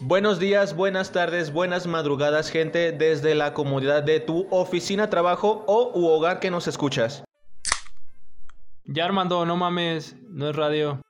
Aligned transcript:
Buenos 0.00 0.38
días, 0.38 0.74
buenas 0.74 1.12
tardes, 1.12 1.52
buenas 1.52 1.86
madrugadas, 1.86 2.50
gente, 2.50 2.92
desde 2.92 3.34
la 3.34 3.52
comodidad 3.52 4.02
de 4.02 4.20
tu 4.20 4.46
oficina, 4.50 5.10
trabajo 5.10 5.64
o 5.66 5.92
u 5.94 6.06
hogar 6.06 6.40
que 6.40 6.50
nos 6.50 6.66
escuchas. 6.66 7.22
Ya 8.84 9.04
Armando, 9.04 9.44
no 9.44 9.56
mames, 9.56 10.16
no 10.28 10.48
es 10.48 10.56
radio. 10.56 11.00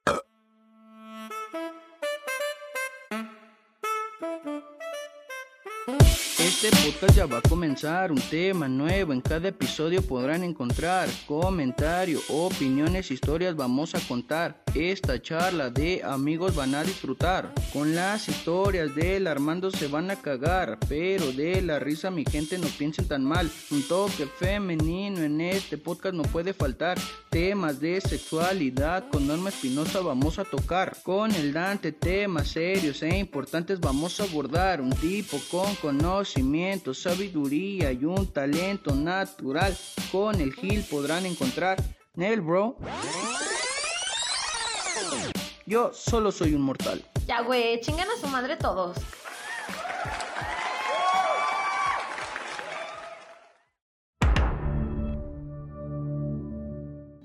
Este 6.63 6.77
podcast 6.85 7.17
ya 7.17 7.25
va 7.25 7.39
a 7.39 7.41
comenzar, 7.49 8.13
un 8.13 8.21
tema 8.21 8.69
nuevo, 8.69 9.15
en 9.15 9.23
cada 9.23 9.49
episodio 9.49 10.03
podrán 10.03 10.45
encontrar 10.45 11.09
comentario, 11.27 12.21
opiniones, 12.29 13.11
historias 13.11 13.57
vamos 13.57 13.95
a 13.95 14.01
contar. 14.01 14.63
Esta 14.75 15.21
charla 15.21 15.69
de 15.69 16.01
amigos 16.05 16.55
van 16.55 16.77
a 16.77 16.85
disfrutar, 16.85 17.53
con 17.73 17.97
las 17.97 18.29
historias 18.29 18.95
del 18.95 19.27
Armando 19.27 19.73
se 19.73 19.89
van 19.89 20.13
a 20.13 20.17
cagar, 20.23 20.79
pero 20.89 21.33
de 21.33 21.61
la 21.61 21.81
risa 21.81 22.09
mi 22.13 22.25
gente 22.25 22.57
no 22.57 22.69
piensen 22.79 23.09
tan 23.09 23.25
mal, 23.25 23.51
un 23.73 23.83
toque 23.83 24.27
femenino 24.27 25.23
en 25.23 25.41
este 25.41 25.77
podcast 25.77 26.15
no 26.15 26.23
puede 26.23 26.53
faltar, 26.53 26.99
temas 27.31 27.81
de 27.81 28.01
sexualidad 28.01 29.09
con 29.09 29.27
Norma 29.27 29.49
Espinosa 29.49 30.01
vamos 30.01 30.39
a 30.39 30.45
tocar, 30.45 30.97
con 31.03 31.35
el 31.35 31.53
Dante 31.53 31.91
temas 31.91 32.49
serios 32.49 33.03
e 33.03 33.19
importantes 33.19 33.81
vamos 33.81 34.21
a 34.21 34.25
abordar, 34.25 34.81
un 34.81 34.91
tipo 34.91 35.41
con 35.51 35.75
conocimiento, 35.77 36.95
sabiduría 36.95 37.91
y 37.91 38.05
un 38.05 38.33
talento 38.33 38.95
natural. 38.95 39.77
Con 40.13 40.41
el 40.41 40.53
Gil 40.55 40.85
podrán 40.89 41.27
encontrar. 41.27 41.77
Nel 42.15 42.41
Bro. 42.41 42.77
Yo 45.71 45.93
solo 45.93 46.33
soy 46.33 46.55
un 46.55 46.63
mortal. 46.63 47.01
Ya, 47.29 47.43
güey, 47.43 47.81
chingan 47.81 48.09
a 48.09 48.21
su 48.21 48.27
madre 48.27 48.57
todos. 48.57 48.99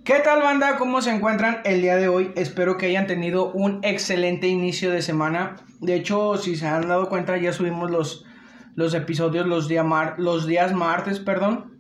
¿Qué 0.03 0.19
tal 0.23 0.43
banda? 0.43 0.77
¿Cómo 0.77 1.01
se 1.01 1.09
encuentran 1.09 1.61
el 1.65 1.81
día 1.81 1.95
de 1.95 2.07
hoy? 2.07 2.33
Espero 2.35 2.77
que 2.77 2.85
hayan 2.85 3.07
tenido 3.07 3.51
un 3.51 3.79
excelente 3.81 4.47
inicio 4.47 4.91
de 4.91 5.01
semana. 5.01 5.55
De 5.79 5.95
hecho, 5.95 6.37
si 6.37 6.55
se 6.55 6.67
han 6.67 6.87
dado 6.87 7.09
cuenta, 7.09 7.37
ya 7.37 7.51
subimos 7.51 7.89
los, 7.89 8.25
los 8.75 8.93
episodios 8.93 9.47
los, 9.47 9.67
los 10.19 10.45
días 10.45 10.71
martes, 10.71 11.19
perdón. 11.19 11.79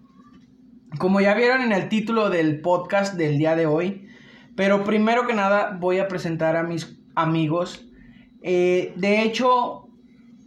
Como 0.97 1.21
ya 1.21 1.35
vieron 1.35 1.61
en 1.61 1.73
el 1.73 1.89
título 1.89 2.31
del 2.31 2.59
podcast 2.61 3.13
del 3.13 3.37
día 3.37 3.55
de 3.55 3.67
hoy. 3.67 4.04
Pero 4.55 4.83
primero 4.83 5.27
que 5.27 5.33
nada 5.33 5.77
voy 5.79 5.99
a 5.99 6.07
presentar 6.07 6.55
a 6.55 6.63
mis 6.63 6.97
amigos. 7.15 7.87
Eh, 8.41 8.93
de 8.95 9.21
hecho, 9.21 9.89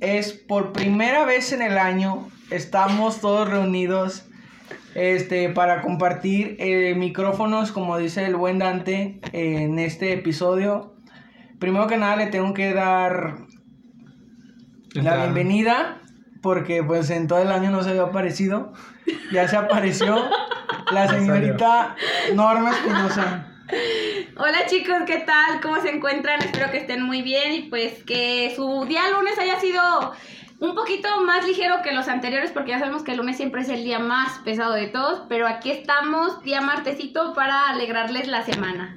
es 0.01 0.33
por 0.33 0.73
primera 0.73 1.25
vez 1.25 1.53
en 1.53 1.63
el 1.63 1.79
año. 1.79 2.29
Estamos 2.51 3.21
todos 3.21 3.49
reunidos 3.49 4.29
este, 4.95 5.51
para 5.51 5.83
compartir 5.83 6.57
eh, 6.59 6.95
micrófonos, 6.97 7.73
como 7.73 7.99
dice 7.99 8.25
el 8.25 8.37
buen 8.37 8.59
Dante, 8.59 9.21
en 9.33 9.79
este 9.79 10.13
episodio. 10.13 10.95
Primero 11.59 11.87
que 11.87 11.97
nada 11.97 12.17
le 12.17 12.27
tengo 12.27 12.55
que 12.55 12.73
dar 12.73 13.39
la 14.93 15.17
bienvenida, 15.17 16.01
porque 16.41 16.83
pues 16.83 17.11
en 17.11 17.27
todo 17.27 17.41
el 17.41 17.51
año 17.51 17.71
no 17.71 17.83
se 17.83 17.91
había 17.91 18.03
aparecido. 18.03 18.73
Ya 19.33 19.49
se 19.49 19.57
apareció 19.57 20.25
la 20.93 21.09
señorita 21.09 21.97
Norma 22.35 22.71
Espinosa. 22.71 23.48
Hola 24.37 24.67
chicos, 24.67 24.97
¿qué 25.07 25.19
tal? 25.19 25.61
¿Cómo 25.61 25.81
se 25.83 25.91
encuentran? 25.91 26.41
Espero 26.41 26.71
que 26.71 26.79
estén 26.79 27.03
muy 27.03 27.21
bien 27.21 27.53
y 27.53 27.63
pues 27.63 28.03
que 28.05 28.53
su 28.57 28.87
día 28.87 29.11
lunes 29.11 29.39
haya 29.39 29.61
sido 29.61 29.83
un 30.59 30.75
poquito 30.75 31.09
más 31.23 31.47
ligero 31.47 31.83
que 31.83 31.93
los 31.93 32.09
anteriores 32.09 32.51
porque 32.51 32.71
ya 32.71 32.79
sabemos 32.79 33.03
que 33.03 33.13
el 33.13 33.19
lunes 33.19 33.37
siempre 33.37 33.61
es 33.61 33.69
el 33.69 33.85
día 33.85 33.99
más 33.99 34.39
pesado 34.39 34.73
de 34.73 34.87
todos, 34.87 35.23
pero 35.29 35.47
aquí 35.47 35.71
estamos 35.71 36.43
día 36.43 36.63
martesito 36.63 37.35
para 37.35 37.69
alegrarles 37.69 38.27
la 38.27 38.43
semana. 38.43 38.97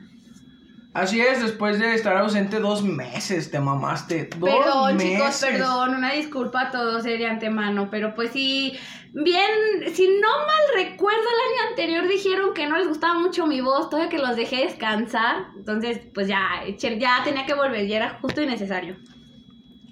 Así 0.94 1.22
es, 1.22 1.42
después 1.42 1.80
de 1.80 1.94
estar 1.94 2.18
ausente 2.18 2.60
dos 2.60 2.84
meses, 2.84 3.50
te 3.50 3.62
mamaste. 3.62 4.30
Dos 4.38 4.50
perdón, 4.50 4.98
meses. 4.98 5.12
chicos, 5.14 5.46
perdón, 5.50 5.96
una 5.96 6.12
disculpa 6.12 6.64
a 6.64 6.72
todos 6.72 7.04
de 7.04 7.26
antemano, 7.26 7.90
pero 7.90 8.14
pues 8.14 8.32
sí, 8.32 8.78
bien, 9.14 9.50
si 9.94 10.06
no 10.08 10.28
mal 10.28 10.86
recuerdo, 10.86 11.22
el 11.22 11.64
año 11.64 11.70
anterior 11.70 12.08
dijeron 12.10 12.54
que 12.54 12.68
no 12.68 12.78
les 12.78 12.90
gustaba 12.90 13.14
mucho 13.14 13.48
mi 13.48 13.62
voz, 13.62 13.90
todavía 13.90 14.10
que 14.10 14.18
los 14.18 14.36
dejé 14.36 14.66
descansar, 14.66 15.46
entonces 15.56 16.02
pues 16.14 16.28
ya, 16.28 16.46
ya 16.78 17.22
tenía 17.24 17.46
que 17.46 17.54
volver, 17.54 17.88
ya 17.88 17.96
era 17.96 18.20
justo 18.22 18.42
y 18.42 18.48
necesario. 18.48 18.98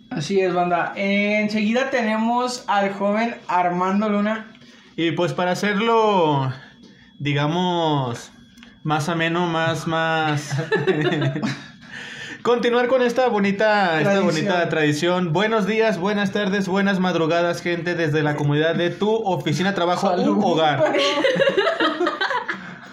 Así 0.10 0.42
es, 0.42 0.54
banda. 0.54 0.92
enseguida 0.96 1.92
tenemos 1.92 2.66
al 2.68 2.94
joven 2.94 3.36
Armando 3.48 4.10
Luna. 4.10 4.52
Y 4.96 5.12
pues 5.12 5.32
para 5.34 5.52
hacerlo, 5.52 6.52
digamos, 7.20 8.32
más 8.90 9.08
ameno, 9.08 9.46
más, 9.46 9.86
más... 9.86 10.52
Continuar 12.42 12.88
con 12.88 13.04
esta 13.04 13.28
bonita, 13.28 14.02
esta 14.02 14.22
bonita 14.22 14.68
tradición. 14.68 15.32
Buenos 15.32 15.68
días, 15.68 16.00
buenas 16.00 16.32
tardes, 16.32 16.68
buenas 16.68 17.00
madrugadas, 17.00 17.62
gente, 17.62 17.94
desde 17.94 18.24
la 18.24 18.36
comunidad 18.36 18.74
de 18.74 18.90
tu 18.90 19.14
oficina, 19.14 19.76
trabajo, 19.76 20.12
un 20.14 20.44
hogar. 20.44 20.92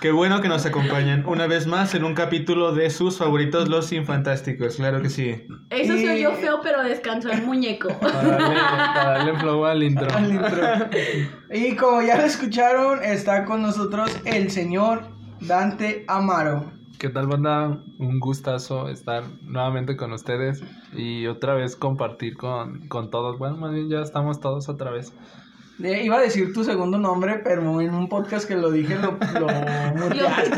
Qué 0.00 0.10
bueno 0.10 0.42
que 0.42 0.48
nos 0.48 0.66
acompañan 0.66 1.24
una 1.26 1.46
vez 1.46 1.66
más 1.66 1.94
en 1.94 2.04
un 2.04 2.12
capítulo 2.12 2.74
de 2.74 2.90
sus 2.90 3.16
favoritos, 3.16 3.70
los 3.70 3.90
infantásticos, 3.92 4.76
claro 4.76 5.00
que 5.00 5.08
sí. 5.08 5.46
Eso 5.70 5.94
soy 5.94 6.20
yo 6.20 6.32
feo, 6.32 6.60
pero 6.62 6.82
descansó 6.82 7.30
el 7.30 7.42
muñeco. 7.42 7.88
Para 8.00 9.18
darle, 9.18 9.38
flow 9.38 9.64
al 9.64 9.82
intro. 9.82 10.14
Al 10.14 10.30
intro. 10.30 10.66
y 11.50 11.74
como 11.76 12.02
ya 12.02 12.18
lo 12.18 12.24
escucharon, 12.24 13.02
está 13.02 13.46
con 13.46 13.62
nosotros 13.62 14.10
el 14.26 14.50
señor 14.50 15.15
Dante 15.40 16.04
Amaro. 16.08 16.64
¿Qué 16.98 17.10
tal, 17.10 17.26
banda? 17.26 17.78
Un 17.98 18.20
gustazo 18.20 18.88
estar 18.88 19.22
nuevamente 19.42 19.96
con 19.96 20.12
ustedes 20.12 20.62
y 20.94 21.26
otra 21.26 21.54
vez 21.54 21.76
compartir 21.76 22.36
con, 22.36 22.88
con 22.88 23.10
todos. 23.10 23.38
Bueno, 23.38 23.56
más 23.58 23.72
bien 23.72 23.88
ya 23.90 24.00
estamos 24.00 24.40
todos 24.40 24.68
otra 24.68 24.90
vez. 24.90 25.12
Iba 25.78 26.16
a 26.16 26.20
decir 26.22 26.54
tu 26.54 26.64
segundo 26.64 26.96
nombre, 26.96 27.42
pero 27.44 27.82
en 27.82 27.94
un 27.94 28.08
podcast 28.08 28.48
que 28.48 28.56
lo 28.56 28.70
dije 28.70 28.94
lo, 28.96 29.10
lo 29.38 29.46
muteaste. 29.96 30.54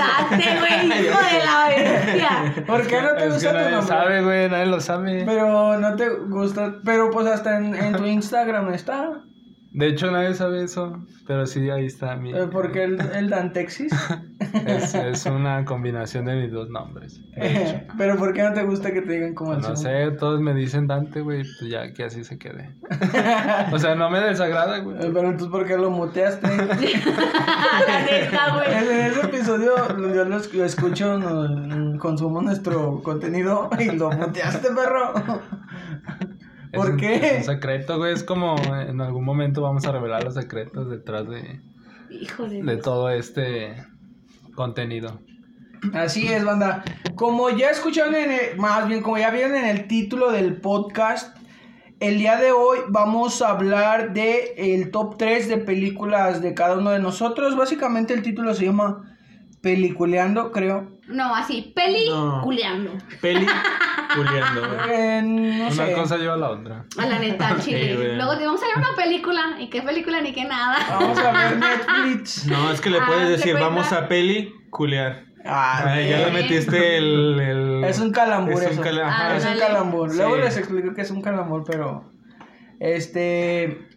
güey, 0.61 0.87
hijo 0.87 1.19
de 1.19 1.45
la 1.45 1.69
bestia. 1.77 2.65
¿Por 2.65 2.87
qué 2.87 3.03
no 3.03 3.15
te 3.17 3.27
es 3.27 3.33
gusta 3.35 3.49
que 3.49 3.55
nadie 3.55 3.69
tu 3.71 3.75
nombre? 3.79 3.97
sabe, 3.97 4.23
güey, 4.23 4.49
nadie 4.49 4.67
lo 4.67 4.81
sabe. 4.81 5.25
Pero 5.27 5.77
no 5.81 5.97
te 5.97 6.09
gusta, 6.09 6.77
pero 6.85 7.11
pues 7.11 7.27
hasta 7.27 7.59
en, 7.59 7.75
en 7.75 7.97
tu 7.97 8.07
Instagram 8.07 8.73
está. 8.73 9.25
De 9.71 9.87
hecho, 9.87 10.11
nadie 10.11 10.33
sabe 10.35 10.65
eso, 10.65 11.05
pero 11.27 11.47
sí, 11.47 11.69
ahí 11.69 11.85
está 11.87 12.17
mi... 12.17 12.33
Eh, 12.33 12.49
Porque 12.51 12.85
el, 12.85 12.99
el 13.15 13.29
Dantexis. 13.29 13.93
es, 14.67 14.95
es 14.95 15.27
una 15.27 15.65
combinación 15.67 16.25
de 16.25 16.37
mis 16.37 16.51
dos 16.51 16.71
nombres. 16.71 17.21
hecho. 17.37 17.81
pero 17.99 18.17
¿por 18.17 18.33
qué 18.33 18.43
no 18.45 18.55
te 18.55 18.63
gusta 18.65 18.93
que 18.93 19.03
te 19.03 19.13
digan 19.13 19.35
como 19.35 19.53
el 19.53 19.59
No 19.61 19.77
segundo? 19.77 20.11
sé, 20.13 20.17
todos 20.19 20.41
me 20.41 20.55
dicen 20.55 20.87
Dante, 20.87 21.21
güey, 21.21 21.43
pues 21.59 21.71
ya 21.71 21.93
que 21.93 22.05
así 22.05 22.25
se 22.25 22.39
quede. 22.39 22.75
o 23.73 23.79
sea, 23.79 23.95
no 23.95 24.09
me 24.09 24.21
desagrada, 24.21 24.79
güey. 24.79 24.97
Eh, 24.97 25.11
Pero 25.13 25.29
entonces, 25.29 25.49
¿por 25.49 25.67
qué 25.67 25.77
lo 25.77 25.91
muteaste? 25.91 26.49
La 26.57 28.01
neta, 28.05 28.55
güey. 28.55 28.73
En 28.73 29.07
ese 29.11 29.21
episodio 29.21 29.75
yo 30.15 30.25
lo, 30.25 30.37
esc- 30.39 30.53
lo 30.55 30.65
escucho, 30.65 31.19
consumo 31.99 32.41
nuestro 32.43 33.03
contenido 33.03 33.69
y 33.79 33.91
lo 33.97 34.11
muteaste, 34.13 34.69
perro. 34.71 35.13
¿Por 36.73 36.91
un- 36.91 36.97
qué? 36.97 37.39
Es 37.39 37.49
un 37.49 37.55
secreto, 37.55 37.97
güey. 37.99 38.13
Es 38.13 38.23
como 38.25 38.57
en 38.75 39.01
algún 39.01 39.25
momento 39.25 39.63
vamos 39.63 39.87
a 39.87 39.93
revelar 39.93 40.25
los 40.25 40.35
secretos 40.35 40.91
detrás 40.91 41.29
de, 41.29 41.61
Hijo 42.11 42.49
de 42.49 42.63
de 42.63 42.77
todo 42.77 43.11
este 43.11 43.75
contenido. 44.55 45.21
Así 45.95 46.27
es, 46.27 46.45
banda. 46.45 46.83
Como 47.15 47.51
ya 47.51 47.71
escucharon, 47.71 48.15
en 48.15 48.31
el- 48.33 48.57
más 48.59 48.89
bien 48.89 49.03
como 49.03 49.19
ya 49.19 49.31
vieron 49.31 49.55
en 49.55 49.65
el 49.67 49.87
título 49.87 50.31
del 50.33 50.61
podcast, 50.61 51.37
el 52.01 52.19
día 52.19 52.37
de 52.37 52.51
hoy 52.53 52.79
vamos 52.89 53.43
a 53.43 53.51
hablar 53.51 54.13
de 54.13 54.55
el 54.57 54.91
top 54.91 55.17
3 55.19 55.49
de 55.49 55.59
películas 55.59 56.43
de 56.43 56.55
cada 56.55 56.79
uno 56.79 56.91
de 56.91 56.99
nosotros. 56.99 57.57
Básicamente 57.57 58.15
el 58.15 58.23
título 58.23 58.55
se 58.55 58.65
llama 58.67 59.17
Peliculeando, 59.63 60.51
creo. 60.53 60.98
No, 61.09 61.35
así, 61.35 61.73
peli 61.75 62.09
No. 62.11 62.43
culeando. 62.43 62.93
Peli 63.21 63.47
culiando, 64.15 64.61
güey. 64.69 64.91
Eh, 64.91 65.23
no 65.23 65.67
Una 65.67 65.71
sé. 65.71 65.93
cosa 65.95 66.17
lleva 66.19 66.35
a 66.35 66.37
la 66.37 66.51
otra. 66.51 66.85
A 66.99 67.07
la 67.07 67.19
neta, 67.19 67.57
Sí, 67.61 67.71
chile. 67.71 68.15
Luego 68.17 68.37
te 68.39 68.45
vamos 68.45 68.61
a 68.63 68.67
ver 68.67 68.77
una 68.77 68.95
película. 68.97 69.41
¿Y 69.59 69.69
qué 69.71 69.83
película 69.83 70.21
ni 70.21 70.33
qué 70.33 70.45
nada? 70.45 70.79
Vamos 70.91 71.19
a 71.19 71.33
ver 71.33 71.57
Netflix. 71.59 72.47
No, 72.47 72.71
es 72.71 72.81
que 72.81 72.91
le 72.91 72.99
Ah, 72.99 73.05
puedes 73.07 73.25
¿se 73.25 73.31
decir, 73.49 73.55
vamos 73.55 73.91
a 73.93 74.07
peli 74.09 74.53
culear. 74.71 75.25
Ah, 75.45 75.83
Ay, 75.87 76.11
ya 76.11 76.19
le 76.27 76.31
metiste 76.33 76.99
el, 76.99 77.41
el- 77.41 77.85
Es 77.85 77.99
un 78.01 78.11
calambur 78.13 78.55
Es 78.63 78.67
un 78.67 78.73
eso. 78.75 78.83
cala- 78.83 79.09
Ah. 79.31 79.37
Es 79.37 79.47
un 79.47 79.59
calambur. 79.59 80.15
Luego 80.15 80.35
Sí. 80.37 80.41
les 80.43 80.57
explico 80.59 80.93
que 80.95 81.01
es 81.03 81.11
un 81.11 81.23
calambur, 81.23 81.65
pero. 81.67 82.11
Este. 82.81 83.89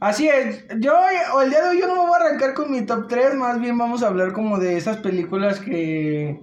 Así 0.00 0.28
es. 0.28 0.64
Yo, 0.78 0.94
o 1.34 1.42
el 1.42 1.50
día 1.50 1.62
de 1.62 1.68
hoy, 1.70 1.80
yo 1.80 1.86
no 1.86 1.94
me 1.94 2.00
voy 2.08 2.18
a 2.20 2.24
arrancar 2.26 2.54
con 2.54 2.70
mi 2.72 2.86
top 2.86 3.06
3. 3.08 3.34
Más 3.34 3.60
bien 3.60 3.76
vamos 3.76 4.02
a 4.02 4.08
hablar 4.08 4.32
como 4.32 4.58
de 4.58 4.76
esas 4.76 4.96
películas 4.98 5.60
que. 5.60 6.40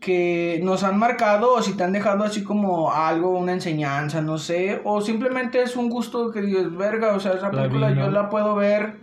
que 0.00 0.60
nos 0.62 0.82
han 0.84 0.98
marcado 0.98 1.52
o 1.54 1.62
si 1.62 1.76
te 1.76 1.82
han 1.84 1.92
dejado 1.92 2.24
así 2.24 2.42
como 2.44 2.92
algo, 2.92 3.30
una 3.38 3.52
enseñanza, 3.52 4.20
no 4.20 4.36
sé, 4.38 4.80
o 4.84 5.00
simplemente 5.00 5.62
es 5.62 5.76
un 5.76 5.88
gusto 5.88 6.30
que 6.30 6.42
dices, 6.42 6.74
verga, 6.76 7.14
o 7.14 7.20
sea, 7.20 7.32
esa 7.32 7.50
La 7.50 7.62
película 7.62 7.88
vi, 7.88 7.94
¿no? 7.94 8.04
yo 8.06 8.10
la 8.10 8.28
puedo 8.28 8.54
ver 8.54 8.96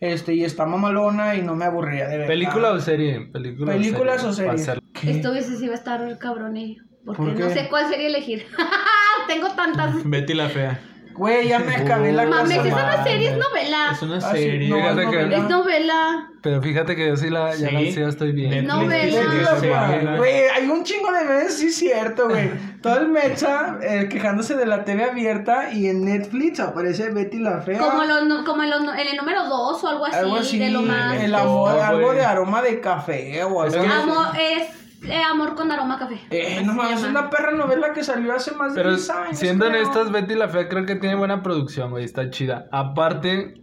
este 0.00 0.34
y 0.34 0.44
está 0.44 0.66
mamalona 0.66 1.36
y 1.36 1.42
no 1.42 1.54
me 1.56 1.64
aburriría 1.64 2.06
de 2.08 2.18
ver. 2.18 2.26
¿Película 2.26 2.72
o 2.72 2.80
serie? 2.80 3.28
Película 3.32 3.72
¿Películas 3.72 4.24
o 4.24 4.32
serie? 4.32 4.52
hacer- 4.52 4.82
Esto 5.06 5.30
hubiese 5.30 5.56
sí 5.56 5.66
va 5.68 5.72
a 5.72 5.76
estar 5.76 6.18
cabronillo. 6.18 6.82
Porque 7.06 7.22
¿Por 7.22 7.40
no 7.40 7.48
sé 7.50 7.68
cuál 7.70 7.88
serie 7.88 8.08
elegir. 8.08 8.44
Tengo 9.28 9.48
tantas. 9.54 10.04
Betty 10.04 10.34
la 10.34 10.48
fea. 10.48 10.80
Güey, 11.14 11.48
ya 11.48 11.58
me 11.58 11.76
acabé 11.76 12.12
la 12.12 12.26
Mames, 12.26 12.56
casa. 12.58 12.68
es 12.68 12.74
una 12.74 13.04
serie, 13.04 13.28
es 13.30 13.36
novela. 13.38 13.90
Es 13.92 14.02
una 14.02 14.16
Ah, 14.16 14.32
sí, 14.32 14.38
serie. 14.38 14.68
no, 14.68 14.76
es 14.78 14.96
que- 14.96 15.04
novela. 15.04 15.36
Es 15.36 15.48
novela. 15.48 16.28
Pero 16.42 16.60
fíjate 16.62 16.96
que 16.96 17.06
yo 17.08 17.16
sí 17.16 17.30
la, 17.30 17.54
ya 17.54 17.68
Sí. 17.68 17.94
la 17.94 18.08
estoy 18.08 18.32
Novela. 18.62 18.86
Betty 18.88 19.08
es 19.16 19.42
la 19.42 19.56
serie. 19.60 19.74
fea. 19.74 20.16
Güey, 20.16 20.32
hay 20.56 20.68
un 20.68 20.82
chingo 20.84 21.12
de 21.12 21.24
veces, 21.24 21.58
sí 21.58 21.66
es 21.68 21.76
cierto, 21.76 22.28
güey. 22.28 22.50
Todo 22.80 22.98
el 22.98 23.08
mecha 23.08 23.78
eh, 23.82 24.08
quejándose 24.10 24.54
de 24.56 24.66
la 24.66 24.84
TV 24.84 25.04
abierta 25.04 25.70
y 25.72 25.86
en 25.86 26.04
Netflix 26.04 26.58
aparece 26.60 27.10
Betty 27.10 27.38
la 27.38 27.60
fea. 27.60 27.78
Como, 27.78 28.02
los, 28.04 28.24
no- 28.26 28.44
como 28.44 28.64
no- 28.64 28.92
en 28.94 29.06
el 29.08 29.16
número 29.16 29.44
2 29.48 29.84
o 29.84 29.88
algo 29.88 30.06
así. 30.06 30.16
algo 30.16 30.36
así, 30.36 30.58
de 30.58 30.70
lo 30.70 30.82
más. 30.82 31.20
el 31.22 31.34
amor, 31.34 31.74
No, 31.76 31.82
algo 31.82 32.12
de 32.12 32.24
aroma 32.24 32.60
de 32.62 32.80
café 32.80 33.44
o 33.44 33.62
algo 33.62 33.66
Es 33.66 33.74
que- 33.74 33.80
así. 33.80 33.88
Amor, 34.02 34.26
es 34.40 34.68
eh, 35.04 35.22
amor 35.30 35.54
con 35.54 35.70
aroma 35.72 35.94
a 35.94 35.98
café. 35.98 36.20
Eh, 36.30 36.62
no 36.64 36.74
mames, 36.74 37.02
es 37.02 37.08
una 37.08 37.28
perra 37.30 37.52
novela 37.52 37.92
que 37.92 38.04
salió 38.04 38.32
hace 38.34 38.52
más 38.54 38.74
de 38.74 38.80
Pero 38.82 38.94
10 38.94 39.10
años. 39.10 39.38
siendo 39.38 39.66
creo. 39.66 39.80
honestos, 39.82 40.12
Betty 40.12 40.34
la 40.34 40.48
Fea 40.48 40.68
creo 40.68 40.86
que 40.86 40.96
tiene 40.96 41.14
buena 41.16 41.42
producción, 41.42 41.90
güey. 41.90 42.04
Está 42.04 42.30
chida. 42.30 42.66
Aparte, 42.72 43.54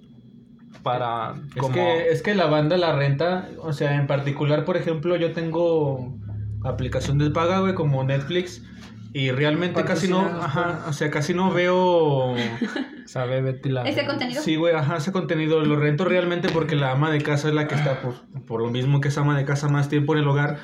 para. 0.83 1.36
Es 1.56 1.62
como- 1.62 1.74
que, 1.74 2.09
es 2.09 2.21
que 2.21 2.36
la 2.36 2.45
banda 2.47 2.77
la 2.77 2.95
renta, 2.95 3.47
o 3.62 3.74
sea, 3.74 3.95
en 3.95 4.07
particular, 4.07 4.65
por 4.65 4.77
ejemplo, 4.77 5.15
yo 5.15 5.31
tengo 5.33 6.15
aplicación 6.63 7.18
de 7.18 7.30
paga, 7.31 7.59
güey, 7.59 7.74
como 7.74 8.03
Netflix, 8.03 8.62
y 9.13 9.31
realmente 9.31 9.83
casi 9.85 10.07
no, 10.07 10.19
ajá, 10.19 10.83
o 10.88 10.94
sea, 10.94 11.09
casi 11.09 11.33
no 11.33 11.51
veo, 11.51 12.35
Sabe 13.06 13.42
Betty 13.42 13.69
la 13.69 13.83
Ese 13.89 14.06
contenido. 14.06 14.39
sí, 14.44 14.56
güey, 14.56 14.75
ajá, 14.75 14.97
ese 14.97 15.12
contenido 15.12 15.62
lo 15.62 15.77
rento 15.77 16.06
realmente 16.06 16.47
porque 16.50 16.75
la 16.75 16.92
ama 16.92 17.09
de 17.09 17.19
casa 17.24 17.47
es 17.47 17.56
la 17.56 17.68
que 17.68 17.74
está, 17.74 18.01
por, 18.01 18.13
por 18.45 18.62
lo 18.62 18.69
mismo 18.69 19.01
que 19.01 19.07
es 19.07 19.18
ama 19.18 19.35
de 19.35 19.45
casa 19.45 19.68
más 19.68 19.89
tiempo 19.89 20.13
en 20.13 20.19
el 20.19 20.27
hogar, 20.27 20.59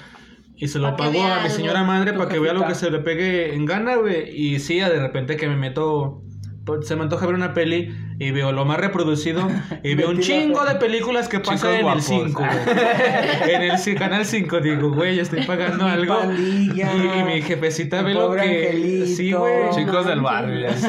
y 0.56 0.68
se 0.68 0.80
lo 0.80 0.96
pago 0.96 1.24
a 1.24 1.42
mi 1.42 1.50
señora 1.50 1.84
madre 1.84 2.14
para 2.14 2.30
que 2.30 2.40
vea 2.40 2.54
lo 2.54 2.66
que 2.66 2.76
se 2.76 2.90
le 2.92 3.00
pegue 3.00 3.54
en 3.54 3.66
gana, 3.66 3.96
güey, 3.98 4.30
y 4.30 4.60
sí, 4.60 4.80
de 4.80 5.00
repente 5.00 5.38
que 5.38 5.48
me 5.48 5.56
meto... 5.58 6.24
pues, 6.66 6.88
Se 6.88 6.96
me 6.96 7.04
antoja 7.04 7.26
ver 7.26 7.36
una 7.36 7.54
peli 7.54 7.94
y 8.18 8.32
veo 8.32 8.52
lo 8.52 8.64
más 8.66 8.78
reproducido 8.80 9.48
y 9.84 9.96
veo 9.96 10.10
un 10.10 10.16
la 10.18 10.22
chingo 10.22 10.62
Fea. 10.64 10.74
de 10.74 10.80
películas 10.80 11.28
que 11.28 11.40
pasan 11.40 11.76
en 11.76 11.88
el 11.88 12.02
5. 12.02 12.44
en 13.48 13.62
el 13.64 13.96
canal 13.98 14.26
5 14.26 14.60
digo, 14.62 14.92
güey, 14.92 15.20
estoy 15.20 15.44
pagando 15.44 15.86
Mi 15.86 15.92
algo. 15.92 16.20
pandilla, 16.20 16.94
y, 16.94 17.20
y 17.20 17.24
mi 17.24 17.42
jefecita 17.42 18.02
mi 18.02 18.10
ve 18.10 18.14
lo 18.14 18.32
que 18.32 18.42
angelito. 18.42 19.06
Sí, 19.08 19.32
güey. 19.34 19.70
Chicos 19.72 20.06
del 20.06 20.22
barrio, 20.22 20.72
Sí. 20.74 20.88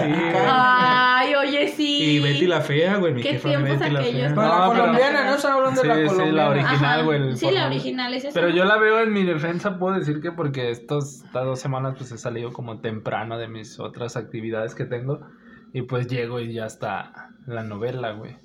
Ay, 0.48 1.34
oye, 1.34 1.68
sí. 1.68 2.16
Y 2.16 2.20
Betty 2.20 2.46
la 2.46 2.60
fea, 2.60 2.96
güey, 2.96 3.12
mi 3.14 3.22
Qué 3.22 3.30
jefa 3.32 3.48
tiempos 3.48 3.78
Betty 3.78 3.90
la 3.92 4.00
aquellos. 4.00 4.20
fea. 4.22 4.28
Pero 4.34 4.42
la 4.42 4.58
No, 4.58 4.70
pero- 4.72 4.82
colombiana, 4.82 5.24
no 5.30 5.38
se 5.38 5.46
hablando 5.48 5.82
de 5.82 5.82
Sí, 5.82 5.88
la 5.88 5.94
sí, 5.96 6.04
colombiana. 6.06 6.32
la 6.44 6.48
original. 6.50 7.04
Güey, 7.04 7.36
Sí, 7.36 7.50
la 7.50 7.66
original 7.66 8.14
es 8.14 8.24
esa. 8.24 8.34
Pero 8.34 8.48
yo 8.50 8.64
la 8.64 8.76
veo 8.78 9.00
en 9.00 9.12
mi 9.12 9.24
defensa, 9.24 9.78
puedo 9.78 9.98
decir 9.98 10.20
que 10.20 10.32
porque 10.32 10.70
estos, 10.70 11.24
estas 11.24 11.44
dos 11.44 11.60
semanas 11.60 11.94
pues 11.96 12.12
he 12.12 12.18
salido 12.18 12.52
como 12.52 12.78
temprano 12.80 13.38
de 13.38 13.48
mis 13.48 13.78
otras 13.80 14.16
actividades 14.16 14.74
que 14.74 14.84
tengo 14.84 15.20
y 15.76 15.82
pues 15.82 16.06
llego 16.08 16.40
y 16.40 16.54
ya 16.54 16.64
está 16.64 17.28
la 17.46 17.62
novela, 17.62 18.12
güey. 18.12 18.38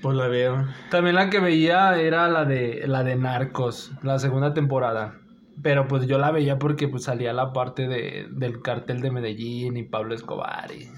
Pues 0.00 0.16
la 0.16 0.28
veo. 0.28 0.64
También 0.90 1.14
la 1.14 1.28
que 1.28 1.38
veía 1.38 2.00
era 2.00 2.26
la 2.28 2.46
de 2.46 2.84
la 2.86 3.04
de 3.04 3.16
Narcos, 3.16 3.92
la 4.02 4.18
segunda 4.18 4.54
temporada. 4.54 5.18
Pero 5.62 5.86
pues 5.88 6.06
yo 6.06 6.16
la 6.16 6.30
veía 6.30 6.58
porque 6.58 6.88
pues 6.88 7.04
salía 7.04 7.34
la 7.34 7.52
parte 7.52 7.86
de, 7.86 8.28
del 8.30 8.62
cartel 8.62 9.02
de 9.02 9.10
Medellín 9.10 9.76
y 9.76 9.82
Pablo 9.82 10.14
Escobar 10.14 10.72
y... 10.72 10.88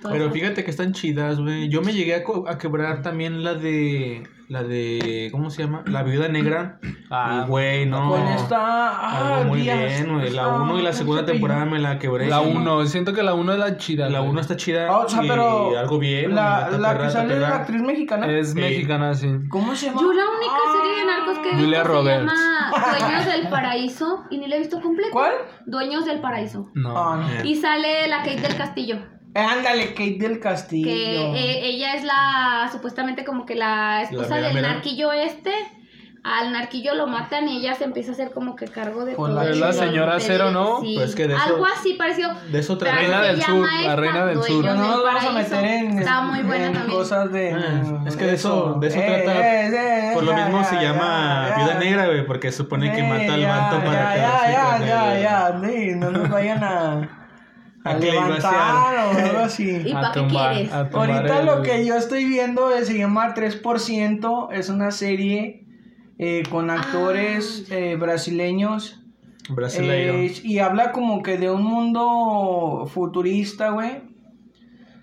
Todo 0.00 0.12
Pero 0.12 0.30
fíjate 0.30 0.64
que 0.64 0.70
están 0.70 0.92
chidas, 0.92 1.40
güey. 1.40 1.68
Yo 1.68 1.82
me 1.82 1.92
llegué 1.92 2.14
a, 2.14 2.58
quebrar 2.58 3.02
también 3.02 3.42
la 3.44 3.54
de. 3.54 4.22
La 4.48 4.62
de. 4.62 5.28
¿Cómo 5.30 5.50
se 5.50 5.62
llama? 5.62 5.82
La 5.86 6.02
viuda 6.02 6.28
negra. 6.28 6.78
Ah, 7.10 7.46
güey, 7.48 7.86
no. 7.86 8.10
Con 8.10 8.20
esta. 8.28 8.58
Ah, 8.60 9.42
muy 9.46 9.62
días, 9.62 9.78
bien, 9.78 10.12
güey. 10.12 10.28
La 10.30 10.42
esta- 10.42 10.48
1 10.60 10.78
y 10.78 10.82
la 10.82 10.90
¿cómo 10.90 10.92
segunda 10.92 11.24
temporada 11.24 11.64
me 11.64 11.78
la 11.78 11.98
quebré. 11.98 12.26
La 12.28 12.40
Sí. 12.42 12.52
1, 12.54 12.86
siento 12.86 13.14
que 13.14 13.22
la 13.22 13.32
1 13.32 13.54
es 13.54 13.58
la 13.58 13.78
chida. 13.78 14.10
La 14.10 14.18
güey. 14.18 14.30
1 14.32 14.40
está 14.42 14.56
chida. 14.58 14.88
Ah, 14.90 14.98
o 14.98 15.08
sea, 15.08 15.24
y 15.24 15.28
pero. 15.28 15.78
algo 15.78 15.98
bien. 15.98 16.34
La, 16.34 16.66
está 16.66 16.76
la 16.78 16.88
perra, 16.92 17.04
que 17.06 17.10
sale 17.10 17.34
de 17.34 17.40
la 17.40 17.56
actriz 17.56 17.80
mexicana. 17.80 18.26
Es 18.30 18.50
Sí. 18.52 18.56
mexicana, 18.60 19.14
sí. 19.14 19.26
¿Cómo 19.48 19.74
se 19.74 19.86
llama? 19.86 20.02
Yo 20.02 20.12
la 20.12 20.24
única 20.28 20.60
serie 20.76 21.00
de 21.00 21.06
narcos 21.06 21.38
que 21.38 21.48
he 21.48 21.52
visto 21.52 21.64
Julia 21.64 21.82
se 21.82 21.88
Roberts. 21.88 22.32
llama 22.32 22.98
Dueños 22.98 23.26
del 23.26 23.48
Paraíso 23.48 24.24
y 24.30 24.38
ni 24.38 24.48
la 24.48 24.56
he 24.56 24.58
visto 24.58 24.80
completa. 24.82 25.10
¿Cuál? 25.12 25.32
Dueños 25.64 26.04
del 26.04 26.20
Paraíso. 26.20 26.68
No. 26.74 26.94
Ah, 26.94 27.16
no. 27.16 27.44
Y 27.48 27.54
sale 27.56 28.06
la 28.08 28.18
Kate 28.18 28.42
del 28.42 28.56
Castillo. 28.56 28.98
Eh, 29.34 29.40
Ándale, 29.40 29.88
Kate 29.94 30.16
del 30.18 30.40
Castillo. 30.40 30.86
Que 30.88 31.16
eh, 31.38 31.66
ella 31.68 31.94
es 31.94 32.04
la, 32.04 32.68
supuestamente 32.72 33.24
como 33.24 33.46
que 33.46 33.54
la 33.54 34.02
esposa 34.02 34.34
mera 34.36 34.46
del 34.48 34.54
mera. 34.54 34.68
narquillo 34.74 35.12
este. 35.12 35.52
Al 36.24 36.52
narquillo 36.52 36.94
lo 36.94 37.06
matan 37.06 37.48
y 37.48 37.58
ella 37.58 37.74
se 37.74 37.84
empieza 37.84 38.10
a 38.10 38.14
hacer 38.14 38.32
como 38.32 38.56
que 38.56 38.66
cargo 38.66 39.04
de 39.04 39.14
Con 39.14 39.30
todo. 39.30 39.44
la- 39.44 39.54
la 39.54 39.72
señora 39.72 40.14
de- 40.14 40.20
Cero, 40.20 40.50
¿no? 40.50 40.80
sí. 40.80 40.94
Pues 40.96 41.14
que 41.14 41.28
de 41.28 41.34
eso- 41.34 41.44
Algo 41.44 41.64
así 41.64 41.94
parecido. 41.94 42.34
De 42.50 42.58
eso 42.58 42.76
trata. 42.76 42.96
Reina 42.96 43.22
del 43.22 43.40
Sur, 43.40 43.66
la 43.84 43.96
Reina 43.96 44.26
del 44.26 44.42
Sur. 44.42 44.62
Dueños 44.62 44.76
No 44.76 44.82
nos 44.82 44.96
del 44.96 45.04
vamos 45.04 45.22
a 45.24 45.26
Paraíso. 45.28 45.54
meter 45.54 45.64
en, 45.70 45.98
Está 46.00 46.20
muy 46.22 46.42
buena 46.42 46.66
en 46.66 46.72
también. 46.72 46.98
cosas 46.98 47.32
de. 47.32 47.52
Ah, 47.52 48.02
es 48.06 48.16
que 48.16 48.24
de 48.24 48.34
eso- 48.34 48.76
de 48.80 48.88
eso 48.88 48.98
trata. 48.98 49.48
eh, 49.48 49.68
eh, 49.68 50.10
Por 50.12 50.24
lo 50.24 50.32
ya, 50.32 50.44
mismo 50.44 50.58
ya, 50.60 50.64
se 50.68 50.74
ya, 50.74 50.82
llama 50.82 51.46
ya. 51.50 51.56
Viuda 51.56 51.74
Negra, 51.78 52.06
güey, 52.06 52.26
porque 52.26 52.50
supone 52.52 52.92
que 52.92 52.98
Eh, 52.98 53.02
mata 53.08 53.34
al 53.34 53.40
ya, 53.40 53.48
manto 53.48 53.76
para 53.86 53.92
ya, 53.92 54.14
quedarse 54.14 54.52
ya, 54.52 54.78
ya, 54.86 55.20
ya, 55.20 55.60
sí, 55.64 55.92
no 55.94 56.10
nos 56.10 56.28
vayan 56.28 56.64
a. 56.64 57.27
A, 57.88 57.92
A 57.92 57.98
levantar 57.98 59.06
o 59.06 59.18
algo 59.18 59.38
así. 59.44 59.82
¿Y 59.84 59.92
A 59.92 60.00
pa' 60.00 60.12
qué 60.12 60.26
quieres? 60.26 60.72
Ahorita 60.72 61.40
el- 61.40 61.46
lo 61.46 61.62
que 61.62 61.84
yo 61.86 61.96
estoy 61.96 62.24
viendo 62.24 62.70
se 62.84 62.96
llama 62.98 63.34
3%. 63.34 64.48
Es 64.52 64.68
una 64.68 64.90
serie 64.90 65.64
eh, 66.18 66.42
con 66.50 66.70
actores 66.70 67.66
Ah, 67.70 67.74
eh, 67.74 67.96
brasileños. 67.96 69.00
Eh, 69.78 70.40
y 70.44 70.58
habla 70.58 70.92
como 70.92 71.22
que 71.22 71.38
de 71.38 71.50
un 71.50 71.62
mundo 71.62 72.86
futurista, 72.92 73.70
güey. 73.70 74.02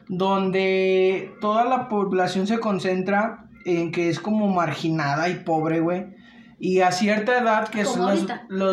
Donde 0.07 1.33
toda 1.41 1.65
la 1.65 1.89
población 1.89 2.45
se 2.45 2.59
concentra 2.59 3.47
en 3.65 3.91
que 3.91 4.09
es 4.09 4.19
como 4.19 4.47
marginada 4.47 5.29
y 5.29 5.35
pobre, 5.35 5.79
güey. 5.79 6.05
Y 6.57 6.79
a 6.79 6.91
cierta 6.91 7.37
edad, 7.39 7.67
que 7.67 7.83
son 7.83 7.95
Como 7.99 8.09
los, 8.11 8.25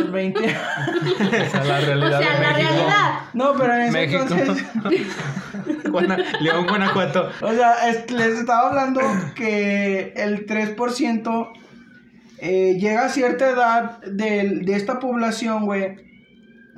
los 0.04 0.12
20... 0.12 0.44
Esa 0.46 1.62
es 1.62 1.66
la 1.68 1.78
O 1.78 1.80
realidad 1.84 2.18
sea, 2.20 2.32
de 2.36 2.40
la 2.42 2.52
México. 2.52 2.72
realidad. 2.72 3.20
no, 3.34 3.54
pero 3.58 3.74
en 3.74 3.80
ese 3.82 3.92
México. 3.92 4.22
entonces... 4.22 4.64
Guana- 5.90 6.18
León, 6.40 6.66
Guanajuato. 6.68 7.28
O 7.40 7.52
sea, 7.52 7.88
es- 7.90 8.10
les 8.10 8.38
estaba 8.38 8.68
hablando 8.68 9.00
que 9.34 10.12
el 10.16 10.46
3% 10.46 11.52
eh, 12.38 12.78
llega 12.80 13.04
a 13.06 13.08
cierta 13.08 13.50
edad 13.50 14.00
de, 14.02 14.60
de 14.62 14.74
esta 14.76 14.98
población, 15.00 15.64
güey, 15.66 15.96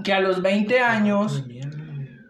que 0.03 0.13
a 0.13 0.21
los 0.21 0.43
20 0.43 0.81
años 0.81 1.45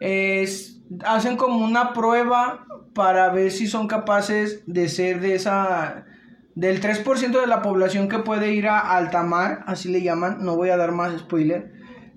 es, 0.01 0.81
hacen 1.05 1.37
como 1.37 1.65
una 1.65 1.93
prueba 1.93 2.67
para 2.95 3.31
ver 3.31 3.51
si 3.51 3.67
son 3.67 3.87
capaces 3.87 4.63
de 4.67 4.89
ser 4.89 5.21
de 5.21 5.35
esa... 5.37 6.07
Del 6.55 6.81
3% 6.81 7.41
de 7.41 7.47
la 7.49 7.63
población 7.63 8.09
que 8.09 8.21
puede 8.21 8.53
ir 8.53 8.69
a 8.69 8.79
altamar, 8.79 9.65
así 9.67 9.89
le 9.89 10.03
llaman, 10.03 10.39
no 10.45 10.55
voy 10.57 10.71
a 10.71 10.77
dar 10.77 10.93
más 10.93 11.19
spoiler, 11.19 11.73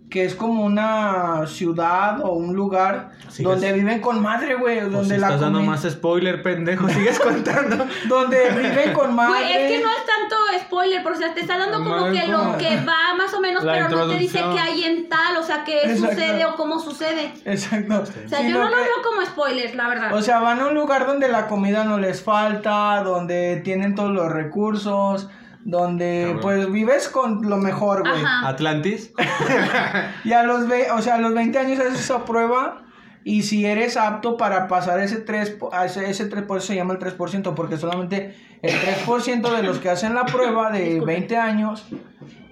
que 0.09 0.23
es 0.23 0.35
como 0.35 0.63
una 0.63 1.45
ciudad 1.47 2.21
o 2.23 2.29
un 2.31 2.55
lugar 2.55 3.11
Sigues- 3.29 3.43
donde 3.43 3.73
viven 3.73 3.99
con 3.99 4.21
madre, 4.21 4.55
güey, 4.55 4.79
Pues 4.79 4.91
donde 4.93 5.15
si 5.15 5.19
la 5.21 5.27
estás 5.27 5.41
dando 5.41 5.61
más 5.61 5.81
spoiler, 5.83 6.41
pendejo, 6.41 6.87
sigues 6.87 7.19
contando. 7.23 7.85
donde 8.07 8.49
viven 8.51 8.93
con 8.93 9.13
madre. 9.13 9.31
Güey, 9.43 9.51
es 9.53 9.71
que 9.71 9.83
no 9.83 9.89
es 9.89 10.05
tanto 10.05 10.35
spoiler, 10.65 11.03
porque 11.03 11.17
o 11.17 11.21
sea, 11.21 11.33
te 11.33 11.41
está 11.41 11.57
dando 11.57 11.79
como 11.83 12.05
que 12.11 12.25
lo 12.27 12.57
que 12.57 12.77
va 12.85 13.15
más 13.17 13.33
o 13.33 13.41
menos, 13.41 13.63
La 13.65 13.73
pero 13.73 13.89
no 13.89 14.07
te 14.07 14.15
dice 14.17 14.39
qué 14.53 14.59
hay 14.59 14.83
en 14.85 15.09
tal, 15.09 15.35
o 15.37 15.43
sea, 15.43 15.63
qué 15.65 15.81
Exacto. 15.81 16.15
sucede 16.15 16.45
o 16.45 16.55
cómo 16.55 16.79
sucede. 16.79 17.33
Exacto. 17.43 18.03
O 18.03 18.29
sea, 18.29 18.39
Sino 18.39 18.49
yo 18.49 18.63
no 18.63 18.69
lo 18.69 18.75
que- 18.77 18.81
veo 18.83 18.93
como 19.03 19.25
spoilers, 19.25 19.75
la 19.75 19.89
verdad. 19.89 20.13
O 20.13 20.21
sea, 20.21 20.39
van 20.39 20.61
a 20.61 20.67
un 20.67 20.73
lugar 20.73 21.05
donde 21.05 21.27
la 21.27 21.47
comida 21.47 21.83
no 21.83 21.97
les 21.97 22.23
falta, 22.23 23.03
donde 23.03 23.57
tienen 23.63 23.93
todos 23.93 24.11
los 24.11 24.31
recursos, 24.31 25.29
donde 25.69 26.21
Cabrón. 26.23 26.41
pues 26.41 26.71
vives 26.71 27.09
con 27.09 27.41
lo 27.49 27.57
mejor, 27.57 27.99
güey. 28.07 28.23
Atlantis. 28.45 29.11
Y 30.23 30.31
a 30.31 30.43
los, 30.43 30.67
ve- 30.67 30.89
o 30.91 31.01
sea, 31.01 31.15
a 31.15 31.17
los 31.19 31.33
20 31.33 31.59
años 31.59 31.79
haces 31.79 31.99
esa 31.99 32.23
prueba 32.23 32.83
y 33.25 33.43
si 33.43 33.65
eres 33.65 33.97
apto 33.97 34.37
para 34.37 34.69
pasar 34.69 35.01
ese 35.01 35.17
3, 35.17 35.49
po- 35.51 35.73
a 35.73 35.85
ese, 35.85 36.09
ese 36.09 36.25
3 36.27 36.43
por 36.45 36.57
eso 36.59 36.67
se 36.67 36.75
llama 36.75 36.93
el 36.93 36.99
3%, 36.99 37.53
porque 37.53 37.75
solamente 37.77 38.33
el 38.61 38.73
3% 38.73 39.55
de 39.57 39.63
los 39.63 39.79
que 39.79 39.89
hacen 39.89 40.15
la 40.15 40.25
prueba 40.25 40.71
de 40.71 40.79
Disculpe. 40.83 41.05
20 41.13 41.37
años 41.37 41.85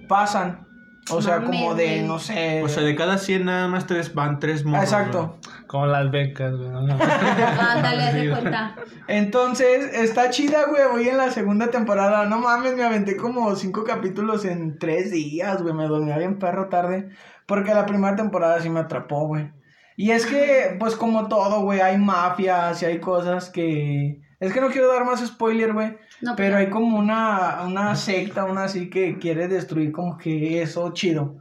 pasan. 0.08 0.65
O 1.10 1.22
sea, 1.22 1.42
como 1.42 1.74
de, 1.74 2.02
no 2.02 2.18
sé. 2.18 2.62
O 2.62 2.68
sea, 2.68 2.82
de 2.82 2.96
cada 2.96 3.18
100 3.18 3.44
nada 3.44 3.68
más 3.68 3.86
tres 3.86 4.12
van 4.12 4.40
tres 4.40 4.64
morros. 4.64 4.84
Exacto. 4.84 5.38
Como 5.68 5.86
las 5.86 6.10
becas, 6.10 6.56
güey. 6.56 6.68
¿no? 6.68 6.78
Ándale, 6.80 8.02
haz 8.02 8.14
de 8.14 8.30
cuenta. 8.30 8.76
Entonces, 9.06 9.94
está 9.94 10.30
chida, 10.30 10.66
güey. 10.66 10.82
Voy 10.90 11.08
en 11.08 11.16
la 11.16 11.30
segunda 11.30 11.70
temporada. 11.70 12.26
No 12.26 12.38
mames, 12.40 12.74
me 12.74 12.82
aventé 12.82 13.16
como 13.16 13.54
cinco 13.54 13.84
capítulos 13.84 14.44
en 14.44 14.78
tres 14.78 15.12
días, 15.12 15.62
güey. 15.62 15.74
Me 15.74 15.86
dormía 15.86 16.18
bien 16.18 16.38
perro 16.38 16.68
tarde. 16.68 17.10
Porque 17.46 17.72
la 17.72 17.86
primera 17.86 18.16
temporada 18.16 18.60
sí 18.60 18.68
me 18.68 18.80
atrapó, 18.80 19.28
güey. 19.28 19.52
Y 19.96 20.10
es 20.10 20.26
que, 20.26 20.76
pues 20.78 20.96
como 20.96 21.28
todo, 21.28 21.62
güey, 21.62 21.80
hay 21.80 21.96
mafias 21.98 22.82
y 22.82 22.86
hay 22.86 23.00
cosas 23.00 23.48
que... 23.48 24.25
Es 24.38 24.52
que 24.52 24.60
no 24.60 24.68
quiero 24.68 24.88
dar 24.92 25.04
más 25.04 25.26
spoiler, 25.26 25.72
güey. 25.72 25.96
No, 26.20 26.34
pero 26.36 26.56
hay 26.56 26.68
como 26.68 26.98
una, 26.98 27.62
una 27.66 27.96
secta, 27.96 28.44
una 28.44 28.64
así 28.64 28.90
que 28.90 29.18
quiere 29.18 29.48
destruir 29.48 29.92
como 29.92 30.18
que 30.18 30.62
eso 30.62 30.92
chido. 30.92 31.38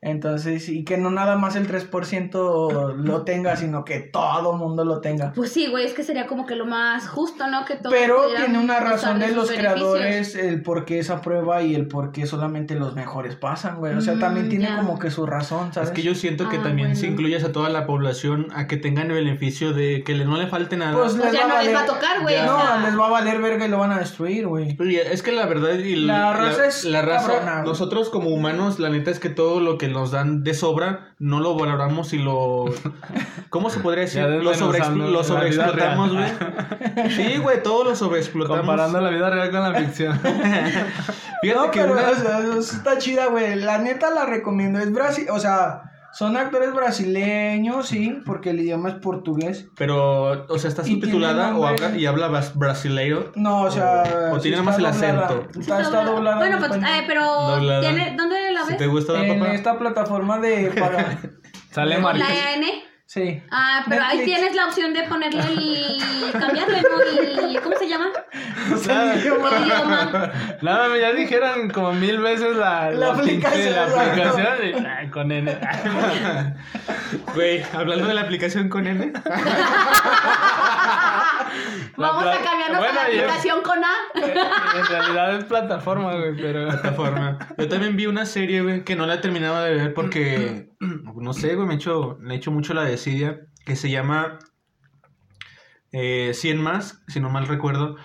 Entonces, 0.00 0.68
y 0.68 0.84
que 0.84 0.96
no 0.96 1.10
nada 1.10 1.36
más 1.36 1.56
el 1.56 1.66
3% 1.66 2.94
lo 2.96 3.22
tenga, 3.24 3.56
sino 3.56 3.84
que 3.84 4.00
todo 4.00 4.52
mundo 4.56 4.84
lo 4.84 5.00
tenga. 5.00 5.32
Pues 5.34 5.52
sí, 5.52 5.66
güey, 5.68 5.84
es 5.86 5.92
que 5.92 6.04
sería 6.04 6.26
como 6.26 6.46
que 6.46 6.54
lo 6.54 6.66
más 6.66 7.08
justo, 7.08 7.48
¿no? 7.48 7.64
Que 7.64 7.74
todos 7.76 7.92
Pero 7.92 8.22
tiene 8.36 8.58
una 8.58 8.80
razón 8.80 9.18
de 9.18 9.28
los 9.32 9.48
beneficios. 9.50 9.58
creadores, 9.58 10.34
el 10.36 10.62
por 10.62 10.84
qué 10.84 10.98
esa 11.00 11.20
prueba 11.20 11.62
y 11.62 11.74
el 11.74 11.88
por 11.88 12.12
qué 12.12 12.26
solamente 12.26 12.74
los 12.76 12.94
mejores 12.94 13.34
pasan, 13.36 13.78
güey. 13.78 13.94
O 13.94 14.00
sea, 14.00 14.14
Mm, 14.14 14.20
también 14.20 14.48
tiene 14.48 14.68
como 14.76 14.98
que 14.98 15.10
su 15.10 15.26
razón, 15.26 15.72
¿sabes? 15.72 15.90
Es 15.90 15.94
que 15.94 16.02
yo 16.02 16.14
siento 16.14 16.48
que 16.48 16.58
Ah, 16.58 16.62
también 16.62 16.94
si 16.96 17.06
incluyes 17.06 17.42
a 17.44 17.52
toda 17.52 17.68
la 17.68 17.86
población 17.86 18.48
a 18.54 18.66
que 18.66 18.76
tengan 18.76 19.10
el 19.10 19.16
beneficio 19.24 19.72
de 19.72 20.02
que 20.04 20.14
le- 20.14 20.24
no 20.24 20.36
le 20.36 20.46
falte 20.46 20.76
nada. 20.76 20.92
Pues 20.96 21.14
Pues 21.14 21.32
ya 21.32 21.46
no 21.46 21.60
les 21.62 21.74
va 21.74 21.80
a 21.82 21.86
tocar, 21.86 22.22
güey, 22.22 22.36
No, 22.44 22.56
o 22.56 22.60
sea. 22.60 22.78
les 22.84 22.98
va 22.98 23.06
a 23.06 23.10
valer 23.10 23.40
verga 23.40 23.66
y 23.66 23.68
lo 23.68 23.78
van 23.78 23.92
a 23.92 23.98
destruir, 23.98 24.46
güey. 24.46 24.76
Es 25.10 25.22
que 25.22 25.32
la 25.32 25.46
verdad 25.46 25.74
y 25.74 25.96
La 25.96 26.32
raza 26.34 26.66
es 26.66 26.84
la 26.84 27.02
raza, 27.02 27.28
cabrona, 27.32 27.62
nosotros 27.62 28.10
como 28.10 28.30
humanos, 28.30 28.78
la 28.78 28.90
neta 28.90 29.10
es 29.10 29.18
que 29.18 29.28
todo 29.30 29.60
lo 29.60 29.76
que 29.78 29.87
nos 29.88 30.10
dan 30.10 30.44
de 30.44 30.54
sobra 30.54 31.14
no 31.18 31.40
lo 31.40 31.56
valoramos 31.56 32.12
y 32.12 32.18
lo 32.18 32.66
¿cómo 33.50 33.70
se 33.70 33.80
podría 33.80 34.02
decir? 34.04 34.22
Lo, 34.22 34.54
sobreexplotamos, 34.54 36.12
güey. 36.12 36.24
real. 36.24 37.10
Sí, 37.10 37.38
güey, 37.38 37.62
todo 37.62 37.84
lo 37.84 37.96
sobreexplotamos. 37.96 38.60
Comparando 38.60 39.00
la 39.00 39.10
vida 39.10 39.30
real 39.30 39.50
con 39.50 39.72
la 39.72 39.78
ficción. 39.80 40.18
Fíjate 41.40 41.60
no, 41.60 41.70
que 41.70 41.80
pero 41.80 41.92
una- 41.92 42.10
o 42.10 42.14
sea, 42.14 42.38
eso 42.40 42.76
está 42.76 42.98
chida, 42.98 43.26
güey. 43.26 43.56
La 43.56 43.78
neta 43.78 44.10
la 44.10 44.26
recomiendo. 44.26 44.78
Es 44.78 44.92
Brasil, 44.92 45.26
o 45.30 45.38
sea, 45.38 45.87
son 46.12 46.36
actores 46.36 46.72
brasileños, 46.74 47.86
sí, 47.88 48.20
porque 48.24 48.50
el 48.50 48.60
idioma 48.60 48.88
es 48.88 48.94
portugués. 48.96 49.68
pero 49.76 50.46
o 50.48 50.58
sea, 50.58 50.68
está 50.68 50.84
subtitulada 50.84 51.56
o 51.56 51.66
habla 51.66 51.96
y 51.96 52.06
habla 52.06 52.28
brasileiro. 52.54 53.32
No, 53.36 53.62
o 53.62 53.70
sea. 53.70 54.30
O 54.32 54.36
sí 54.36 54.42
tiene 54.50 54.56
está 54.56 54.64
nomás 54.64 54.78
el 54.78 54.86
acento. 54.86 55.46
Está, 55.58 55.80
está 55.82 56.04
doblada. 56.04 56.38
Bueno, 56.38 56.56
en 56.56 56.62
pues, 56.66 56.82
eh, 56.82 57.04
pero 57.06 57.24
Doblada. 57.24 57.80
¿tiene, 57.80 58.14
¿dónde 58.16 58.52
la 58.52 58.62
Si 58.62 58.68
ves? 58.70 58.78
te 58.78 58.86
gusta, 58.86 59.24
en 59.24 59.38
papá. 59.38 59.52
esta 59.54 59.78
plataforma 59.78 60.38
de 60.38 60.70
para. 60.78 61.18
Sale 61.70 61.94
¿Con 61.96 62.04
Marqués. 62.04 62.26
la 62.28 62.54
N? 62.54 62.66
Sí. 63.08 63.42
Ah, 63.50 63.84
pero 63.88 64.04
ahí 64.04 64.24
tienes 64.24 64.54
la 64.54 64.66
opción 64.66 64.94
de 64.94 65.02
ponerle 65.02 65.40
el... 65.40 65.98
cambiarle, 66.38 66.82
¿no? 66.82 67.00
El... 67.00 67.60
¿Cómo 67.60 67.76
se 67.76 67.88
llama? 67.88 68.06
Nada, 68.86 69.14
El 69.14 69.20
idioma. 69.20 70.32
nada, 70.62 70.98
ya 70.98 71.12
dijeron 71.12 71.70
como 71.70 71.92
mil 71.94 72.20
veces 72.20 72.56
la, 72.56 72.90
La 72.90 73.14
aplicación, 73.14 73.74
La 73.74 73.84
aplicación 73.84 74.46
y, 74.62 74.86
ay, 74.86 75.08
con 75.08 75.32
N. 75.32 75.58
Güey, 77.34 77.64
hablando 77.72 78.06
de 78.06 78.14
la 78.14 78.20
aplicación 78.20 78.68
con 78.68 78.86
N. 78.86 79.12
Vamos 81.96 82.24
a 82.24 82.42
cambiarnos 82.42 82.78
Bueno, 82.78 82.92
a 82.92 82.94
la 82.94 83.06
aplicación 83.06 83.62
con 83.62 83.78
A. 83.84 83.94
En 84.14 84.86
realidad 84.86 85.36
es 85.36 85.44
plataforma, 85.44 86.14
güey, 86.16 86.36
pero. 86.36 86.68
plataforma. 86.68 87.38
Yo 87.56 87.68
también 87.68 87.96
vi 87.96 88.06
una 88.06 88.26
serie, 88.26 88.62
güey, 88.62 88.84
que 88.84 88.96
no 88.96 89.06
la 89.06 89.14
he 89.14 89.18
terminado 89.18 89.62
de 89.62 89.74
ver 89.74 89.94
porque, 89.94 90.70
no 90.80 91.32
sé, 91.32 91.54
güey, 91.54 91.66
me 91.66 91.74
he 91.74 91.76
hecho, 91.76 92.16
me 92.20 92.34
he 92.34 92.36
hecho 92.36 92.50
mucho 92.50 92.74
la 92.74 92.84
desidia, 92.84 93.40
que 93.64 93.76
se 93.76 93.90
llama 93.90 94.38
eh, 95.92 96.32
100 96.34 96.60
más, 96.62 97.02
si 97.08 97.20
no 97.20 97.30
mal 97.30 97.46
recuerdo, 97.46 97.96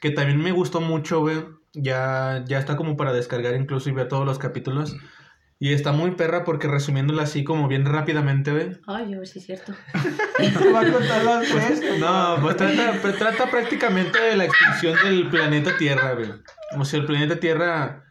que 0.00 0.10
también 0.10 0.42
me 0.42 0.52
gustó 0.52 0.80
mucho, 0.80 1.20
güey. 1.20 1.44
Ya, 1.72 2.42
ya 2.46 2.58
está 2.58 2.76
como 2.76 2.96
para 2.96 3.12
descargar 3.12 3.54
incluso 3.54 3.88
y 3.88 3.92
ver 3.92 4.08
todos 4.08 4.26
los 4.26 4.38
capítulos. 4.38 4.96
Y 5.62 5.74
está 5.74 5.92
muy 5.92 6.12
perra 6.12 6.42
porque 6.44 6.68
resumiéndola 6.68 7.24
así 7.24 7.44
como 7.44 7.68
bien 7.68 7.84
rápidamente, 7.84 8.50
güey. 8.50 8.78
Ay, 8.86 9.12
a 9.12 9.18
ver 9.18 9.26
si 9.28 9.40
es 9.40 9.44
cierto. 9.46 9.74
Te 10.38 10.72
va 10.72 10.80
a 10.80 10.90
contar 10.90 11.22
las 11.22 11.46
tres. 11.48 11.82
No, 12.00 12.38
pues 12.40 12.56
trata, 12.56 12.94
pues 13.02 13.18
trata 13.18 13.50
prácticamente 13.50 14.18
de 14.18 14.36
la 14.36 14.46
extinción 14.46 14.96
del 15.04 15.28
planeta 15.28 15.76
Tierra, 15.76 16.14
güey. 16.14 16.30
O 16.78 16.84
sea, 16.86 16.98
el 17.00 17.04
planeta 17.06 17.38
Tierra 17.38 18.04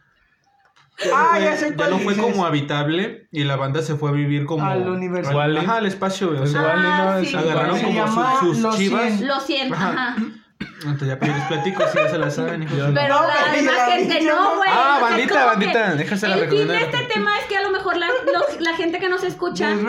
Ah, 1.12 1.30
fue- 1.32 1.42
ya 1.44 1.56
sé 1.56 1.74
cuál 1.74 1.90
no 1.90 1.98
fue 1.98 2.16
como 2.16 2.46
habitable 2.46 3.26
y 3.32 3.42
la 3.44 3.56
banda 3.56 3.82
se 3.82 3.96
fue 3.96 4.10
a 4.10 4.12
vivir 4.12 4.44
como 4.46 4.64
Al 4.64 4.86
universo. 4.88 5.40
al- 5.40 5.56
Ajá, 5.56 5.76
al 5.78 5.86
espacio, 5.86 6.28
güey. 6.28 6.38
O 6.38 6.42
Pues 6.42 6.52
sea, 6.52 6.60
igual 6.60 6.78
y 6.78 6.82
no 6.82 6.88
Ah, 6.88 7.20
sí. 7.24 7.34
agarraron 7.36 7.80
como 7.80 8.40
sus 8.40 8.58
Los 8.60 8.76
chivas. 8.76 9.02
100. 9.16 9.26
Lo 9.26 9.40
siento, 9.40 9.74
Ajá. 9.74 9.88
ajá. 9.90 10.16
Entonces 10.60 11.08
ya 11.08 11.18
pues, 11.18 11.30
les 11.34 11.44
platico 11.46 11.82
si 11.92 11.98
ya 11.98 12.08
se 12.08 12.18
la 12.18 12.30
saben, 12.30 12.62
hijos. 12.62 12.76
Pero 12.94 13.14
No, 13.20 13.26
la 13.28 13.52
demás 13.52 13.76
la 13.76 13.84
gente 13.96 14.20
no, 14.22 14.56
güey. 14.56 14.70
Ah, 14.72 14.94
O 14.96 14.98
sea, 14.98 15.08
bandita, 15.10 15.44
bandita, 15.46 15.90
que 15.92 15.96
déjasela 15.98 16.34
El 16.34 16.40
fin 16.40 16.50
de 16.50 16.56
recomendar. 16.64 16.94
este 17.00 17.14
tema 17.14 17.38
es 17.38 17.44
que 17.46 17.56
a 17.56 17.62
lo 17.62 17.70
mejor 17.70 17.96
la, 17.98 18.06
los- 18.06 18.60
la 18.60 18.74
gente 18.76 18.98
que 18.98 19.08
nos 19.08 19.22
escucha 19.24 19.72
Es 19.72 19.82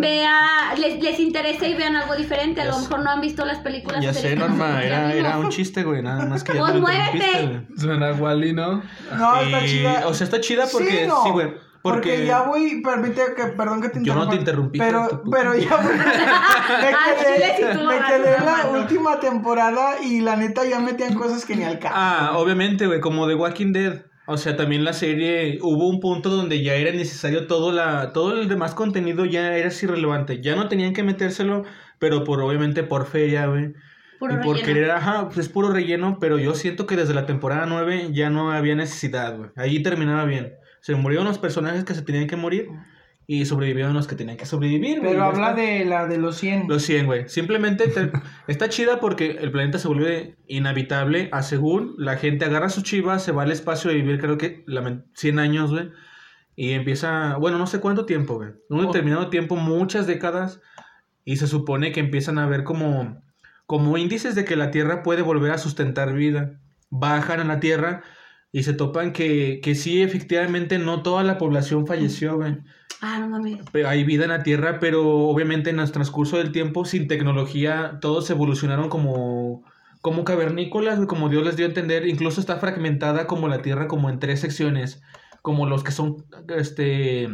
vea, 0.00 0.74
les, 0.78 1.02
les 1.02 1.20
interese 1.20 1.68
y 1.68 1.74
vean 1.74 1.96
algo 1.96 2.16
diferente. 2.16 2.60
A 2.60 2.66
lo 2.66 2.78
mejor 2.78 3.00
no 3.00 3.10
han 3.10 3.20
visto 3.20 3.44
las 3.44 3.58
películas. 3.58 4.02
Ya 4.02 4.12
de 4.12 4.20
sé, 4.20 4.36
Norma, 4.36 4.82
era, 4.82 5.12
era 5.14 5.38
un 5.38 5.48
chiste, 5.50 5.82
güey, 5.84 6.02
nada 6.02 6.24
más 6.26 6.44
que 6.44 6.52
ya 6.54 6.60
Pues 6.60 6.72
te 6.72 6.78
lo 6.78 6.86
muévete. 6.86 7.66
Suena 7.78 8.12
Wally, 8.12 8.52
¿no? 8.52 8.82
No, 9.16 9.40
está 9.40 9.64
chida. 9.66 10.02
O 10.06 10.14
sea, 10.14 10.24
está 10.26 10.40
chida 10.40 10.64
porque, 10.70 11.02
Sí, 11.02 11.06
no. 11.06 11.22
sí, 11.24 11.30
güey. 11.30 11.69
Porque... 11.82 12.10
porque 12.10 12.26
ya 12.26 12.42
voy, 12.42 12.82
permite 12.82 13.22
que, 13.34 13.44
perdón 13.56 13.80
que 13.80 13.88
te 13.88 14.02
Yo 14.02 14.14
no 14.14 14.24
interrumpa. 14.24 14.30
te 14.30 14.36
interrumpí, 14.36 14.78
Pero, 14.78 15.22
pero 15.30 15.54
ya 15.56 15.76
voy. 15.76 15.94
me 15.96 16.04
Ah, 16.92 17.14
quedé, 17.18 17.74
me 17.74 17.98
quedé 18.06 18.36
en 18.36 18.44
la 18.44 18.66
última 18.78 19.18
temporada 19.20 20.02
y 20.02 20.20
la 20.20 20.36
neta 20.36 20.64
ya 20.64 20.78
metían 20.80 21.14
cosas 21.14 21.44
que 21.46 21.56
ni 21.56 21.64
al 21.64 21.78
caso. 21.78 21.94
Ah, 21.96 22.32
obviamente, 22.36 22.86
güey, 22.86 23.00
como 23.00 23.26
The 23.26 23.34
Walking 23.34 23.72
Dead. 23.72 24.04
O 24.26 24.36
sea, 24.36 24.56
también 24.56 24.84
la 24.84 24.92
serie 24.92 25.58
hubo 25.62 25.88
un 25.88 25.98
punto 26.00 26.28
donde 26.28 26.62
ya 26.62 26.74
era 26.74 26.92
necesario 26.92 27.46
todo 27.48 27.72
la 27.72 28.12
todo 28.12 28.40
el 28.40 28.48
demás 28.48 28.74
contenido 28.74 29.24
ya 29.24 29.56
era 29.56 29.70
irrelevante. 29.82 30.40
Ya 30.40 30.54
no 30.54 30.68
tenían 30.68 30.92
que 30.92 31.02
metérselo, 31.02 31.64
pero 31.98 32.22
por 32.24 32.40
obviamente 32.40 32.84
por 32.84 33.06
feria, 33.06 33.46
güey. 33.46 33.74
Puro 34.18 34.34
y 34.34 34.36
por 34.36 34.56
relleno. 34.58 34.66
querer, 34.66 34.90
ajá, 34.92 35.24
pues 35.26 35.38
es 35.38 35.48
puro 35.48 35.72
relleno, 35.72 36.18
pero 36.20 36.38
yo 36.38 36.54
siento 36.54 36.86
que 36.86 36.94
desde 36.94 37.14
la 37.14 37.26
temporada 37.26 37.66
9 37.66 38.10
ya 38.12 38.30
no 38.30 38.52
había 38.52 38.76
necesidad, 38.76 39.36
güey. 39.36 39.50
Ahí 39.56 39.82
terminaba 39.82 40.24
bien. 40.26 40.59
Se 40.80 40.94
murieron 40.94 41.26
los 41.26 41.38
personajes 41.38 41.84
que 41.84 41.94
se 41.94 42.02
tenían 42.02 42.26
que 42.26 42.36
morir 42.36 42.68
y 43.26 43.44
sobrevivieron 43.44 43.94
los 43.94 44.08
que 44.08 44.16
tenían 44.16 44.36
que 44.36 44.46
sobrevivir, 44.46 44.98
güey. 45.00 45.10
pero 45.12 45.20
Ya 45.20 45.26
habla 45.26 45.52
de 45.54 45.84
la 45.84 46.06
de 46.06 46.18
los 46.18 46.36
100. 46.36 46.66
Los 46.68 46.82
100, 46.82 47.06
güey. 47.06 47.28
Simplemente 47.28 47.86
te- 47.88 48.10
está 48.48 48.68
chida 48.68 48.98
porque 48.98 49.38
el 49.40 49.52
planeta 49.52 49.78
se 49.78 49.86
vuelve 49.88 50.36
inhabitable 50.48 51.28
a 51.32 51.42
según 51.42 51.94
la 51.98 52.16
gente 52.16 52.44
agarra 52.44 52.68
sus 52.70 52.82
chivas, 52.82 53.22
se 53.22 53.32
va 53.32 53.42
al 53.44 53.52
espacio 53.52 53.90
a 53.90 53.94
vivir, 53.94 54.18
creo 54.20 54.36
que 54.38 54.64
lamen- 54.66 55.04
100 55.14 55.38
años, 55.38 55.70
güey. 55.70 55.90
Y 56.56 56.72
empieza, 56.72 57.36
bueno, 57.36 57.56
no 57.58 57.66
sé 57.66 57.78
cuánto 57.80 58.04
tiempo, 58.04 58.34
güey. 58.34 58.50
Un 58.68 58.80
Oh. 58.80 58.86
determinado 58.88 59.28
tiempo, 59.30 59.56
muchas 59.56 60.06
décadas. 60.06 60.60
Y 61.24 61.36
se 61.36 61.46
supone 61.46 61.92
que 61.92 62.00
empiezan 62.00 62.38
a 62.38 62.46
ver 62.46 62.64
como, 62.64 63.22
como 63.66 63.96
índices 63.96 64.34
de 64.34 64.44
que 64.44 64.56
la 64.56 64.70
Tierra 64.72 65.02
puede 65.02 65.22
volver 65.22 65.52
a 65.52 65.58
sustentar 65.58 66.12
vida. 66.14 66.58
Bajan 66.90 67.38
a 67.40 67.44
la 67.44 67.60
Tierra 67.60 68.02
y 68.52 68.64
se 68.64 68.74
topan 68.74 69.12
que, 69.12 69.60
que 69.62 69.74
sí, 69.74 70.02
efectivamente, 70.02 70.78
no 70.78 71.02
toda 71.02 71.22
la 71.22 71.38
población 71.38 71.86
falleció, 71.86 72.36
güey. 72.36 72.58
Ah, 73.00 73.18
no 73.18 73.28
mames. 73.28 73.60
Hay 73.86 74.04
vida 74.04 74.24
en 74.24 74.30
la 74.30 74.42
Tierra, 74.42 74.78
pero 74.80 75.06
obviamente 75.28 75.70
en 75.70 75.80
el 75.80 75.92
transcurso 75.92 76.36
del 76.36 76.52
tiempo, 76.52 76.84
sin 76.84 77.08
tecnología, 77.08 77.98
todos 78.00 78.28
evolucionaron 78.28 78.88
como, 78.88 79.64
como 80.02 80.24
cavernícolas, 80.24 80.96
güey, 80.96 81.08
como 81.08 81.28
Dios 81.28 81.44
les 81.44 81.56
dio 81.56 81.64
a 81.64 81.68
entender. 81.68 82.06
Incluso 82.06 82.40
está 82.40 82.58
fragmentada 82.58 83.26
como 83.26 83.48
la 83.48 83.62
Tierra, 83.62 83.88
como 83.88 84.10
en 84.10 84.18
tres 84.18 84.40
secciones, 84.40 85.00
como 85.42 85.66
los 85.66 85.84
que 85.84 85.92
son, 85.92 86.26
este, 86.48 87.28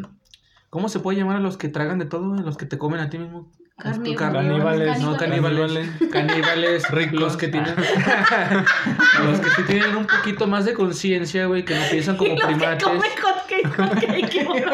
¿cómo 0.70 0.88
se 0.88 1.00
puede 1.00 1.18
llamar 1.18 1.36
a 1.36 1.40
los 1.40 1.56
que 1.56 1.68
tragan 1.68 1.98
de 1.98 2.06
todo, 2.06 2.28
güey? 2.28 2.42
Los 2.42 2.56
que 2.56 2.66
te 2.66 2.78
comen 2.78 3.00
a 3.00 3.10
ti 3.10 3.18
mismo. 3.18 3.50
Carnívoros. 3.78 4.32
Caníbales, 4.32 5.00
No, 5.00 5.16
caníbales. 5.18 5.88
Caníbales, 6.10 6.88
Ricos. 6.90 7.20
los 7.20 7.36
que 7.36 7.48
tienen. 7.48 7.74
los 7.76 9.40
que 9.40 9.50
sí 9.50 9.62
tienen 9.66 9.94
un 9.96 10.06
poquito 10.06 10.46
más 10.46 10.64
de 10.64 10.72
conciencia, 10.72 11.44
güey, 11.44 11.62
que 11.64 11.74
no 11.74 11.82
piensan 11.90 12.16
como 12.16 12.32
Y 12.32 12.36
los 12.38 12.40
que 12.48 12.54
primates. 12.54 12.84
comen 12.84 13.10
hot 13.22 13.46
cake, 13.46 14.44
boludo. 14.46 14.70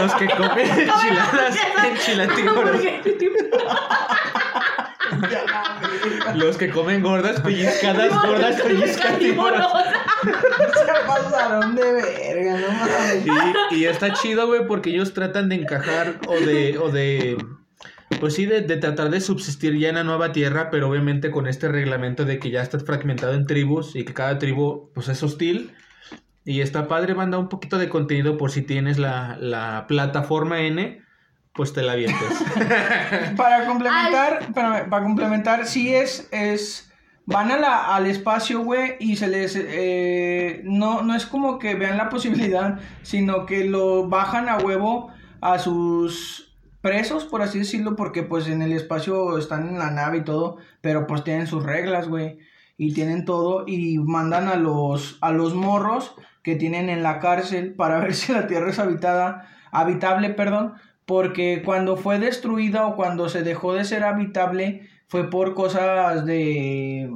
Los 0.00 0.14
que 0.14 0.26
comen 0.28 0.70
enchiladas, 0.70 1.56
enchilatívoros. 1.90 2.80
Los 6.34 6.56
que 6.56 6.70
comen 6.70 7.02
gordas 7.02 7.40
pellizcadas, 7.42 8.10
gordas 8.26 8.60
pellizcatívoras. 8.62 9.66
Se 10.22 11.06
pasaron 11.06 11.74
de 11.76 11.92
verga, 11.92 12.60
no 12.60 12.68
mames. 12.72 13.26
Y, 13.72 13.74
y 13.76 13.84
está 13.84 14.14
chido, 14.14 14.46
güey, 14.46 14.66
porque 14.66 14.88
ellos 14.90 15.12
tratan 15.12 15.50
de 15.50 15.56
encajar 15.56 16.18
o 16.26 16.34
de, 16.34 16.78
o 16.78 16.90
de, 16.90 17.36
pues 18.20 18.34
sí, 18.34 18.46
de, 18.46 18.62
de 18.62 18.76
tratar 18.76 19.10
de 19.10 19.20
subsistir 19.20 19.78
ya 19.78 19.90
en 19.90 19.96
la 19.96 20.04
nueva 20.04 20.32
tierra, 20.32 20.70
pero 20.70 20.88
obviamente 20.88 21.30
con 21.30 21.46
este 21.46 21.68
reglamento 21.68 22.24
de 22.24 22.38
que 22.38 22.50
ya 22.50 22.62
está 22.62 22.78
fragmentado 22.80 23.34
en 23.34 23.46
tribus 23.46 23.94
y 23.94 24.04
que 24.04 24.14
cada 24.14 24.38
tribu, 24.38 24.90
pues 24.94 25.08
es 25.08 25.22
hostil. 25.22 25.72
Y 26.44 26.62
está 26.62 26.88
padre, 26.88 27.14
manda 27.14 27.38
un 27.38 27.50
poquito 27.50 27.76
de 27.76 27.90
contenido 27.90 28.38
por 28.38 28.50
si 28.50 28.62
tienes 28.62 28.98
la, 28.98 29.36
la 29.38 29.84
plataforma 29.86 30.60
N, 30.60 31.02
pues 31.52 31.72
te 31.72 31.82
la 31.82 31.92
avientes. 31.92 32.42
Para 33.36 33.66
complementar, 33.66 34.38
espérame, 34.42 34.88
para 34.88 35.02
complementar, 35.02 35.66
sí 35.66 35.94
es, 35.94 36.28
es, 36.30 36.90
van 37.26 37.50
a 37.50 37.58
la, 37.58 37.94
al 37.94 38.06
espacio, 38.06 38.60
güey, 38.60 38.94
y 39.00 39.16
se 39.16 39.26
les, 39.26 39.56
eh, 39.56 40.62
no, 40.64 41.02
no 41.02 41.14
es 41.14 41.26
como 41.26 41.58
que 41.58 41.74
vean 41.74 41.98
la 41.98 42.08
posibilidad, 42.08 42.78
sino 43.02 43.44
que 43.44 43.64
lo 43.64 44.08
bajan 44.08 44.48
a 44.48 44.56
huevo 44.58 45.12
a 45.40 45.58
sus 45.58 46.47
presos, 46.80 47.24
por 47.24 47.42
así 47.42 47.60
decirlo, 47.60 47.96
porque 47.96 48.22
pues 48.22 48.48
en 48.48 48.62
el 48.62 48.72
espacio 48.72 49.38
están 49.38 49.68
en 49.68 49.78
la 49.78 49.90
nave 49.90 50.18
y 50.18 50.24
todo, 50.24 50.58
pero 50.80 51.06
pues 51.06 51.24
tienen 51.24 51.46
sus 51.46 51.64
reglas, 51.64 52.08
güey, 52.08 52.38
y 52.76 52.94
tienen 52.94 53.24
todo, 53.24 53.64
y 53.66 53.98
mandan 53.98 54.48
a 54.48 54.56
los, 54.56 55.18
a 55.20 55.32
los 55.32 55.54
morros 55.54 56.14
que 56.42 56.56
tienen 56.56 56.88
en 56.88 57.02
la 57.02 57.18
cárcel 57.18 57.74
para 57.74 57.98
ver 58.00 58.14
si 58.14 58.32
la 58.32 58.46
Tierra 58.46 58.70
es 58.70 58.78
habitada, 58.78 59.48
habitable, 59.72 60.30
perdón, 60.30 60.74
porque 61.06 61.62
cuando 61.64 61.96
fue 61.96 62.18
destruida 62.18 62.86
o 62.86 62.96
cuando 62.96 63.28
se 63.28 63.42
dejó 63.42 63.74
de 63.74 63.84
ser 63.84 64.04
habitable 64.04 64.88
fue 65.08 65.30
por 65.30 65.54
cosas 65.54 66.26
de 66.26 67.10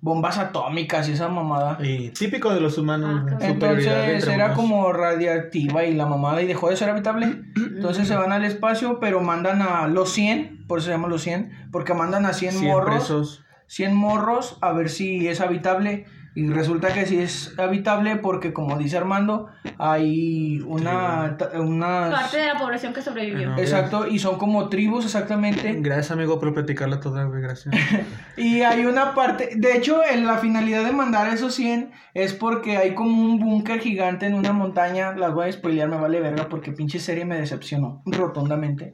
bombas 0.00 0.38
atómicas 0.38 1.08
y 1.08 1.12
esa 1.12 1.28
mamada. 1.28 1.78
y 1.82 2.10
típico 2.10 2.52
de 2.54 2.60
los 2.60 2.78
humanos. 2.78 3.22
Ah, 3.32 3.38
Entonces 3.40 4.24
era 4.26 4.34
humanos. 4.46 4.56
como 4.56 4.92
radiactiva 4.92 5.84
y 5.84 5.94
la 5.94 6.06
mamada 6.06 6.42
y 6.42 6.46
dejó 6.46 6.70
de 6.70 6.76
ser 6.76 6.90
habitable. 6.90 7.42
Entonces 7.56 8.06
se 8.06 8.16
van 8.16 8.32
al 8.32 8.44
espacio, 8.44 9.00
pero 9.00 9.20
mandan 9.20 9.62
a 9.62 9.86
los 9.88 10.10
100, 10.10 10.66
por 10.66 10.78
eso 10.78 10.86
se 10.86 10.92
llama 10.92 11.08
los 11.08 11.22
100, 11.22 11.68
porque 11.72 11.94
mandan 11.94 12.26
a 12.26 12.32
100, 12.32 12.52
100 12.52 12.64
morros, 12.70 12.94
presos. 12.94 13.44
100 13.66 13.94
morros 13.94 14.58
a 14.60 14.72
ver 14.72 14.90
si 14.90 15.26
es 15.28 15.40
habitable. 15.40 16.06
Y 16.36 16.48
resulta 16.50 16.92
que 16.92 17.06
sí 17.06 17.18
es 17.18 17.58
habitable 17.58 18.16
porque, 18.16 18.52
como 18.52 18.76
dice 18.76 18.98
Armando, 18.98 19.48
hay 19.78 20.60
una... 20.66 21.38
unas- 21.54 22.12
Parte 22.12 22.36
de 22.36 22.46
la 22.48 22.58
población 22.58 22.92
que 22.92 23.00
sobrevivió. 23.00 23.56
Exacto, 23.56 24.06
y 24.06 24.18
son 24.18 24.36
como 24.36 24.68
tribus 24.68 25.06
exactamente. 25.06 25.74
Gracias, 25.80 26.10
amigo, 26.10 26.38
por 26.38 26.52
platicarla 26.52 27.00
toda, 27.00 27.24
gracias. 27.24 27.74
Y 28.36 28.60
hay 28.60 28.84
una 28.84 29.14
parte, 29.14 29.52
de 29.56 29.76
hecho, 29.78 30.02
en 30.04 30.26
la 30.26 30.36
finalidad 30.36 30.84
de 30.84 30.92
mandar 30.92 31.26
a 31.26 31.32
esos 31.32 31.54
100 31.54 31.90
es 32.12 32.34
porque 32.34 32.76
hay 32.76 32.94
como 32.94 33.22
un 33.22 33.38
búnker 33.40 33.80
gigante 33.80 34.26
en 34.26 34.34
una 34.34 34.52
montaña. 34.52 35.12
Las 35.14 35.32
voy 35.32 35.48
a 35.48 35.52
spoilear, 35.52 35.88
me 35.88 35.96
vale 35.96 36.20
verga 36.20 36.50
porque 36.50 36.70
pinche 36.70 36.98
serie 36.98 37.24
me 37.24 37.40
decepcionó 37.40 38.02
rotundamente. 38.04 38.92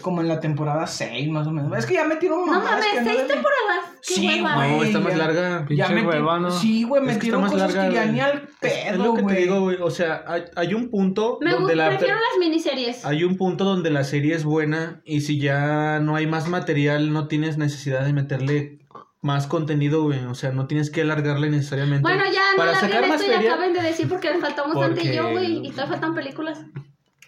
Como 0.00 0.20
en 0.22 0.28
la 0.28 0.40
temporada 0.40 0.86
6 0.86 1.28
más 1.30 1.46
o 1.46 1.50
menos. 1.50 1.76
Es 1.78 1.86
que 1.86 1.94
ya 1.94 2.04
metieron 2.04 2.40
No 2.40 2.46
mamadas 2.46 2.70
mames, 2.80 2.86
que 2.92 3.00
no 3.00 3.04
seis 3.06 3.18
deben- 3.20 3.26
temporadas. 3.28 3.90
Qué 4.06 4.14
Sí, 4.14 4.26
güey. 4.26 4.40
No, 4.42 4.82
está 4.84 5.00
más 5.00 5.12
ya- 5.12 5.18
larga. 5.18 5.64
Pinche 5.66 5.84
meti- 5.94 6.40
¿no? 6.40 6.50
Sí, 6.50 6.82
güey, 6.82 7.02
Es 7.02 7.08
que 7.08 7.14
metieron 7.14 7.44
está 7.44 7.56
más 7.56 7.62
cosas 7.62 7.74
larga, 7.74 7.88
que 7.90 7.94
ya 7.94 8.02
güey. 8.02 8.12
ni 8.14 8.20
al 8.20 8.32
Es, 8.32 8.72
es 8.72 8.82
pedo, 8.92 9.04
lo 9.04 9.12
que 9.14 9.18
te 9.18 9.22
güey. 9.22 9.36
digo, 9.42 9.60
güey. 9.60 9.76
O 9.80 9.90
sea, 9.90 10.24
hay, 10.26 10.44
hay 10.56 10.74
un 10.74 10.90
punto 10.90 11.38
Me 11.40 11.50
donde 11.50 11.74
gusta, 11.74 11.76
la... 11.76 11.88
prefiero 11.90 12.14
las 12.14 12.38
miniseries. 12.40 13.04
Hay 13.04 13.24
un 13.24 13.36
punto 13.36 13.64
donde 13.64 13.90
la 13.90 14.04
serie 14.04 14.34
es 14.34 14.44
buena 14.44 15.00
y 15.04 15.20
si 15.20 15.38
ya 15.38 16.00
no 16.00 16.16
hay 16.16 16.26
más 16.26 16.48
material, 16.48 17.12
no 17.12 17.28
tienes 17.28 17.56
necesidad 17.58 18.04
de 18.04 18.12
meterle 18.12 18.78
más 19.22 19.46
contenido, 19.46 20.02
güey. 20.02 20.24
O 20.24 20.34
sea, 20.34 20.50
no 20.52 20.66
tienes 20.66 20.90
que 20.90 21.02
alargarle 21.02 21.48
necesariamente. 21.50 22.02
Bueno, 22.02 22.24
ya 22.24 22.40
no 22.52 22.56
Para 22.58 22.72
la 22.72 22.80
sacar 22.80 23.06
más 23.08 23.20
esto 23.20 23.32
feria. 23.32 23.52
acaben 23.54 23.72
de 23.72 23.80
decir 23.82 24.08
porque 24.08 24.30
le 24.30 24.38
faltamos 24.38 24.74
Porque- 24.74 24.88
bastante 24.90 25.14
yo, 25.16 25.30
güey. 25.30 25.66
Y 25.66 25.70
todavía 25.70 25.92
faltan 25.92 26.14
películas. 26.14 26.62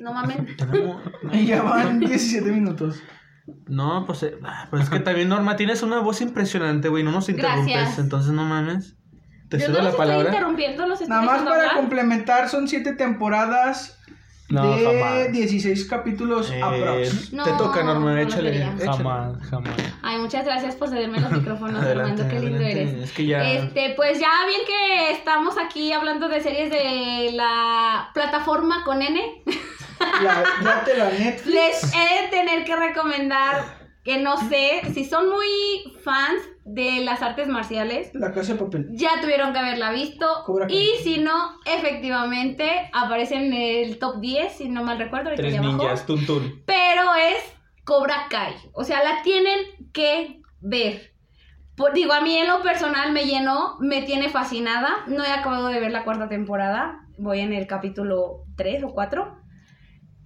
No 0.01 0.13
mames. 0.13 0.37
Tenemos- 0.57 1.03
ya 1.47 1.63
van 1.63 1.99
17 2.01 2.51
minutos. 2.51 3.01
No, 3.69 4.05
pues, 4.07 4.25
eh, 4.25 4.37
pues 4.71 4.83
es 4.83 4.91
que 4.91 4.99
también, 5.01 5.29
Norma, 5.29 5.55
tienes 5.57 5.83
una 5.85 6.01
voz 6.01 6.21
impresionante, 6.21 6.89
güey. 6.89 7.05
No 7.05 7.13
nos 7.13 7.29
interrumpes, 7.29 7.73
Gracias. 7.75 7.99
entonces 8.01 8.33
no 8.33 8.45
mames. 8.45 8.97
Te 9.49 9.59
Yo 9.59 9.67
cedo 9.67 9.79
no 9.79 9.79
los 9.79 9.85
la 9.85 9.91
estoy 9.91 10.07
palabra. 10.07 10.29
interrumpiendo, 10.31 10.87
los 10.87 11.01
estoy 11.01 11.09
Nada 11.11 11.23
más 11.23 11.43
para 11.43 11.55
hablar. 11.63 11.77
complementar, 11.77 12.49
son 12.49 12.67
7 12.67 12.95
temporadas 12.95 13.97
No, 14.49 14.75
de 14.77 14.85
jamás. 14.85 15.33
16 15.33 15.85
capítulos 15.85 16.51
Eh, 16.51 16.61
aprox. 16.61 17.31
te 17.31 17.37
No, 17.37 17.45
toca, 17.57 17.85
Norma, 17.85 18.15
no 18.15 18.19
échale. 18.19 18.65
Jamás, 18.85 19.37
jamás. 19.49 19.75
Ay, 20.03 20.19
muchas 20.19 20.45
gracias 20.45 20.75
por 20.75 20.89
cederme 20.89 21.21
los 21.21 21.31
micrófonos, 21.31 21.81
Adelante, 21.81 22.23
Armando. 22.23 22.29
Qué 22.29 22.41
lindo 22.45 22.65
adelante. 22.65 22.83
eres. 22.97 23.05
Es 23.11 23.13
que 23.13 23.27
ya. 23.27 23.49
Este, 23.53 23.93
pues 23.95 24.19
ya 24.19 24.31
bien 24.49 24.63
que 24.67 25.13
estamos 25.13 25.55
aquí 25.57 25.93
hablando 25.93 26.29
de 26.29 26.41
series 26.41 26.69
de 26.71 27.31
la 27.35 28.11
plataforma 28.13 28.83
con 28.85 29.01
N, 29.03 29.21
La, 30.23 30.45
ya 30.63 30.85
te 30.85 30.97
la 30.97 31.11
Netflix. 31.11 31.47
les 31.47 31.95
he 31.95 32.23
de 32.23 32.29
tener 32.31 32.65
que 32.65 32.77
recomendar 32.77 33.65
que 34.05 34.19
no 34.19 34.37
sé 34.49 34.83
si 34.95 35.05
son 35.05 35.29
muy 35.31 35.47
fans 36.05 36.41
de 36.65 37.01
las 37.05 37.23
artes 37.23 37.49
marciales. 37.49 38.11
La 38.15 38.33
casa 38.33 38.53
de 38.55 38.59
papel. 38.61 38.87
Ya 38.93 39.21
tuvieron 39.21 39.53
que 39.53 39.59
haberla 39.59 39.91
visto. 39.93 40.27
Y 40.69 40.91
si 41.03 41.19
no, 41.19 41.59
efectivamente 41.65 42.89
aparece 42.93 43.35
en 43.37 43.53
el 43.53 43.99
top 43.99 44.21
10, 44.21 44.53
si 44.53 44.69
no 44.69 44.85
mal 44.85 44.99
recuerdo. 44.99 45.31
Tres 45.35 45.53
ya 45.55 45.61
bajó. 45.61 45.73
ninjas, 45.79 46.07
tun 46.07 46.25
tun. 46.27 46.63
Pero 46.67 47.15
es 47.15 47.43
Cobra 47.85 48.27
Kai. 48.31 48.55
O 48.73 48.85
sea, 48.85 49.03
la 49.03 49.23
tienen 49.23 49.59
que 49.93 50.41
ver. 50.61 51.13
Por- 51.77 51.93
digo, 51.93 52.13
a 52.13 52.21
mí 52.21 52.37
en 52.39 52.47
lo 52.49 52.63
personal 52.63 53.13
me 53.13 53.27
llenó, 53.27 53.77
me 53.81 54.03
tiene 54.03 54.29
fascinada. 54.29 55.05
No 55.09 55.25
he 55.25 55.31
acabado 55.31 55.69
de 55.69 55.81
ver 55.81 55.91
la 55.93 56.05
cuarta 56.05 56.29
temporada. 56.29 57.01
Voy 57.19 57.41
en 57.41 57.53
el 57.53 57.67
capítulo 57.67 58.45
3 58.57 58.85
o 58.85 58.89
4. 58.95 59.37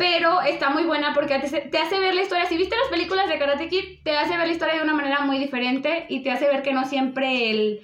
Pero 0.00 0.40
está 0.40 0.70
muy 0.70 0.84
buena 0.84 1.12
porque 1.12 1.38
te, 1.38 1.78
hace 1.78 2.00
ver 2.00 2.14
la 2.14 2.22
historia. 2.22 2.46
Si 2.46 2.56
viste 2.56 2.74
las 2.74 2.88
películas 2.88 3.28
de 3.28 3.38
Karate 3.38 3.68
Kid, 3.68 3.98
te 4.02 4.16
hace 4.16 4.34
ver 4.38 4.46
la 4.46 4.52
historia 4.54 4.76
de 4.76 4.82
una 4.82 4.94
manera 4.94 5.20
muy 5.20 5.38
diferente 5.38 6.06
y 6.08 6.22
te 6.22 6.30
hace 6.30 6.46
ver 6.46 6.62
que 6.62 6.72
no 6.72 6.86
siempre 6.86 7.50
el, 7.50 7.80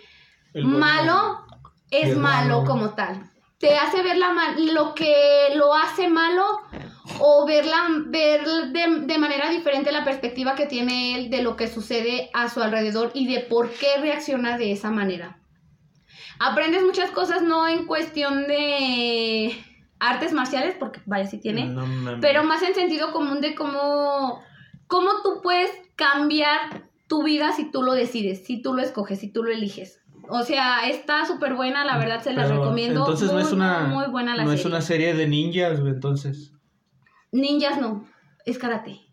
El 0.55 0.65
bueno. 0.65 0.79
malo 0.79 1.41
es 1.91 2.09
el 2.09 2.17
malo 2.17 2.63
malo. 2.63 2.65
como 2.65 2.95
tal. 2.95 3.31
Te 3.59 3.77
hace 3.77 4.03
ver 4.03 4.17
la 4.17 4.33
ma- 4.33 4.55
lo 4.57 4.95
que 4.95 5.49
lo 5.57 5.75
hace 5.75 6.09
malo 6.09 6.45
o 7.21 7.45
verla, 7.47 7.87
ver 8.07 8.47
de, 8.47 9.01
de 9.01 9.19
manera 9.19 9.51
diferente 9.51 9.93
la 9.93 10.03
perspectiva 10.05 10.55
que 10.55 10.65
tiene 10.67 11.17
él 11.17 11.29
de 11.31 11.43
lo 11.43 11.55
que 11.57 11.69
sucede 11.69 12.31
a 12.33 12.49
su 12.49 12.63
alrededor 12.63 13.11
y 13.13 13.27
de 13.31 13.41
por 13.41 13.69
qué 13.71 13.99
reacciona 14.01 14.57
de 14.57 14.73
esa 14.73 14.91
manera. 14.91 15.37
Aprendes 16.39 16.83
muchas 16.83 17.11
cosas, 17.11 17.43
no 17.43 17.69
en 17.69 17.85
cuestión 17.87 18.47
de 18.47 19.55
artes 19.99 20.33
marciales, 20.33 20.75
porque 20.79 21.01
vaya, 21.07 21.27
si 21.27 21.39
tiene, 21.39 21.67
No 21.67 21.85
pero 22.21 22.45
más 22.45 22.63
en 22.63 22.75
sentido 22.75 23.13
común 23.13 23.41
de 23.41 23.55
cómo, 23.55 24.43
cómo 24.87 25.09
tú 25.23 25.41
puedes 25.43 25.71
cambiar 25.97 26.85
tu 27.09 27.23
vida 27.23 27.53
si 27.53 27.71
tú 27.71 27.83
lo 27.83 27.93
decides, 27.93 28.45
si 28.45 28.61
tú 28.63 28.75
lo 28.75 28.83
escoges, 28.83 29.21
si 29.21 29.33
tú 29.33 29.43
lo 29.43 29.51
eliges. 29.51 30.01
O 30.29 30.43
sea, 30.43 30.89
está 30.89 31.25
súper 31.25 31.55
buena, 31.55 31.85
la 31.85 31.99
verdad 31.99 32.21
se 32.21 32.33
las 32.33 32.51
recomiendo. 32.51 33.01
Entonces 33.01 33.29
no 33.29 33.35
Muy, 33.35 33.43
es 33.43 33.53
una. 33.53 33.81
muy, 33.85 34.07
buena 34.09 34.35
la 34.35 34.43
no 34.43 34.49
serie. 34.51 34.61
es 34.61 34.67
una 34.67 34.81
serie 34.81 35.15
de 35.15 35.29
ninjas, 35.29 35.79
entonces. 35.79 36.53
Ninjas 37.31 37.81
no, 37.81 38.05
es 38.45 38.59
karate. 38.59 39.06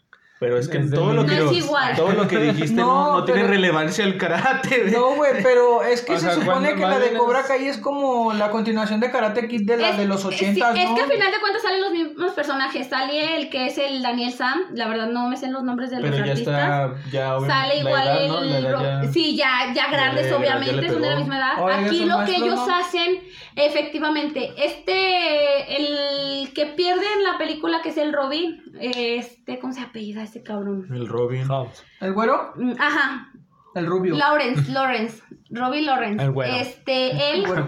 Pero 0.43 0.57
es 0.57 0.67
que 0.67 0.79
todo 0.79 1.13
lo 1.13 1.25
que, 1.25 1.31
ninjas. 1.35 1.45
No 1.45 1.51
es 1.51 1.57
igual. 1.65 1.95
todo 1.95 2.11
lo 2.11 2.27
que 2.27 2.37
dijiste 2.37 2.73
no, 2.81 2.85
No, 2.85 3.13
no 3.19 3.23
tiene 3.23 3.43
relevancia 3.43 4.03
el 4.03 4.17
karate. 4.17 4.91
No, 4.91 5.15
güey, 5.15 5.31
pero 5.41 5.83
es 5.83 6.01
que 6.01 6.15
O 6.15 6.19
se 6.19 6.25
sea, 6.25 6.33
supone 6.33 6.73
que 6.75 6.81
la 6.81 6.99
de 6.99 7.13
Cobra 7.13 7.39
es- 7.39 7.45
Kai 7.47 7.65
es 7.67 7.77
como 7.77 8.33
la 8.33 8.49
continuación 8.49 8.99
de 8.99 9.09
Karate 9.09 9.47
Kid 9.47 9.61
de 9.65 9.77
la 9.77 9.89
Es- 9.91 9.97
de 9.97 10.05
los 10.05 10.19
es- 10.19 10.25
80, 10.25 10.73
sí, 10.73 10.81
Es 10.81 10.89
que 10.89 11.01
al 11.01 11.09
final 11.09 11.31
de 11.31 11.39
cuentas 11.39 11.61
salen 11.61 11.81
los 11.81 11.91
mismos 11.91 12.33
personajes. 12.33 12.87
Sale 12.89 13.37
el 13.37 13.49
que 13.49 13.67
es 13.67 13.77
el 13.77 14.01
Daniel 14.01 14.33
Sam. 14.33 14.59
La 14.73 14.89
verdad 14.89 15.07
no 15.07 15.29
me 15.29 15.37
sé 15.37 15.47
los 15.49 15.63
nombres 15.63 15.91
de 15.91 15.97
Pero 16.01 16.09
los 16.09 16.17
ya 16.17 16.31
artistas. 16.31 16.91
está. 16.91 17.09
Ya, 17.11 17.37
obvio, 17.37 17.47
Sale 17.47 17.77
igual 17.77 18.07
edad, 18.07 19.03
el... 19.03 19.13
Sí, 19.13 19.37
ya, 19.37 19.71
ya 19.73 19.87
grandes, 19.89 20.29
obviamente, 20.33 20.89
son 20.89 21.01
de 21.01 21.09
la 21.09 21.15
misma 21.15 21.37
edad. 21.37 21.79
Aquí 21.85 22.03
lo 22.05 22.25
que 22.25 22.35
ellos 22.35 22.67
¿no? 22.67 22.75
hacen, 22.75 23.19
efectivamente, 23.55 24.51
este, 24.57 25.77
el 25.77 26.53
que 26.53 26.65
pierde 26.67 27.05
en 27.17 27.23
la 27.23 27.37
película, 27.37 27.81
que 27.81 27.89
es 27.89 27.97
el 27.97 28.13
Robin, 28.13 28.61
este, 28.79 29.59
¿cómo 29.59 29.73
se 29.73 29.81
apellida 29.81 30.23
ese 30.23 30.43
cabrón? 30.43 30.87
El 30.93 31.07
Robin. 31.07 31.45
House. 31.47 31.83
¿El 32.01 32.13
güero? 32.13 32.53
Mm, 32.55 32.73
Ajá, 32.79 33.31
El 33.75 33.85
rubio. 33.87 34.15
Lawrence, 34.15 34.71
Lawrence, 34.71 35.23
Robin 35.49 35.85
Lawrence. 35.85 36.23
El 36.23 36.31
güero. 36.31 36.53
Este, 36.55 37.11
él... 37.11 37.41
El 37.41 37.47
güero. 37.47 37.67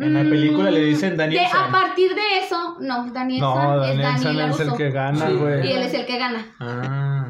En 0.00 0.14
la 0.14 0.20
película 0.28 0.70
le 0.72 0.80
dicen 0.84 1.14
Mm, 1.14 1.16
Daniel 1.16 1.44
de- 1.44 1.48
San. 1.50 1.68
A 1.68 1.70
partir 1.72 2.14
de 2.14 2.38
eso, 2.44 2.76
no, 2.80 3.12
Daniel 3.12 3.40
No, 3.40 3.54
San 3.54 3.74
es 3.74 3.78
Daniel 4.02 4.18
San 4.18 4.50
es 4.50 4.60
el 4.60 4.72
que 4.76 4.90
gana, 4.90 5.26
Sí. 5.28 5.34
güey. 5.34 5.66
Y 5.68 5.72
él 5.72 5.82
es 5.82 5.94
el 5.94 6.04
que 6.06 6.18
gana. 6.18 6.46
Ah. 6.58 7.23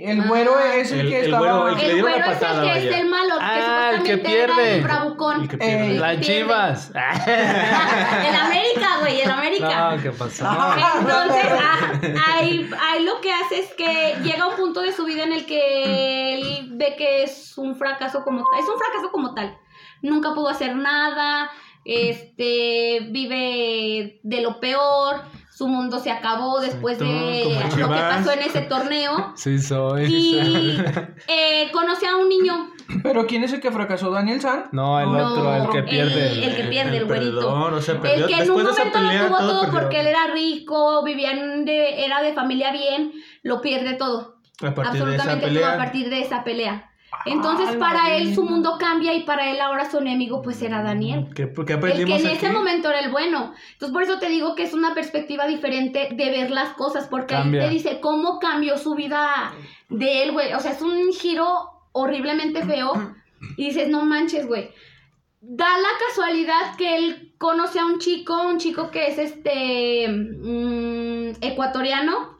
El 0.00 0.22
güero 0.28 0.54
Ah. 0.56 0.76
es 0.76 0.92
el, 0.92 1.00
El- 1.00 1.08
que 1.08 1.18
el 1.20 1.24
estaba... 1.26 1.38
güero, 1.62 1.68
el 1.68 1.76
que 1.76 1.86
le 1.94 2.00
güero 2.02 2.18
la 2.18 2.24
es 2.26 2.28
el 2.32 2.38
patada, 2.38 2.62
que 2.62 2.68
es 2.78 2.84
vaya. 2.84 2.98
el 3.00 3.08
malo, 3.08 3.34
que 3.38 3.44
Ah, 3.44 3.90
el 3.94 4.02
que 4.04 4.18
pierde. 4.18 4.74
el 4.76 4.82
bravucón. 4.82 5.42
El 5.42 5.48
que 5.48 5.56
Eh, 5.56 5.58
pierde. 5.58 5.98
Las 5.98 6.16
pierde. 6.16 6.24
chivas. 6.26 6.90
el 7.26 8.34
América, 8.36 8.88
güey, 9.00 9.20
el 9.20 9.30
América. 9.30 9.90
No, 9.96 10.02
¿qué 10.02 10.10
pasó? 10.12 10.44
Entonces, 11.00 11.44
ah, 11.60 12.00
ahí, 12.36 12.70
ahí 12.80 13.04
lo 13.04 13.20
que 13.20 13.32
hace 13.32 13.58
es 13.60 13.74
que 13.74 14.16
llega 14.22 14.46
un 14.46 14.56
punto 14.56 14.80
de 14.82 14.92
su 14.92 15.04
vida 15.04 15.24
en 15.24 15.32
el 15.32 15.46
que 15.46 16.34
él 16.34 16.68
ve 16.72 16.94
que 16.96 17.24
es 17.24 17.56
un 17.58 17.74
fracaso 17.76 18.22
como 18.24 18.44
tal. 18.50 18.60
Es 18.60 18.68
un 18.68 18.78
fracaso 18.78 19.10
como 19.10 19.34
tal. 19.34 19.58
Nunca 20.02 20.32
pudo 20.34 20.48
hacer 20.48 20.76
nada. 20.76 21.50
Este 21.84 23.00
vive 23.10 24.20
de 24.22 24.40
lo 24.42 24.60
peor. 24.60 25.22
Su 25.58 25.66
mundo 25.66 25.98
se 25.98 26.12
acabó 26.12 26.60
después 26.60 27.00
de 27.00 27.42
Exacto, 27.52 27.76
lo 27.78 27.88
que 27.88 27.98
pasó 27.98 28.30
en 28.32 28.42
ese 28.42 28.60
torneo. 28.62 29.32
Sí, 29.34 29.58
soy. 29.58 30.04
Y 30.04 30.78
eh, 31.26 31.68
conoce 31.72 32.06
a 32.06 32.14
un 32.16 32.28
niño. 32.28 32.70
Pero 33.02 33.26
¿quién 33.26 33.42
es 33.42 33.52
el 33.52 33.60
que 33.60 33.72
fracasó? 33.72 34.10
¿Daniel 34.12 34.40
San? 34.40 34.66
No, 34.70 35.00
el 35.00 35.10
No, 35.10 35.32
otro, 35.32 35.54
el 35.56 35.68
que 35.70 35.78
el- 35.78 35.84
pierde. 35.84 36.44
el 36.46 36.56
que 36.56 36.62
pierde, 36.64 36.96
el 36.98 37.04
güerito. 37.06 37.32
perdedor, 37.40 37.74
o 37.74 37.82
sea, 37.82 38.00
perdió, 38.00 38.26
El 38.26 38.34
que 38.34 38.42
en 38.42 38.50
un 38.52 38.56
momento 38.62 38.82
pelea 38.92 39.22
lo 39.22 39.28
tuvo 39.28 39.38
todo, 39.38 39.70
porque 39.72 40.00
él 40.00 40.06
era 40.06 40.26
rico, 40.32 41.02
vivía 41.02 41.32
en 41.32 41.64
de, 41.64 42.04
era 42.04 42.22
de 42.22 42.32
familia 42.34 42.70
bien, 42.72 43.12
lo 43.42 43.60
pierde 43.60 43.94
todo. 43.94 44.36
a 44.62 44.74
partir 44.74 45.04
de 45.04 45.16
esa 45.16 45.24
Absolutamente 45.32 45.46
todo 45.46 45.54
pelea. 45.54 45.72
a 45.74 45.76
partir 45.76 46.08
de 46.08 46.20
esa 46.20 46.44
pelea. 46.44 46.90
Entonces, 47.24 47.76
para 47.76 48.16
él 48.16 48.34
su 48.34 48.44
mundo 48.44 48.76
cambia 48.78 49.14
y 49.14 49.24
para 49.24 49.50
él 49.50 49.60
ahora 49.60 49.90
su 49.90 49.98
enemigo 49.98 50.40
pues 50.42 50.62
era 50.62 50.82
Daniel. 50.82 51.28
¿Qué, 51.34 51.52
qué 51.52 51.60
El 51.60 51.66
que 51.66 51.72
aprendimos 51.72 52.20
en 52.20 52.26
aquí? 52.28 52.36
ese 52.36 52.50
momento 52.50 52.88
era 52.90 53.00
el 53.00 53.10
bueno. 53.10 53.52
Entonces, 53.72 53.92
por 53.92 54.02
eso 54.02 54.18
te 54.18 54.28
digo 54.28 54.54
que 54.54 54.62
es 54.62 54.72
una 54.74 54.94
perspectiva 54.94 55.46
diferente 55.46 56.08
de 56.12 56.30
ver 56.30 56.50
las 56.50 56.70
cosas, 56.74 57.06
porque 57.08 57.34
Cambia. 57.34 57.62
ahí 57.62 57.68
te 57.68 57.74
dice 57.74 58.00
cómo 58.00 58.38
cambió 58.38 58.78
su 58.78 58.94
vida 58.94 59.52
de 59.88 60.22
él, 60.22 60.32
güey. 60.32 60.52
O 60.54 60.60
sea, 60.60 60.72
es 60.72 60.82
un 60.82 61.12
giro 61.12 61.46
horriblemente 61.92 62.64
feo. 62.64 62.92
Y 63.56 63.66
dices, 63.66 63.88
no 63.88 64.04
manches, 64.04 64.46
güey. 64.46 64.70
Da 65.40 65.66
la 65.78 65.88
casualidad 66.08 66.76
que 66.76 66.96
él 66.96 67.34
conoce 67.38 67.78
a 67.78 67.86
un 67.86 67.98
chico, 67.98 68.42
un 68.42 68.58
chico 68.58 68.90
que 68.90 69.06
es 69.06 69.18
este 69.18 70.08
mm, 70.08 71.36
ecuatoriano, 71.40 72.37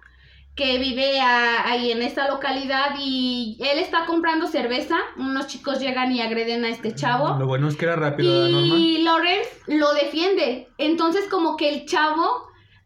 que 0.59 0.77
vive 0.79 1.21
a- 1.21 1.71
ahí 1.71 1.93
en 1.93 2.03
esta 2.03 2.29
localidad 2.29 2.97
y 2.99 3.57
él 3.61 3.79
está 3.79 4.05
comprando 4.07 4.49
cerveza. 4.49 4.97
Unos 5.17 5.47
chicos 5.47 5.79
llegan 5.79 6.11
y 6.13 6.21
agreden 6.21 6.65
a 6.65 6.69
este 6.69 6.95
chavo. 6.97 7.39
Lo 7.39 7.47
bueno 7.47 7.69
es 7.69 7.77
que 7.77 7.85
era 7.85 7.95
rápido. 7.95 8.49
Y 8.77 8.99
Lawrence 9.03 9.49
lo 9.69 9.95
defiende. 9.95 10.67
Entonces 10.77 11.29
como 11.31 11.57
que 11.57 11.69
el 11.69 11.87
chavo 11.87 12.27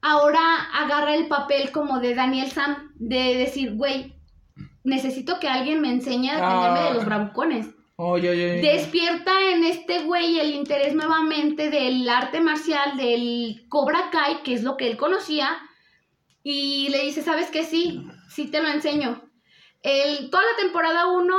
ahora 0.03 0.41
agarra 0.75 1.15
el 1.15 1.29
papel 1.29 1.71
como 1.73 1.99
de 2.01 2.15
Daniel 2.15 2.51
Sam, 2.51 2.93
de 2.97 3.37
decir, 3.39 3.75
güey, 3.75 4.15
necesito 4.85 5.41
que 5.41 5.49
alguien 5.49 5.81
me 5.81 5.91
enseñe 5.91 6.29
a 6.31 6.35
defenderme 6.35 6.79
Ah. 6.81 6.89
de 6.89 6.95
los 6.95 7.05
bravucones. 7.07 7.69
Oye, 7.97 8.31
oye. 8.31 8.59
oye. 8.61 8.61
Despierta 8.73 9.31
en 9.55 9.65
este 9.65 10.01
güey 10.03 10.41
el 10.41 10.51
interés 10.55 10.95
nuevamente 10.95 11.71
del 11.71 12.09
arte 12.09 12.41
marcial, 12.41 12.97
del 12.97 13.65
Cobra 13.69 14.11
Kai, 14.11 14.43
que 14.43 14.55
es 14.55 14.63
lo 14.63 14.77
que 14.77 14.91
él 14.91 14.97
conocía, 14.97 15.57
y 16.43 16.89
le 16.91 17.03
dice, 17.05 17.23
¿sabes 17.23 17.51
qué? 17.51 17.65
Sí, 17.65 18.03
sí 18.29 18.47
te 18.51 18.63
lo 18.63 18.69
enseño. 18.69 19.23
El, 19.83 20.31
toda 20.31 20.43
la 20.45 20.57
temporada 20.63 21.07
1 21.09 21.35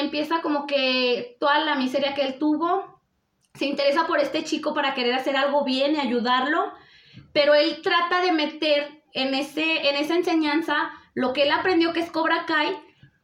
empieza 0.00 0.40
como 0.40 0.66
que 0.66 1.36
toda 1.40 1.58
la 1.64 1.74
miseria 1.76 2.14
que 2.14 2.22
él 2.22 2.38
tuvo, 2.38 3.00
se 3.54 3.66
interesa 3.66 4.06
por 4.06 4.18
este 4.18 4.44
chico 4.44 4.72
para 4.74 4.94
querer 4.94 5.14
hacer 5.14 5.36
algo 5.36 5.62
bien 5.64 5.94
y 5.94 5.98
ayudarlo, 6.00 6.72
pero 7.34 7.52
él 7.54 7.80
trata 7.82 8.22
de 8.22 8.32
meter 8.32 9.02
en, 9.12 9.34
ese, 9.34 9.88
en 9.90 9.96
esa 9.96 10.14
enseñanza 10.16 10.90
lo 11.14 11.34
que 11.34 11.42
él 11.42 11.50
aprendió 11.50 11.92
que 11.92 12.00
es 12.00 12.10
Cobra 12.10 12.46
Kai, 12.46 12.74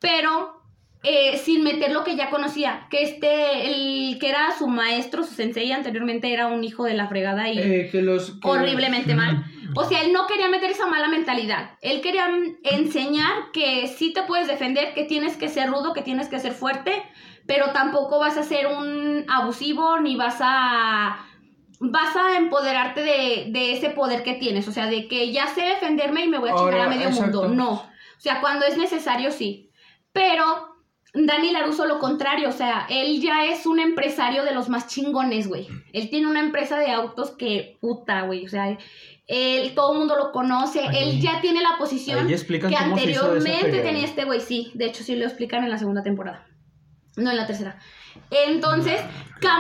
pero 0.01 0.61
eh, 1.03 1.38
sin 1.38 1.64
meter 1.64 1.93
lo 1.93 2.05
que 2.05 2.14
ya 2.17 2.29
conocía, 2.29 2.87
que 2.91 3.03
este, 3.03 3.71
el 3.71 4.19
que 4.19 4.29
era 4.29 4.51
su 4.59 4.67
maestro, 4.69 5.23
su 5.23 5.33
sensei 5.33 5.73
anteriormente 5.73 6.31
era 6.31 6.49
un 6.49 6.62
hijo 6.62 6.85
de 6.85 6.93
la 6.93 7.09
fregada 7.09 7.49
y 7.49 7.59
Eh, 7.59 7.88
que 7.91 8.03
los... 8.03 8.33
que- 8.33 8.49
horriblemente 8.49 9.14
mal. 9.14 9.45
O 9.74 9.85
sea, 9.85 10.02
él 10.02 10.12
no 10.12 10.26
quería 10.26 10.48
meter 10.48 10.70
esa 10.70 10.87
mala 10.87 11.09
mentalidad. 11.09 11.72
Él 11.81 12.00
quería 12.00 12.28
enseñar 12.64 13.50
que 13.52 13.87
sí 13.87 14.12
te 14.12 14.22
puedes 14.22 14.46
defender, 14.46 14.94
que 14.94 15.04
tienes 15.04 15.37
que 15.37 15.48
ser 15.48 15.68
rudo, 15.68 15.92
que 15.92 16.02
tienes 16.02 16.28
que 16.28 16.40
ser 16.40 16.52
fuerte, 16.52 17.02
pero 17.46 17.72
tampoco 17.72 18.18
vas 18.18 18.37
a 18.37 18.42
ser 18.42 18.66
un 18.66 19.24
abusivo 19.28 20.00
ni 20.00 20.16
vas 20.16 20.38
a 20.40 21.24
vas 21.81 22.16
a 22.16 22.37
empoderarte 22.37 23.00
de, 23.00 23.46
de 23.50 23.72
ese 23.72 23.90
poder 23.90 24.22
que 24.22 24.35
tienes, 24.35 24.66
o 24.66 24.72
sea, 24.72 24.87
de 24.87 25.07
que 25.07 25.31
ya 25.33 25.46
sé 25.46 25.62
defenderme 25.62 26.24
y 26.24 26.28
me 26.28 26.38
voy 26.38 26.50
a 26.50 26.57
chingar 26.57 26.81
a 26.81 26.88
medio 26.88 27.09
exacto. 27.09 27.42
mundo. 27.42 27.54
No. 27.54 27.72
O 27.72 28.20
sea, 28.20 28.40
cuando 28.40 28.66
es 28.66 28.76
necesario, 28.76 29.31
sí. 29.31 29.70
Pero 30.12 30.44
Dani 31.14 31.52
Laruso 31.52 31.87
lo 31.87 31.98
contrario, 31.98 32.48
o 32.48 32.52
sea, 32.52 32.87
él 32.90 33.20
ya 33.20 33.44
es 33.44 33.64
un 33.64 33.78
empresario 33.78 34.44
de 34.44 34.52
los 34.52 34.68
más 34.68 34.88
chingones, 34.88 35.48
güey. 35.48 35.68
Él 35.92 36.11
tiene 36.11 36.26
una 36.26 36.40
empresa 36.40 36.78
de 36.78 36.90
autos 36.90 37.31
que 37.31 37.78
puta, 37.81 38.22
güey, 38.22 38.44
o 38.44 38.48
sea, 38.48 38.76
él 39.29 39.75
todo 39.75 39.93
el 39.93 39.99
mundo 39.99 40.17
lo 40.17 40.33
conoce, 40.33 40.81
Ahí- 40.81 40.97
él 41.17 41.21
ya 41.21 41.41
tiene 41.41 41.61
la 41.61 41.77
posición 41.79 42.27
que 42.27 42.77
anteriormente 42.77 43.83
tenía 43.83 44.05
este 44.05 44.25
güey, 44.25 44.41
sí, 44.41 44.73
de 44.75 44.87
hecho 44.87 45.05
sí 45.05 45.14
lo 45.17 45.25
explican 45.27 45.62
en 45.64 45.71
la 45.71 45.79
segunda 45.79 46.03
temporada. 46.03 46.47
No 47.17 47.31
en 47.31 47.37
la 47.37 47.47
tercera. 47.47 47.79
Entonces, 48.31 49.01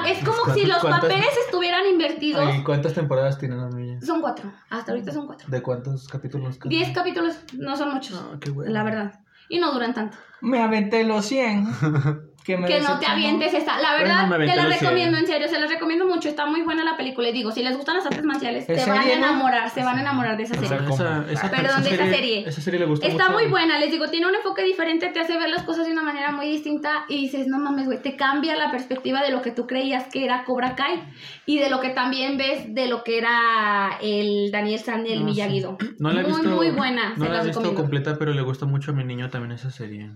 es 0.06 0.18
como 0.24 0.54
si 0.54 0.64
los 0.64 0.78
¿Cuántas- 0.78 1.02
papeles 1.02 1.28
estuvieran 1.46 1.86
invertidos. 1.86 2.46
Ay, 2.46 2.62
¿Cuántas 2.62 2.94
temporadas 2.94 3.38
tiene 3.38 3.56
la 3.56 3.68
niña? 3.68 4.00
Son 4.00 4.20
cuatro, 4.20 4.52
hasta 4.70 4.92
ahorita 4.92 5.12
son 5.12 5.26
cuatro. 5.26 5.46
¿De 5.48 5.60
cuántos 5.62 6.08
capítulos? 6.08 6.56
cada? 6.58 6.68
Diez 6.70 6.90
capítulos 6.90 7.36
no 7.54 7.76
son 7.76 7.94
muchos, 7.94 8.16
Ah, 8.20 8.36
qué 8.40 8.50
bueno. 8.50 8.72
la 8.72 8.82
verdad. 8.84 9.20
Y 9.48 9.58
no 9.60 9.72
duran 9.72 9.92
tanto. 9.94 10.16
Me 10.40 10.60
aventé 10.62 11.04
los 11.04 11.24
100. 11.26 11.66
Que, 12.48 12.56
me 12.56 12.66
que 12.66 12.80
no 12.80 12.98
te 12.98 13.04
avientes 13.04 13.52
esta. 13.52 13.78
La 13.78 13.92
verdad, 13.98 14.26
te 14.38 14.56
la 14.56 14.64
recomiendo, 14.64 15.18
en 15.18 15.26
serio, 15.26 15.48
se 15.48 15.60
las 15.60 15.68
recomiendo 15.68 16.06
mucho. 16.06 16.30
Está 16.30 16.46
muy 16.46 16.62
buena 16.62 16.82
la 16.82 16.96
película. 16.96 17.28
Y 17.28 17.32
digo, 17.32 17.50
si 17.52 17.62
les 17.62 17.76
gustan 17.76 17.96
las 17.96 18.06
artes 18.06 18.24
marciales, 18.24 18.66
¿Es 18.66 18.82
se 18.84 18.88
van 18.88 19.00
a 19.00 19.04
no? 19.04 19.12
enamorar, 19.12 19.68
se 19.68 19.82
van 19.84 19.98
a 19.98 20.00
enamorar 20.00 20.38
de 20.38 20.44
esa 20.44 20.54
O 20.54 20.58
serie. 20.58 20.78
esa, 20.90 21.26
esa, 21.30 21.50
Perdón, 21.50 21.82
de 21.82 21.90
esa 21.94 22.06
serie. 22.06 22.48
Esa 22.48 22.60
serie 22.62 22.80
le 22.80 22.86
gusta 22.86 23.06
Está 23.06 23.24
mucho. 23.28 23.38
muy 23.42 23.50
buena, 23.50 23.78
les 23.78 23.90
digo, 23.90 24.08
tiene 24.08 24.28
un 24.28 24.34
enfoque 24.34 24.64
diferente, 24.64 25.08
te 25.08 25.20
hace 25.20 25.36
ver 25.38 25.50
las 25.50 25.64
cosas 25.64 25.84
de 25.84 25.92
una 25.92 26.02
manera 26.02 26.32
muy 26.32 26.46
distinta 26.48 27.04
y 27.06 27.18
dices, 27.18 27.48
no 27.48 27.58
mames, 27.58 27.84
güey, 27.84 28.00
te 28.00 28.16
cambia 28.16 28.56
la 28.56 28.70
perspectiva 28.70 29.20
de 29.22 29.30
lo 29.30 29.42
que 29.42 29.50
tú 29.50 29.66
creías 29.66 30.06
que 30.10 30.24
era 30.24 30.44
Cobra 30.44 30.74
Kai 30.74 31.02
y 31.44 31.58
de 31.58 31.68
lo 31.68 31.80
que 31.80 31.90
también 31.90 32.38
ves 32.38 32.74
de 32.74 32.86
lo 32.88 33.04
que 33.04 33.18
era 33.18 33.98
el 34.00 34.50
Daniel 34.50 34.80
San 34.80 35.06
y 35.06 35.12
el 35.12 35.26
No. 35.26 35.76
No 35.98 36.12
la 36.12 36.20
he 36.22 36.24
muy, 36.24 36.32
visto, 36.32 36.48
muy 36.56 36.70
buena, 36.70 37.10
No 37.10 37.16
se 37.16 37.20
la 37.24 37.28
las 37.28 37.42
he 37.44 37.48
visto 37.48 37.60
recomiendo. 37.60 37.74
completa, 37.82 38.16
pero 38.18 38.32
le 38.32 38.40
gusta 38.40 38.64
mucho 38.64 38.92
a 38.92 38.94
mi 38.94 39.04
niño 39.04 39.28
también 39.28 39.52
esa 39.52 39.70
serie. 39.70 40.12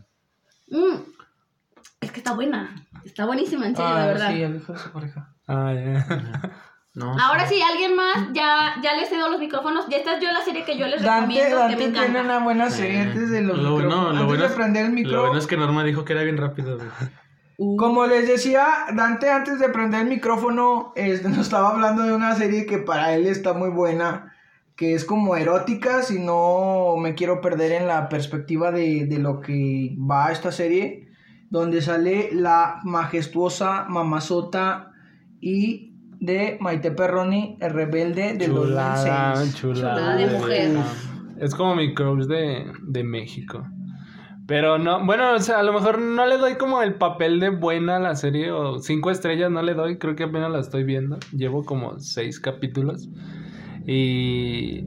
Mm, 0.69 0.97
Es 2.03 2.13
que 2.13 2.21
está 2.21 2.35
buena, 2.35 2.75
está 3.05 3.25
buenísima, 3.25 3.67
en 3.67 3.75
serio, 3.77 3.91
Ah, 3.95 4.01
de 4.03 4.07
verdad. 4.09 4.29
sí, 4.31 4.43
el 4.43 4.57
hijo 4.57 4.73
de 4.73 4.79
su 4.79 4.91
pareja. 4.93 5.35
Ah, 5.49 5.73
ya. 5.75 6.07
No, 6.95 7.17
Ahora 7.19 7.47
sí, 7.49 7.59
alguien 7.63 7.97
más, 7.97 8.35
ya, 8.35 8.75
ya 8.83 8.93
les 8.95 9.09
cedo 9.09 9.31
los 9.31 9.41
micrófonos. 9.41 9.87
Ya 9.89 9.97
esta 9.97 10.17
es 10.19 10.23
yo 10.23 10.31
la 10.31 10.43
serie 10.43 10.63
que 10.67 10.77
yo 10.77 10.87
les 10.87 11.01
Dante, 11.03 11.21
recomiendo, 11.37 11.57
Dante 11.57 11.77
que 11.79 11.85
me 11.87 11.91
tiene 11.91 12.07
encanta. 12.09 12.21
una 12.37 12.45
buena 12.45 12.69
Sí. 12.71 12.83
serie 12.83 13.01
antes 13.01 13.31
de 13.31 13.41
los 13.41 13.57
Lo 13.59 13.71
micrófonos. 13.79 14.05
lo 14.05 14.11
antes 14.11 14.27
bueno 14.27 14.43
de 14.43 14.49
es- 14.49 14.55
prender 14.55 14.85
el 14.85 14.91
Lo 14.91 14.95
micro. 14.97 15.21
bueno 15.23 15.39
es 15.39 15.47
que 15.47 15.57
Norma 15.57 15.85
dijo 15.85 16.05
que 16.05 16.13
era 16.13 16.23
bien 16.23 16.37
rápido. 16.37 16.77
Uh, 17.57 17.77
Como 17.79 18.05
les 18.07 18.29
decía, 18.29 18.67
Dante 18.95 19.31
antes 19.31 19.59
de 19.59 19.71
prender 19.71 20.03
el 20.03 20.09
micrófono 20.09 20.93
este, 20.95 21.31
nos 21.31 21.39
estaba 21.39 21.71
hablando 21.71 22.03
de 22.03 22.13
una 22.13 22.35
serie 22.35 22.67
que 22.67 22.77
para 22.77 23.15
él 23.15 23.27
está 23.27 23.55
muy 23.55 23.71
buena, 23.71 24.35
que 24.77 24.93
es 24.95 25.07
como 25.07 25.35
erótica, 25.37 26.03
si 26.03 26.19
no 26.19 26.97
me 26.99 27.15
quiero 27.15 27.41
perder 27.41 27.73
en 27.73 27.87
la 27.87 28.11
perspectiva 28.11 28.71
de, 28.71 29.07
de 29.07 29.19
lo 29.19 29.41
que 29.41 29.97
va 29.99 30.31
esta 30.31 30.53
serie, 30.53 31.09
donde 31.53 31.83
sale 31.83 32.31
la 32.33 32.81
majestuosa 32.83 33.85
mamazota 33.87 34.91
y 35.39 35.93
de 36.19 36.57
Maite 36.61 36.93
Perroni, 36.93 37.59
el 37.61 37.75
rebelde 37.75 38.33
del 38.33 38.53
Chulada, 38.53 39.35
2006. 39.35 39.55
chulada. 39.61 39.95
Chulada 39.95 40.17
de 40.17 40.39
mujer. 40.39 40.71
Es 41.39 41.55
como 41.55 41.77
mi 41.77 41.93
crush 41.93 42.25
de, 42.25 42.73
de 42.81 43.05
México. 43.05 43.67
Pero 44.47 44.79
no, 44.79 45.05
bueno, 45.05 45.35
o 45.35 45.41
sea, 45.41 45.59
a 45.59 45.63
lo 45.63 45.75
mejor 45.75 45.99
no 45.99 46.25
le 46.25 46.39
doy 46.39 46.55
como 46.55 46.81
el 46.81 46.95
papel 46.95 47.39
de 47.39 47.51
buena 47.51 47.97
a 47.97 48.01
la 48.01 48.17
serie 48.17 48.51
o 48.51 48.79
cinco 48.79 49.11
estrellas 49.11 49.51
no 49.51 49.61
le 49.61 49.75
doy, 49.75 49.99
creo 49.99 50.17
que 50.17 50.25
apenas 50.25 50.51
la 50.51 50.61
estoy 50.61 50.85
viendo. 50.85 51.19
Llevo 51.33 51.65
como 51.65 51.99
seis 52.01 52.41
capítulos 52.41 53.11
y 53.87 54.87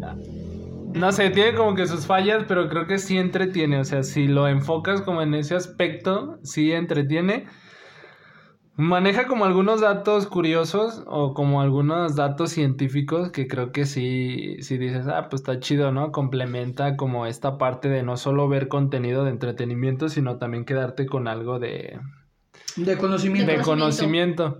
no 0.96 1.12
sé, 1.12 1.30
tiene 1.30 1.56
como 1.56 1.76
que 1.76 1.88
sus 1.88 2.06
fallas, 2.06 2.46
pero 2.48 2.70
creo 2.70 2.88
que 2.88 3.00
sí 3.00 3.18
entretiene, 3.18 3.80
o 3.80 3.84
sea, 3.84 4.04
si 4.04 4.28
lo 4.28 4.48
enfocas 4.48 5.02
como 5.02 5.22
en 5.22 5.34
ese 5.34 5.56
aspecto, 5.56 6.40
sí 6.44 6.72
entretiene. 6.72 7.48
Maneja 8.78 9.28
como 9.28 9.46
algunos 9.46 9.80
datos 9.80 10.28
curiosos 10.28 11.04
o 11.08 11.34
como 11.34 11.62
algunos 11.62 12.16
datos 12.16 12.52
científicos 12.52 13.32
que 13.32 13.48
creo 13.48 13.72
que 13.72 13.86
sí, 13.86 14.58
sí 14.62 14.78
dices, 14.78 15.08
ah, 15.08 15.28
pues 15.30 15.42
está 15.42 15.60
chido, 15.62 15.94
¿no? 15.94 16.12
Complementa 16.12 16.98
como 16.98 17.26
esta 17.26 17.58
parte 17.58 17.88
de 17.88 18.04
no 18.04 18.18
solo 18.18 18.50
ver 18.50 18.68
contenido 18.68 19.24
de 19.24 19.32
entretenimiento, 19.32 20.10
sino 20.10 20.38
también 20.38 20.66
quedarte 20.66 21.06
con 21.06 21.30
algo 21.30 21.58
de, 21.58 22.00
De 22.76 22.98
conocimiento. 22.98 23.52
de 23.52 23.62
conocimiento. 23.62 24.58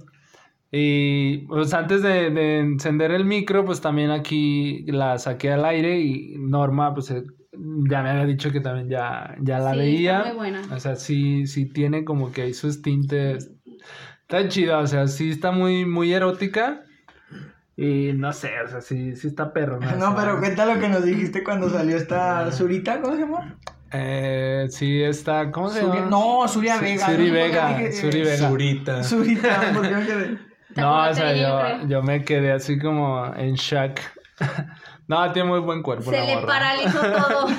Y 0.78 1.38
pues 1.48 1.74
antes 1.74 2.02
de, 2.02 2.32
de 2.32 2.60
encender 2.60 3.12
el 3.12 3.24
micro, 3.24 3.64
pues 3.64 3.80
también 3.80 4.12
aquí 4.12 4.84
la 4.88 5.18
saqué 5.18 5.54
al 5.54 5.64
aire 5.64 6.00
y 6.02 6.36
Norma, 6.38 6.94
pues 6.94 7.10
eh, 7.12 7.24
ya 7.90 8.04
me 8.04 8.10
había 8.10 8.26
dicho 8.26 8.52
que 8.52 8.60
también 8.60 8.90
ya, 8.90 9.36
ya 9.40 9.60
la 9.60 9.72
Sí, 9.72 9.78
veía. 9.78 10.18
está 10.18 10.28
muy 10.34 10.38
buena. 10.38 10.62
O 10.76 10.80
sea, 10.82 10.98
sí, 10.98 11.48
sí 11.48 11.66
tiene 11.66 12.04
como 12.04 12.34
que 12.34 12.42
hay 12.42 12.54
sus 12.54 12.82
tintes. 12.82 13.52
Está 14.24 14.50
chida, 14.50 14.80
o 14.80 14.88
sea, 14.88 15.08
sí 15.08 15.30
está 15.30 15.52
muy, 15.52 15.86
muy 15.86 16.12
erótica. 16.12 16.82
Y 17.78 18.12
no 18.14 18.34
sé, 18.34 18.50
o 18.66 18.68
sea, 18.68 18.82
sí, 18.82 19.16
sí 19.16 19.28
está 19.28 19.54
perro. 19.54 19.80
No, 19.80 20.14
pero 20.18 20.40
cuenta 20.40 20.66
lo 20.66 20.78
que 20.82 20.90
nos 20.90 21.06
dijiste 21.06 21.42
cuando 21.44 21.70
salió 21.70 21.96
esta 21.96 22.52
Zurita, 22.52 23.00
¿cómo 23.00 23.16
se 23.16 23.22
llama? 23.22 23.58
Eh, 23.94 24.66
sí 24.72 25.02
está, 25.02 25.52
¿cómo 25.52 25.70
se 25.70 25.82
llama? 25.84 26.08
no, 26.10 26.48
Suria 26.50 26.76
Su- 26.80 26.84
Vega. 26.84 27.06
Suri 27.06 27.18
no 27.18 27.24
por 27.24 27.28
qué 27.28 27.32
Vega, 27.48 27.68
dije, 27.70 27.88
eh, 27.88 27.92
Suri 27.94 28.22
Vega. 28.24 28.50
Zurita. 28.50 29.04
Zurita, 29.04 29.72
porque 29.74 29.96
me 29.96 30.06
quedé. 30.06 30.55
Te 30.76 30.82
No, 30.82 31.10
o 31.10 31.14
sea, 31.14 31.34
yo 31.34 31.88
yo, 31.88 32.04
me 32.04 32.24
quedé 32.24 32.52
así 32.52 32.78
como 32.78 33.34
en 33.36 33.56
shock. 33.56 34.00
No, 35.08 35.32
tiene 35.32 35.48
muy 35.48 35.60
buen 35.60 35.84
cuerpo. 35.84 36.10
Se 36.10 36.18
la 36.18 36.26
le 36.26 36.34
morra. 36.36 36.48
paralizó 36.48 37.00
todo. 37.00 37.48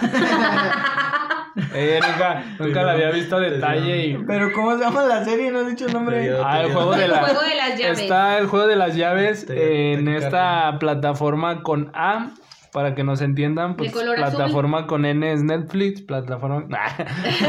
Nunca, 1.57 2.45
nunca 2.59 2.83
la 2.83 2.93
había 2.93 3.11
visto 3.11 3.37
a 3.37 3.41
detalle 3.41 4.07
y... 4.09 4.19
Pero 4.27 4.53
¿cómo 4.53 4.77
se 4.77 4.83
llama 4.85 5.05
la 5.05 5.25
serie? 5.25 5.51
No 5.51 5.61
has 5.61 5.69
dicho 5.69 5.87
el 5.87 5.93
nombre. 5.93 6.21
Pero- 6.23 6.45
Ah, 6.45 6.61
el 6.63 6.73
juego 6.73 6.95
de, 6.97 7.05
El 7.05 7.11
la- 7.13 7.19
juego 7.21 7.41
de 7.43 7.55
las 7.55 7.79
llaves. 7.79 8.01
Está 8.01 8.39
el 8.39 8.47
juego 8.49 8.67
de 8.67 8.77
las 8.77 8.95
llaves 8.97 9.47
Te- 9.47 9.93
en 9.95 10.05
te 10.05 10.17
esta 10.17 10.77
plataforma 10.79 11.63
con 11.63 11.91
A. 11.95 12.31
Para 12.77 12.95
que 12.95 13.03
nos 13.05 13.23
entiendan, 13.23 13.75
pues 13.75 13.91
color 13.91 14.23
azul. 14.23 14.37
plataforma 14.37 14.87
con 14.87 15.07
N 15.07 15.33
es 15.33 15.43
Netflix, 15.43 16.03
plataforma... 16.03 16.67
es 17.25 17.41
es 17.41 17.49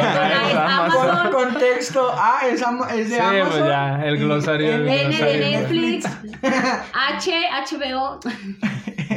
Amazon. 0.55 1.09
Amazon. 1.09 1.31
Con 1.33 1.43
contexto. 1.43 2.09
Ah, 2.15 2.39
es, 2.49 2.63
es 2.95 3.09
de 3.09 3.15
Sí, 3.17 3.21
Amazon. 3.21 3.49
pues 3.49 3.65
ya, 3.67 4.05
el 4.05 4.15
Y- 4.15 4.19
glosario. 4.19 4.73
el- 4.73 4.81
el 4.83 4.87
N 4.87 4.97
de 4.97 5.17
glosario. 5.17 5.59
Netflix. 5.59 6.05
H, 6.93 7.41
HBO. 7.75 8.19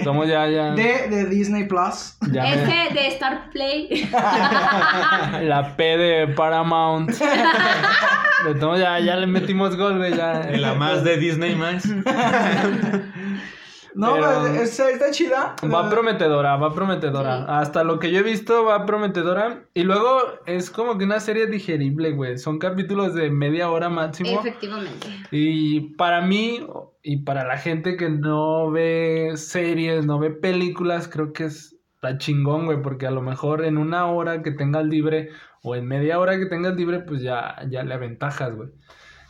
Somos 0.02 0.26
ya, 0.26 0.48
ya. 0.48 0.72
De, 0.72 1.06
de 1.08 1.26
Disney 1.26 1.68
Plus. 1.68 2.16
ya 2.32 2.42
me- 2.42 2.90
de 2.92 3.06
Star 3.06 3.48
Play. 3.52 4.10
La 4.10 5.74
P 5.76 5.96
de 5.96 6.26
Paramount. 6.34 7.08
De 7.10 8.54
todo, 8.58 8.76
ya, 8.76 8.98
ya 8.98 9.14
le 9.14 9.28
metimos 9.28 9.76
gol, 9.76 9.98
güey. 9.98 10.16
Ya. 10.16 10.40
En 10.42 10.60
la 10.62 10.74
más 10.74 11.04
de 11.04 11.18
Disney 11.18 11.54
más. 11.54 11.84
No, 13.94 14.14
Pero- 14.14 14.40
pues, 14.40 14.60
está, 14.70 14.90
está 14.90 15.10
chida. 15.10 15.56
Va 15.72 15.88
prometedora, 15.88 16.56
va 16.56 16.72
prometedora. 16.74 17.38
Sí. 17.38 17.44
Hasta 17.48 17.84
lo 17.84 17.98
que 17.98 18.10
yo 18.10 18.20
he 18.20 18.22
visto 18.22 18.64
va 18.64 18.86
prometedora. 18.86 19.64
Y 19.74 19.82
luego 19.82 20.20
es 20.46 20.70
como 20.70 20.98
que 20.98 21.04
una 21.04 21.20
serie 21.20 21.46
digerible, 21.46 22.12
güey. 22.12 22.38
Son 22.38 22.58
capítulos 22.58 23.14
de 23.14 23.30
media 23.30 23.70
hora 23.70 23.88
máximo. 23.88 24.30
Efectivamente. 24.30 25.08
Y 25.30 25.94
para 25.96 26.20
mí 26.20 26.66
y 27.02 27.22
para 27.24 27.44
la 27.46 27.56
gente 27.58 27.96
que 27.96 28.10
no 28.10 28.70
ve 28.70 29.32
series, 29.36 30.06
no 30.06 30.18
ve 30.18 30.30
películas, 30.30 31.08
creo 31.08 31.32
que 31.32 31.44
es 31.44 31.76
la 32.02 32.18
chingón, 32.18 32.66
güey, 32.66 32.80
porque 32.82 33.06
a 33.06 33.10
lo 33.10 33.22
mejor 33.22 33.64
en 33.64 33.78
una 33.78 34.06
hora 34.06 34.42
que 34.42 34.52
tengas 34.52 34.84
libre 34.84 35.30
o 35.62 35.76
en 35.76 35.86
media 35.86 36.18
hora 36.18 36.38
que 36.38 36.46
tengas 36.46 36.74
libre, 36.76 37.00
pues 37.00 37.22
ya, 37.22 37.56
ya 37.68 37.82
le 37.82 37.94
aventajas, 37.94 38.54
güey. 38.54 38.70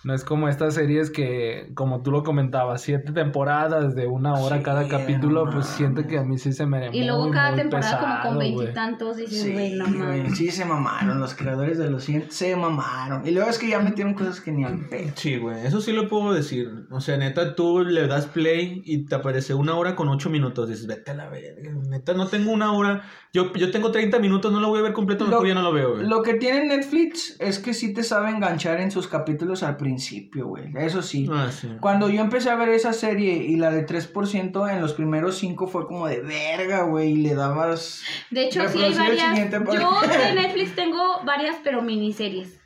No 0.03 0.15
es 0.15 0.25
como 0.25 0.49
estas 0.49 0.75
series 0.75 1.11
que, 1.11 1.71
como 1.75 2.03
tú 2.03 2.11
lo 2.11 2.23
comentabas, 2.23 2.81
siete 2.81 3.13
temporadas 3.13 3.95
de 3.95 4.07
una 4.07 4.33
hora 4.35 4.57
Sí, 4.57 4.63
cada 4.63 4.89
capítulo, 4.89 5.45
no 5.45 5.53
pues 5.53 5.67
siento 5.67 6.07
que 6.07 6.19
a 6.19 6.23
mí 6.25 6.39
sí 6.39 6.53
se 6.55 6.65
me 6.65 6.89
Y 6.91 7.05
luego 7.05 7.25
muy, 7.25 7.33
cada 7.33 7.51
muy 7.51 7.61
temporada 7.61 7.99
como 7.99 8.07
pesado, 8.09 8.23
con 8.29 8.35
güey. 8.37 8.55
veintitantos. 8.57 9.17
Dices, 9.19 9.43
Sí, 9.43 9.53
güey, 9.53 9.75
no 9.75 9.85
güey, 9.85 9.99
mames. 10.23 10.39
sí 10.39 10.51
se 10.51 10.65
mamaron. 10.65 11.21
Los 11.21 11.35
creadores 11.35 11.77
de 11.77 11.91
los 11.91 12.03
100 12.05 12.31
se 12.31 12.57
mamaron. 12.57 13.27
Y 13.27 13.31
luego 13.33 13.51
es 13.51 13.59
que 13.59 13.69
ya 13.69 13.79
metieron 13.81 14.15
cosas 14.15 14.41
que 14.41 14.53
ni 14.53 14.65
al 14.65 14.87
pedo. 14.89 15.11
Sí, 15.17 15.37
güey, 15.37 15.67
eso 15.67 15.81
sí 15.83 15.93
lo 15.93 16.09
puedo 16.09 16.33
decir. 16.33 16.87
O 16.91 17.01
sea, 17.01 17.19
neta, 17.19 17.55
tú 17.55 17.81
le 17.81 18.07
das 18.07 18.27
play 18.27 18.83
y 18.87 19.05
te 19.05 19.15
aparece 19.17 19.53
una 19.55 19.75
hora 19.77 19.97
con 19.97 20.09
ocho 20.09 20.31
minutos. 20.31 20.69
Dices, 20.69 20.87
vete 20.87 21.11
a 21.11 21.15
la 21.15 21.29
verga. 21.29 21.71
Neta, 21.89 22.15
no 22.15 22.27
tengo 22.27 22.53
una 22.53 22.73
hora. 22.73 23.03
Yo, 23.33 23.53
yo 23.53 23.71
tengo 23.71 23.93
30 23.93 24.19
minutos, 24.19 24.53
no 24.53 24.59
lo 24.59 24.69
voy 24.71 24.81
a 24.81 24.83
ver 24.83 24.93
completo, 24.93 25.25
mejor 25.25 25.43
Lo- 25.43 25.49
ya 25.49 25.55
no 25.55 25.63
lo 25.63 25.73
veo, 25.73 25.95
güey. 25.95 26.07
Lo 26.07 26.23
que 26.23 26.35
tiene 26.35 26.65
Netflix 26.67 27.37
es 27.39 27.61
que 27.61 27.75
sí 27.75 27.95
te 27.95 28.03
sabe 28.03 28.29
enganchar 28.31 28.81
en 28.81 28.91
sus 28.91 29.07
capítulos 29.07 29.63
al 29.63 29.77
principio, 29.77 30.49
güey. 30.49 30.73
Eso 30.77 31.01
sí. 31.01 31.29
Ah, 31.31 31.49
sí. 31.53 31.69
Cuando 31.81 32.09
yo 32.09 32.21
empecé 32.23 32.51
a 32.51 32.57
ver 32.57 32.71
esa 32.71 32.93
serie 32.93 33.35
y 33.37 33.55
la 33.57 33.71
de 33.71 33.87
3%, 33.87 34.69
en 34.73 34.81
los 34.81 34.95
primeros 34.95 35.37
5 35.39 35.69
fue 35.69 35.87
como 35.87 36.09
de 36.09 36.21
verga, 36.23 36.83
güey. 36.83 37.13
Y 37.13 37.17
le 37.19 37.35
dabas. 37.37 38.03
De 38.31 38.47
hecho, 38.47 38.67
sí 38.69 38.83
hay 38.83 38.95
varias. 38.95 39.51
Yo 39.51 40.01
de 40.01 40.35
Netflix 40.35 40.75
tengo 40.75 41.21
varias, 41.25 41.57
pero 41.63 41.83
miniseries. 41.83 42.59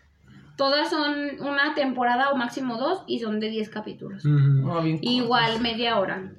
Todas 0.56 0.88
son 0.88 1.12
una 1.40 1.74
temporada 1.74 2.30
o 2.30 2.36
máximo 2.36 2.78
dos 2.78 3.02
y 3.06 3.18
son 3.18 3.40
de 3.40 3.50
10 3.50 3.68
capítulos. 3.70 4.22
Bien 4.24 4.98
Igual, 5.02 5.44
cortos. 5.46 5.60
media 5.60 5.98
hora. 5.98 6.32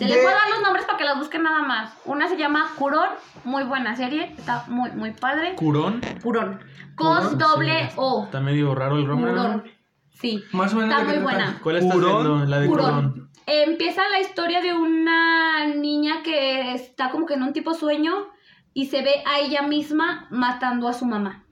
Se 0.00 0.06
De- 0.06 0.12
les 0.14 0.24
puedo 0.24 0.34
dar 0.34 0.48
los 0.48 0.62
nombres 0.62 0.86
para 0.86 0.96
que 0.96 1.04
las 1.04 1.18
busquen 1.18 1.42
nada 1.42 1.62
más. 1.62 1.92
Una 2.06 2.26
se 2.26 2.38
llama 2.38 2.70
Curón, 2.78 3.10
muy 3.44 3.64
buena 3.64 3.94
serie, 3.96 4.32
está 4.38 4.64
muy, 4.68 4.90
muy 4.92 5.10
padre. 5.12 5.54
Curón. 5.56 6.00
Curón. 6.22 6.58
Con 6.94 7.18
Curón, 7.18 7.38
doble 7.38 7.88
sí. 7.90 7.94
O. 7.96 8.24
Está 8.24 8.40
medio 8.40 8.74
raro 8.74 8.96
el 8.96 9.06
nombre. 9.06 9.32
¿no? 9.32 9.42
Curón. 9.42 9.64
Sí. 10.14 10.42
Más 10.52 10.72
o 10.72 10.76
menos. 10.76 10.90
Está 10.94 11.04
muy 11.04 11.12
trata. 11.18 11.22
buena. 11.22 11.58
¿Cuál 11.62 11.80
viendo? 11.80 12.46
La 12.46 12.60
de 12.60 12.66
Curón. 12.66 13.10
Curón. 13.12 13.30
Empieza 13.44 14.08
la 14.10 14.20
historia 14.20 14.62
de 14.62 14.72
una 14.72 15.66
niña 15.66 16.22
que 16.22 16.72
está 16.72 17.10
como 17.10 17.26
que 17.26 17.34
en 17.34 17.42
un 17.42 17.52
tipo 17.52 17.74
sueño 17.74 18.14
y 18.72 18.86
se 18.86 19.02
ve 19.02 19.22
a 19.26 19.38
ella 19.40 19.60
misma 19.60 20.28
matando 20.30 20.88
a 20.88 20.94
su 20.94 21.04
mamá. 21.04 21.44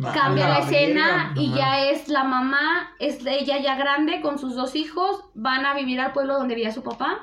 Cambia 0.00 0.48
la 0.48 0.58
la 0.58 0.64
escena 0.64 1.32
verga, 1.34 1.42
y 1.42 1.54
ya 1.54 1.90
es 1.90 2.08
la 2.08 2.22
mamá, 2.22 2.94
es 3.00 3.24
ella 3.26 3.58
ya 3.58 3.74
grande 3.74 4.20
con 4.20 4.38
sus 4.38 4.54
dos 4.54 4.76
hijos, 4.76 5.24
van 5.34 5.66
a 5.66 5.74
vivir 5.74 6.00
al 6.00 6.12
pueblo 6.12 6.34
donde 6.34 6.54
vivía 6.54 6.72
su 6.72 6.84
papá. 6.84 7.18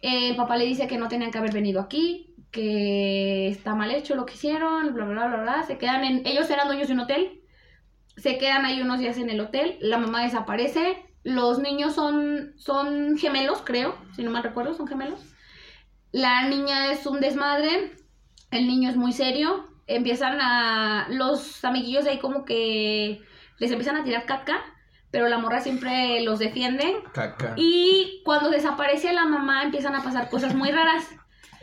Eh, 0.00 0.30
el 0.30 0.36
papá 0.36 0.56
le 0.56 0.64
dice 0.64 0.86
que 0.86 0.96
no 0.96 1.08
tenían 1.08 1.30
que 1.30 1.38
haber 1.38 1.52
venido 1.52 1.80
aquí, 1.80 2.34
que 2.50 3.48
está 3.48 3.74
mal 3.74 3.90
hecho 3.90 4.14
lo 4.14 4.24
que 4.24 4.34
hicieron, 4.34 4.94
bla, 4.94 5.04
bla, 5.04 5.26
bla, 5.26 5.42
bla. 5.42 5.62
Se 5.64 5.76
quedan 5.76 6.04
en, 6.04 6.26
ellos 6.26 6.48
eran 6.48 6.68
dueños 6.68 6.88
de 6.88 6.94
un 6.94 7.00
hotel, 7.00 7.42
se 8.16 8.38
quedan 8.38 8.64
ahí 8.64 8.80
unos 8.80 8.98
días 8.98 9.18
en 9.18 9.28
el 9.28 9.40
hotel, 9.40 9.76
la 9.80 9.98
mamá 9.98 10.22
desaparece, 10.22 11.04
los 11.22 11.58
niños 11.58 11.94
son, 11.94 12.54
son 12.56 13.18
gemelos, 13.18 13.60
creo, 13.62 13.94
si 14.14 14.22
no 14.22 14.30
mal 14.30 14.42
recuerdo, 14.42 14.72
son 14.72 14.86
gemelos. 14.86 15.20
La 16.12 16.48
niña 16.48 16.92
es 16.92 17.04
un 17.04 17.20
desmadre, 17.20 17.92
el 18.50 18.66
niño 18.66 18.88
es 18.88 18.96
muy 18.96 19.12
serio, 19.12 19.68
empiezan 19.86 20.40
a, 20.40 21.08
los 21.10 21.64
amiguillos 21.64 22.04
de 22.04 22.10
ahí 22.10 22.18
como 22.18 22.44
que 22.44 23.22
les 23.58 23.70
empiezan 23.70 23.96
a 23.96 24.04
tirar 24.04 24.26
caca, 24.26 24.60
pero 25.10 25.28
la 25.28 25.38
morra 25.38 25.60
siempre 25.60 26.20
los 26.22 26.38
defiende. 26.38 26.96
Caca. 27.12 27.54
Y 27.56 28.22
cuando 28.24 28.50
desaparece 28.50 29.12
la 29.12 29.26
mamá 29.26 29.62
empiezan 29.62 29.94
a 29.94 30.02
pasar 30.02 30.28
cosas 30.28 30.54
muy 30.54 30.70
raras. 30.70 31.08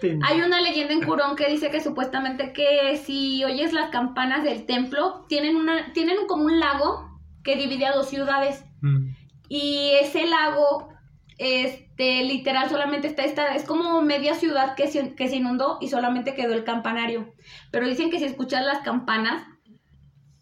Hay 0.24 0.42
una 0.42 0.60
leyenda 0.60 0.94
en 0.94 1.04
Curón 1.04 1.36
que 1.36 1.50
dice 1.50 1.70
que 1.70 1.80
supuestamente 1.80 2.52
que 2.52 2.98
si 2.98 3.44
oyes 3.46 3.72
las 3.72 3.90
campanas 3.90 4.44
del 4.44 4.66
templo, 4.66 5.26
tienen, 5.30 5.56
una, 5.56 5.94
tienen 5.94 6.28
como 6.28 6.46
un 6.46 6.60
lago 6.60 7.20
que 7.44 7.56
divide 7.56 7.86
a 7.86 7.94
dos 7.94 8.10
ciudades. 8.10 8.66
Mm. 8.82 9.14
Y 9.48 9.92
ese 10.02 10.26
lago, 10.26 10.93
este, 11.38 12.24
literal, 12.24 12.70
solamente 12.70 13.08
está 13.08 13.24
esta, 13.24 13.56
es 13.56 13.64
como 13.64 14.02
media 14.02 14.36
ciudad 14.36 14.76
que 14.76 14.88
se, 14.88 15.16
que 15.16 15.28
se 15.28 15.38
inundó 15.38 15.78
y 15.82 15.90
solamente 15.90 16.36
quedó 16.36 16.54
el 16.54 16.64
campanario. 16.64 17.34
Pero 17.72 17.88
dicen 17.88 18.10
que 18.12 18.20
si 18.20 18.26
escuchas 18.26 18.64
las 18.66 18.80
campanas, 18.80 19.44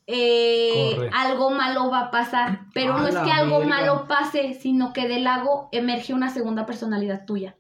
eh, 0.08 1.10
algo 1.14 1.52
malo 1.52 1.90
va 1.90 2.02
a 2.02 2.12
pasar. 2.12 2.62
Pero 2.74 2.96
A 2.96 3.02
no 3.02 3.08
es 3.08 3.16
que 3.16 3.32
algo 3.32 3.62
malo 3.64 4.08
pase, 4.08 4.54
sino 4.56 4.94
que 4.94 5.08
del 5.08 5.24
lago 5.24 5.70
emerge 5.72 6.14
una 6.14 6.30
segunda 6.30 6.66
personalidad 6.66 7.26
tuya. 7.26 7.56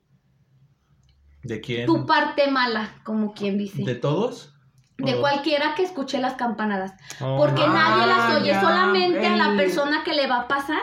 ¿De 1.43 1.59
quién? 1.61 1.85
Tu 1.85 2.05
parte 2.05 2.49
mala, 2.51 2.89
como 3.03 3.33
quien 3.33 3.57
dice. 3.57 3.83
¿De 3.83 3.95
todos? 3.95 4.53
De 4.97 5.15
¿O- 5.15 5.21
cualquiera 5.21 5.73
que 5.75 5.83
escuche 5.83 6.19
las 6.19 6.33
campanadas. 6.35 6.93
Oh, 7.19 7.37
Porque 7.37 7.63
Ah, 7.65 7.73
nadie 7.73 8.07
las 8.07 8.41
oye, 8.41 8.51
ya, 8.51 8.61
solamente 8.61 9.25
a 9.25 9.35
la 9.35 9.55
persona 9.57 10.03
que 10.03 10.13
le 10.13 10.27
va 10.27 10.41
a 10.41 10.47
pasar 10.47 10.81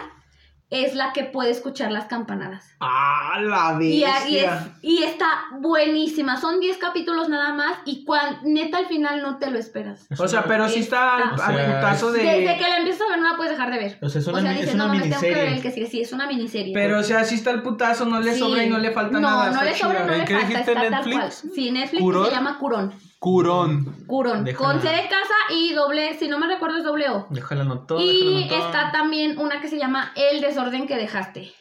es 0.71 0.95
la 0.95 1.13
que 1.15 1.25
puede 1.25 1.51
escuchar 1.51 1.91
las 1.91 2.05
campanadas. 2.07 2.75
¡Ah, 2.81 3.39
la 3.41 3.73
bestia! 3.79 4.29
y, 4.29 4.37
es- 4.39 4.51
y 4.83 5.03
está 5.03 5.27
buenísima. 5.61 6.37
Son 6.37 6.61
10 6.61 6.77
capítulos 6.77 7.29
nada 7.31 7.55
más 7.55 7.79
y 7.87 8.05
cuan, 8.05 8.39
neta 8.45 8.77
al 8.79 8.87
final 8.87 9.23
no 9.23 9.39
te 9.39 9.51
lo 9.51 9.59
esperas. 9.59 10.07
Es 10.11 10.21
O 10.21 10.29
sea, 10.29 10.45
pero 10.45 10.69
sí 10.69 10.81
está 10.81 11.17
al, 11.17 11.23
O 11.39 11.43
al 11.43 11.57
sea, 11.57 11.75
putazo 11.77 12.13
de... 12.13 12.23
Desde 12.23 12.57
que 12.59 12.69
la 12.69 12.77
empiezas 12.79 13.03
a 13.03 13.11
ver 13.13 13.19
no 13.21 13.31
la 13.31 13.37
puedes 13.37 13.53
dejar 13.53 13.71
de 13.73 13.79
ver. 13.79 13.99
O 14.03 14.09
sea, 14.11 14.21
es 14.21 14.27
una, 14.27 14.59
es 14.59 14.75
una 14.75 14.85
no, 14.87 14.89
mames, 14.95 15.03
tengo 15.09 15.21
que 15.21 15.27
ver 15.29 15.37
miniserie. 15.37 15.57
el 15.57 15.63
que 15.63 15.71
sigue. 15.73 15.87
Sí, 15.87 16.01
es 16.03 16.13
una 16.13 16.27
miniserie. 16.27 16.75
Pero, 16.75 16.99
o 16.99 17.03
sea, 17.03 17.25
sí 17.25 17.37
está 17.37 17.51
el 17.51 17.63
putazo, 17.63 18.05
no 18.05 18.21
le 18.21 18.35
Sí. 18.35 18.41
sobra 18.41 18.63
y 18.63 18.69
no 18.69 18.79
le 18.79 18.91
falta 18.93 19.19
no, 19.19 19.29
nada. 19.31 19.47
No, 19.47 19.53
está 19.53 19.65
le 19.65 19.75
sobra, 19.75 20.05
no 20.05 20.13
¿En 20.13 20.19
le 20.21 20.25
qué 20.27 20.35
falta, 20.35 20.49
dijiste, 20.49 20.71
está 20.73 20.83
tal 20.83 20.91
Netflix? 20.91 21.17
cual. 21.41 21.53
Sí, 21.55 21.71
Netflix 21.71 22.03
¿Curón? 22.03 22.25
se 22.27 22.31
llama 22.33 22.59
Curón. 22.59 22.95
Curón. 23.19 24.05
Curón. 24.07 24.45
Déjala. 24.45 24.73
Con 24.73 24.81
C 24.81 24.89
de 24.89 25.09
casa 25.09 25.35
y 25.51 25.73
doble, 25.73 26.15
si 26.19 26.29
no 26.29 26.39
me 26.39 26.47
recuerdo 26.47 26.79
es 26.79 26.85
doble 26.85 27.09
O. 27.11 27.27
Déjala 27.31 27.63
anotó, 27.63 27.99
Y 28.01 28.45
déjala 28.45 28.67
está 28.67 28.93
también 28.93 29.39
una 29.39 29.61
que 29.61 29.69
se 29.69 29.77
llama 29.79 30.13
El 30.15 30.41
desorden 30.41 30.87
que 30.87 30.95
dejaste. 30.97 31.53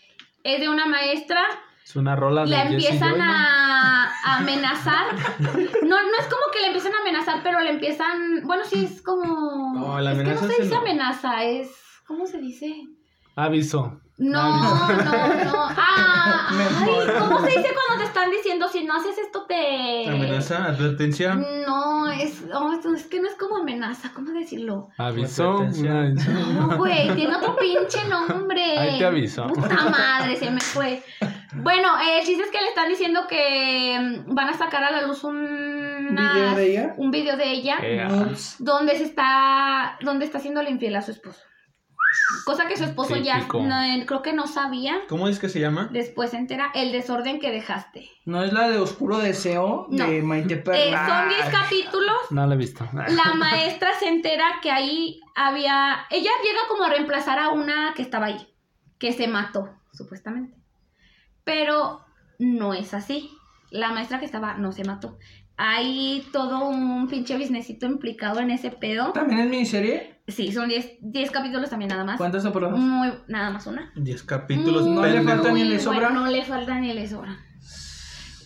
Es 0.44 0.60
de 0.60 0.70
una 0.70 0.86
maestra, 0.86 1.44
Es 1.84 1.96
una 1.96 2.16
rola 2.16 2.44
de 2.44 2.52
la 2.52 2.64
empiezan 2.64 3.10
Joy, 3.12 3.20
¿no? 3.20 3.26
a, 3.26 4.38
amenazar. 4.38 5.08
No, 5.88 5.96
no 6.02 6.18
es 6.20 6.26
como 6.28 6.44
que 6.54 6.60
le 6.62 6.68
empiezan 6.68 6.94
a 6.94 7.00
amenazar, 7.02 7.40
pero 7.44 7.60
le 7.62 7.72
empiezan. 7.72 8.42
Bueno, 8.44 8.64
sí, 8.66 8.86
es 8.86 9.02
como. 9.02 9.74
No, 9.74 10.00
la 10.00 10.12
es 10.12 10.18
que 10.20 10.24
no 10.26 10.40
se 10.42 10.48
dice 10.48 10.62
el- 10.64 10.74
amenaza, 10.76 11.44
es. 11.44 11.72
¿Cómo 12.06 12.26
se 12.28 12.40
dice? 12.40 12.74
Aviso. 13.38 14.02
No, 14.18 14.58
no, 14.58 15.44
no. 15.46 15.68
Ah, 15.80 16.50
ay. 16.50 17.08
¿cómo 17.20 17.40
se 17.42 17.48
dice 17.48 17.70
cuando 17.74 18.04
te 18.04 18.08
están 18.08 18.32
diciendo 18.32 18.68
si 18.68 18.84
no 18.84 18.96
haces 18.96 19.18
esto 19.20 19.46
te. 19.48 20.10
Amenaza, 20.10 20.66
advertencia. 20.66 21.36
No, 21.36 22.10
es, 22.12 22.44
oh, 22.54 22.74
es 22.96 23.06
que 23.06 23.20
no 23.22 23.28
es 23.28 23.36
como 23.36 23.58
amenaza, 23.58 24.12
¿cómo 24.14 24.32
decirlo? 24.32 24.90
Aviso. 24.98 25.64
No, 25.64 26.78
güey, 26.78 27.14
tiene 27.16 27.36
otro 27.36 27.56
pinche 27.58 28.08
nombre. 28.08 28.78
Ahí 28.78 28.98
te 28.98 29.06
aviso. 29.06 29.48
Puta 29.48 29.90
madre, 29.90 30.36
se 30.36 30.50
me 30.50 30.62
fue. 30.62 31.04
Bueno, 31.54 31.90
eh, 32.00 32.20
el 32.20 32.26
chiste 32.26 32.44
es 32.44 32.52
que 32.52 32.62
le 32.62 32.70
están 32.70 32.90
diciendo 32.90 33.22
que 33.28 34.00
mm, 34.00 34.34
van 34.34 34.50
a 34.50 34.58
sacar 34.58 34.84
a 34.84 34.92
la 34.92 35.02
luz 35.04 35.24
un 35.24 36.10
¿Video 36.12 36.56
de 36.56 36.72
ella? 36.72 36.94
un 36.98 37.12
video 37.12 37.38
de 37.38 37.52
ella 37.52 37.78
Eh, 37.82 38.08
donde 38.60 38.96
se 38.96 39.04
está 39.04 39.98
donde 40.02 40.26
está 40.26 40.38
haciendo 40.40 40.62
infiel 40.64 40.96
a 40.96 41.02
su 41.02 41.12
esposo. 41.12 41.42
Cosa 42.46 42.68
que 42.68 42.78
su 42.78 42.84
esposo 42.84 43.16
ya 43.18 43.40
no, 43.48 43.82
eh, 43.84 44.04
creo 44.06 44.22
que 44.22 44.34
no 44.34 44.48
sabía. 44.48 45.00
¿Cómo 45.10 45.28
es 45.28 45.40
que 45.40 45.50
se 45.50 45.60
llama? 45.60 45.90
Después 45.92 46.32
se 46.32 46.38
entera 46.38 46.72
el 46.76 46.92
desorden 46.92 47.40
que 47.40 47.52
dejaste. 47.52 48.10
¿No 48.26 48.44
es 48.44 48.54
la 48.54 48.70
de 48.70 48.78
Oscuro 48.78 49.18
Deseo 49.18 49.88
No. 49.90 50.08
de 50.10 50.22
Maite 50.22 50.54
Eh, 50.56 50.58
Perla? 50.58 51.08
son 51.08 51.30
10 51.30 51.50
capítulos. 51.50 52.16
No 52.32 52.46
lo 52.48 52.54
he 52.54 52.58
visto. 52.58 52.88
La 52.94 53.34
maestra 53.36 53.90
se 54.00 54.08
entera 54.08 54.46
que 54.62 54.72
ahí 54.72 55.20
había. 55.36 56.06
Ella 56.10 56.32
llega 56.44 56.60
como 56.70 56.84
a 56.84 56.90
reemplazar 56.90 57.40
a 57.40 57.50
una 57.50 57.94
que 57.96 58.02
estaba 58.02 58.28
ahí, 58.28 58.48
que 58.98 59.14
se 59.14 59.28
mató, 59.28 59.70
supuestamente. 59.94 60.58
Pero 61.44 62.02
no 62.40 62.74
es 62.74 62.94
así. 62.94 63.30
La 63.72 63.92
maestra 63.92 64.20
que 64.20 64.26
estaba 64.26 64.54
no 64.56 64.72
se 64.72 64.84
mató. 64.84 65.18
Hay 65.58 66.28
todo 66.32 66.68
un 66.68 67.08
pinche 67.08 67.36
businessito 67.38 67.86
implicado 67.88 68.40
en 68.40 68.52
ese 68.52 68.70
pedo. 68.70 69.12
¿También 69.14 69.42
es 69.42 69.50
miniserie? 69.50 70.17
Sí, 70.28 70.52
son 70.52 70.68
10 70.68 70.98
10 71.02 71.32
capítulos 71.32 71.70
también 71.70 71.90
nada 71.90 72.04
más. 72.04 72.18
¿Cuántas 72.18 72.44
temporadas? 72.44 72.78
Muy, 72.78 73.10
nada 73.28 73.50
más 73.52 73.66
una. 73.68 73.92
10 73.96 74.24
capítulos. 74.24 74.86
No 74.86 75.06
le 75.06 75.22
falta 75.22 75.52
ni 75.54 75.64
le 75.64 75.80
sobra. 75.80 76.00
bueno, 76.10 76.22
no 76.26 76.28
le 76.32 76.44
falta 76.44 76.80
ni 76.80 76.94
le 76.94 77.08
sobra. 77.08 77.38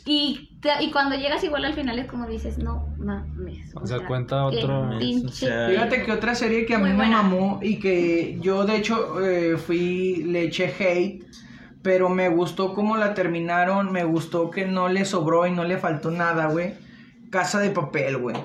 Y, 0.06 0.58
te- 0.62 0.84
y 0.84 0.92
cuando 0.92 1.16
llegas 1.16 1.44
igual 1.44 1.64
al 1.64 1.74
final 1.74 2.00
es 2.00 2.08
como 2.08 2.28
dices, 2.28 2.58
no 2.58 2.88
mames. 2.98 3.72
O 3.76 3.86
sea, 3.86 4.06
cuenta 4.08 4.46
otro- 4.46 4.90
pinche 5.00 5.28
O 5.28 5.32
sea, 5.32 5.70
Fíjate 5.70 6.04
que 6.04 6.12
otra 6.12 6.34
serie 6.34 6.66
que 6.66 6.74
a 6.74 6.80
mí 6.80 6.90
me 6.90 6.96
buena. 6.96 7.22
mamó 7.22 7.60
y 7.62 7.78
que 7.80 8.40
yo 8.42 8.66
de 8.66 8.78
hecho 8.78 9.24
eh, 9.24 9.58
fui, 9.58 10.24
le 10.28 10.44
eché 10.46 10.74
hate, 10.80 11.24
pero 11.84 12.10
me 12.10 12.30
gustó 12.30 12.74
cómo 12.74 12.98
la 12.98 13.14
terminaron, 13.14 13.92
me 13.92 14.04
gustó 14.04 14.50
que 14.50 14.66
no 14.66 14.90
le 14.90 15.06
sobró 15.06 15.46
y 15.46 15.52
no 15.52 15.64
le 15.64 15.78
faltó 15.78 16.10
nada, 16.10 16.48
güey. 16.48 16.74
Casa 17.30 17.60
de 17.60 17.70
papel, 17.70 18.18
güey. 18.18 18.36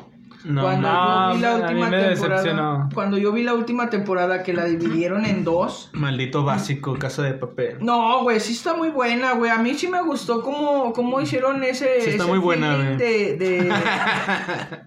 No, 0.49 0.63
cuando 0.63 0.89
no, 0.89 1.33
yo 1.33 1.35
vi 1.35 1.41
la 1.41 1.51
a 1.51 1.57
mí 1.57 1.63
última 1.63 1.91
me 1.91 1.97
temporada, 1.99 2.43
decepcionó. 2.43 2.89
cuando 2.95 3.19
yo 3.19 3.33
vi 3.33 3.43
la 3.43 3.55
última 3.55 3.91
temporada 3.91 4.45
que 4.45 4.53
la 4.53 4.65
dividieron 4.65 5.25
en 5.27 5.43
dos, 5.43 5.91
Maldito 5.93 6.45
básico, 6.45 6.97
casa 6.99 7.23
de 7.23 7.33
papel. 7.35 7.79
no, 7.81 8.23
güey, 8.23 8.39
sí 8.39 8.53
está 8.53 8.77
muy 8.77 8.91
buena, 8.91 9.33
güey. 9.33 9.51
A 9.51 9.59
mí 9.59 9.75
sí 9.75 9.89
me 9.89 10.01
gustó 10.03 10.43
cómo, 10.43 10.93
cómo 10.93 11.21
hicieron 11.21 11.65
ese. 11.65 12.01
Sí 12.01 12.11
está 12.11 12.23
ese 12.23 12.31
muy 12.31 12.39
buena, 12.39 12.77
güey. 12.77 12.97
de, 12.97 13.37
de, 13.37 13.73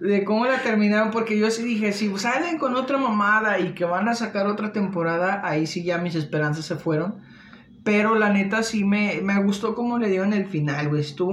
de 0.00 0.24
cómo 0.24 0.46
la 0.46 0.62
terminaron, 0.62 1.10
porque 1.10 1.38
yo 1.38 1.50
sí 1.50 1.62
dije, 1.62 1.92
si 1.92 2.16
salen 2.18 2.58
con 2.58 2.74
otra 2.74 2.96
mamada 2.96 3.58
y 3.58 3.74
que 3.74 3.84
van 3.84 4.08
a 4.08 4.14
sacar 4.14 4.46
otra 4.46 4.72
temporada, 4.72 5.42
ahí 5.44 5.66
sí 5.66 5.84
ya 5.84 5.98
mis 5.98 6.14
esperanzas 6.14 6.64
se 6.64 6.76
fueron. 6.76 7.16
Pero 7.82 8.14
la 8.14 8.28
neta 8.30 8.62
sí 8.62 8.84
me, 8.84 9.20
me 9.22 9.42
gustó 9.42 9.74
cómo 9.74 9.98
le 9.98 10.08
dieron 10.08 10.32
el 10.34 10.44
final, 10.46 10.88
güey. 10.90 11.00
Estuvo. 11.00 11.32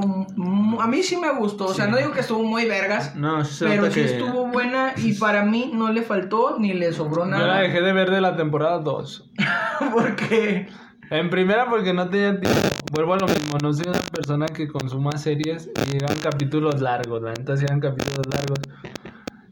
A 0.79 0.87
mí 0.87 1.03
sí 1.03 1.17
me 1.17 1.31
gustó. 1.33 1.65
O 1.65 1.73
sea, 1.73 1.85
Sí. 1.85 1.91
no 1.91 1.97
digo 1.97 2.11
que 2.13 2.21
estuvo 2.21 2.43
muy 2.43 2.65
vergas. 2.65 3.15
No, 3.15 3.43
sí 3.43 3.53
se 3.55 3.65
Pero 3.65 3.87
sí 3.87 3.95
que... 4.01 4.05
estuvo 4.05 4.47
buena 4.47 4.93
y 4.95 5.13
para 5.13 5.43
mí 5.43 5.71
no 5.73 5.91
le 5.91 6.03
faltó 6.03 6.57
ni 6.57 6.73
le 6.73 6.93
sobró 6.93 7.25
Yo 7.25 7.31
la 7.31 7.37
nada. 7.37 7.59
dejé 7.59 7.81
de 7.81 7.91
ver 7.91 8.11
de 8.11 8.21
la 8.21 8.35
temporada 8.37 8.79
2. 8.79 9.31
Porque. 9.93 10.67
En 11.09 11.29
primera 11.29 11.69
porque 11.69 11.93
no 11.93 12.09
tenía 12.09 12.37
tiempo. 12.39 12.59
Vuelvo 12.91 13.13
a 13.13 13.17
lo 13.17 13.27
mismo, 13.27 13.57
no 13.63 13.71
soy 13.73 13.85
una 13.87 13.99
persona 13.99 14.45
que 14.45 14.67
consuma 14.67 15.11
series 15.17 15.69
y 15.87 15.91
llegan 15.91 16.17
capítulos 16.21 16.81
largos, 16.81 17.21
la 17.21 17.29
neta 17.33 17.55
sí 17.55 17.63
eran 17.65 17.79
capítulos 17.79 18.27
largos. 18.29 18.59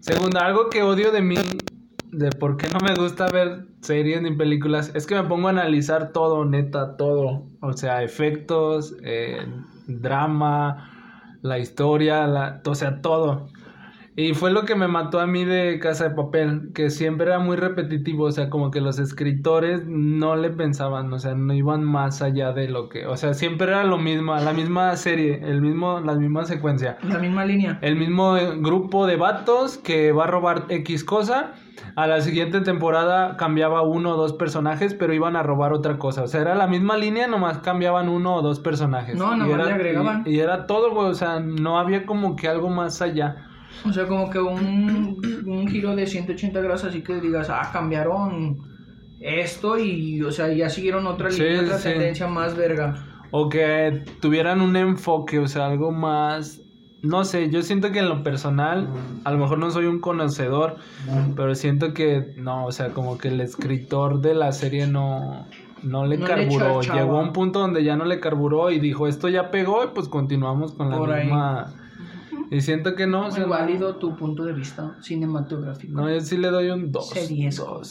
Segunda, 0.01 0.45
algo 0.45 0.69
que 0.69 0.83
odio 0.83 1.11
de 1.13 1.21
mí, 1.21 1.35
de 2.17 2.29
por 2.31 2.57
qué 2.57 2.67
no 2.69 2.79
me 2.79 2.95
gusta 2.95 3.27
ver 3.27 3.67
series 3.81 4.21
ni 4.21 4.35
películas, 4.35 4.91
es 4.95 5.05
que 5.05 5.15
me 5.15 5.23
pongo 5.23 5.47
a 5.47 5.51
analizar 5.51 6.11
todo, 6.11 6.45
neta, 6.45 6.97
todo. 6.97 7.43
O 7.61 7.73
sea, 7.73 8.03
efectos, 8.03 8.95
eh, 9.03 9.45
drama, 9.87 11.37
la 11.41 11.59
historia, 11.59 12.25
la, 12.27 12.61
o 12.65 12.75
sea, 12.75 13.01
todo. 13.01 13.49
Y 14.17 14.33
fue 14.33 14.49
lo 14.49 14.63
que 14.63 14.75
me 14.75 14.87
mató 14.87 15.19
a 15.19 15.27
mí 15.27 15.43
de 15.43 15.77
Casa 15.79 16.07
de 16.07 16.15
Papel, 16.15 16.71
que 16.73 16.89
siempre 16.89 17.27
era 17.27 17.39
muy 17.39 17.57
repetitivo, 17.57 18.23
o 18.23 18.31
sea, 18.31 18.49
como 18.49 18.71
que 18.71 18.79
los 18.79 18.97
escritores 18.97 19.85
no 19.85 20.37
le 20.37 20.51
pensaban, 20.51 21.11
o 21.11 21.19
sea, 21.19 21.35
no 21.35 21.53
iban 21.53 21.83
más 21.83 22.21
allá 22.21 22.53
de 22.53 22.69
lo 22.69 22.87
que, 22.87 23.07
o 23.07 23.17
sea, 23.17 23.33
siempre 23.33 23.67
era 23.67 23.83
lo 23.83 23.97
mismo, 23.97 24.33
la 24.33 24.53
misma 24.53 24.95
serie, 24.95 25.41
el 25.43 25.61
mismo, 25.61 25.99
la 25.99 26.13
misma 26.13 26.45
secuencia. 26.45 26.97
La 27.03 27.19
misma 27.19 27.43
línea. 27.43 27.77
El 27.81 27.97
mismo 27.97 28.37
eh, 28.37 28.53
grupo 28.57 29.05
de 29.05 29.17
vatos 29.17 29.77
que 29.77 30.13
va 30.13 30.23
a 30.23 30.27
robar 30.27 30.65
X 30.69 31.03
cosa. 31.03 31.51
A 31.95 32.07
la 32.07 32.21
siguiente 32.21 32.61
temporada 32.61 33.37
cambiaba 33.37 33.81
uno 33.81 34.11
o 34.11 34.17
dos 34.17 34.33
personajes, 34.33 34.93
pero 34.93 35.13
iban 35.13 35.35
a 35.35 35.43
robar 35.43 35.73
otra 35.73 35.97
cosa. 35.97 36.23
O 36.23 36.27
sea, 36.27 36.41
era 36.41 36.55
la 36.55 36.67
misma 36.67 36.97
línea, 36.97 37.27
nomás 37.27 37.59
cambiaban 37.59 38.09
uno 38.09 38.35
o 38.35 38.41
dos 38.41 38.59
personajes. 38.59 39.15
No, 39.17 39.33
era- 39.45 39.65
le 39.65 39.73
agregaban. 39.73 40.23
Y, 40.25 40.35
y 40.35 40.39
era 40.39 40.67
todo, 40.67 40.91
güey. 40.93 41.07
O 41.07 41.13
sea, 41.13 41.39
no 41.39 41.79
había 41.79 42.05
como 42.05 42.35
que 42.35 42.47
algo 42.47 42.69
más 42.69 43.01
allá. 43.01 43.35
O 43.85 43.91
sea, 43.91 44.07
como 44.07 44.29
que 44.29 44.39
un, 44.39 45.21
un 45.45 45.67
giro 45.67 45.95
de 45.95 46.07
180 46.07 46.59
grados, 46.61 46.85
así 46.85 47.01
que 47.03 47.19
digas, 47.19 47.49
ah, 47.49 47.69
cambiaron 47.73 48.57
esto 49.19 49.77
y, 49.77 50.21
o 50.21 50.31
sea, 50.31 50.47
ya 50.53 50.69
siguieron 50.69 51.05
otra 51.07 51.31
Sí, 51.31 51.41
línea, 51.43 51.61
otra 51.63 51.77
sí. 51.79 51.89
tendencia 51.89 52.27
más 52.27 52.55
verga. 52.55 52.95
O 53.31 53.49
que 53.49 54.03
tuvieran 54.21 54.61
un 54.61 54.75
enfoque, 54.77 55.39
o 55.39 55.47
sea, 55.47 55.65
algo 55.67 55.91
más... 55.91 56.61
No 57.05 57.23
sé, 57.23 57.49
yo 57.49 57.61
siento 57.61 57.91
que 57.91 57.99
en 57.99 58.09
lo 58.09 58.23
personal, 58.23 58.89
a 59.23 59.31
lo 59.31 59.37
mejor 59.37 59.57
no 59.59 59.69
soy 59.71 59.85
un 59.85 59.99
conocedor, 59.99 60.77
pero 61.35 61.53
siento 61.55 61.93
que 61.93 62.33
no, 62.37 62.65
o 62.65 62.71
sea, 62.71 62.89
como 62.89 63.17
que 63.17 63.27
el 63.29 63.41
escritor 63.41 64.21
de 64.21 64.33
la 64.33 64.51
serie 64.51 64.87
no, 64.87 65.45
no 65.83 66.05
le 66.05 66.17
No 66.17 66.25
carburó. 66.25 66.81
Llegó 66.81 67.17
a 67.17 67.21
un 67.21 67.33
punto 67.33 67.59
donde 67.59 67.83
ya 67.83 67.95
no 67.95 68.05
le 68.05 68.19
carburó 68.19 68.71
y 68.71 68.79
dijo, 68.79 69.07
esto 69.07 69.29
ya 69.29 69.51
pegó 69.51 69.83
y 69.83 69.87
pues 69.93 70.07
continuamos 70.09 70.73
con 70.73 70.89
la 70.89 70.97
Por 70.97 71.11
ahí. 71.13 71.25
misma... 71.25 71.73
Y 72.51 72.61
siento 72.61 72.95
que 72.95 73.07
no, 73.07 73.21
o 73.21 73.23
Muy 73.23 73.31
sea, 73.31 73.45
válido 73.47 73.95
tu 73.95 74.15
punto 74.15 74.43
de 74.43 74.53
vista 74.53 74.95
cinematográfico. 75.01 75.93
no, 75.99 76.09
yo 76.11 76.19
sí 76.21 76.37
le 76.37 76.49
doy 76.49 76.69
un 76.69 76.91
2. 76.91 77.09
Seriesco. 77.09 77.81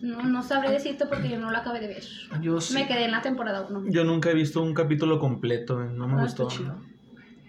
No, 0.00 0.22
no 0.22 0.42
sabré 0.42 0.70
decirte 0.70 1.06
porque 1.06 1.28
yo 1.30 1.38
no 1.38 1.50
la 1.50 1.58
acabé 1.60 1.80
de 1.80 1.88
ver. 1.88 2.02
Yo 2.42 2.60
sí. 2.60 2.74
Me 2.74 2.86
quedé 2.86 3.04
en 3.06 3.10
la 3.12 3.20
temporada 3.22 3.66
1. 3.68 3.90
Yo 3.90 4.04
nunca 4.04 4.30
he 4.30 4.34
visto 4.34 4.62
un 4.62 4.74
capítulo 4.74 5.18
completo, 5.18 5.76
güey, 5.76 5.88
no 5.94 6.08
me 6.08 6.14
Ah, 6.20 6.24
gustó. 6.24 6.48
está 6.48 6.58
chido. 6.58 6.76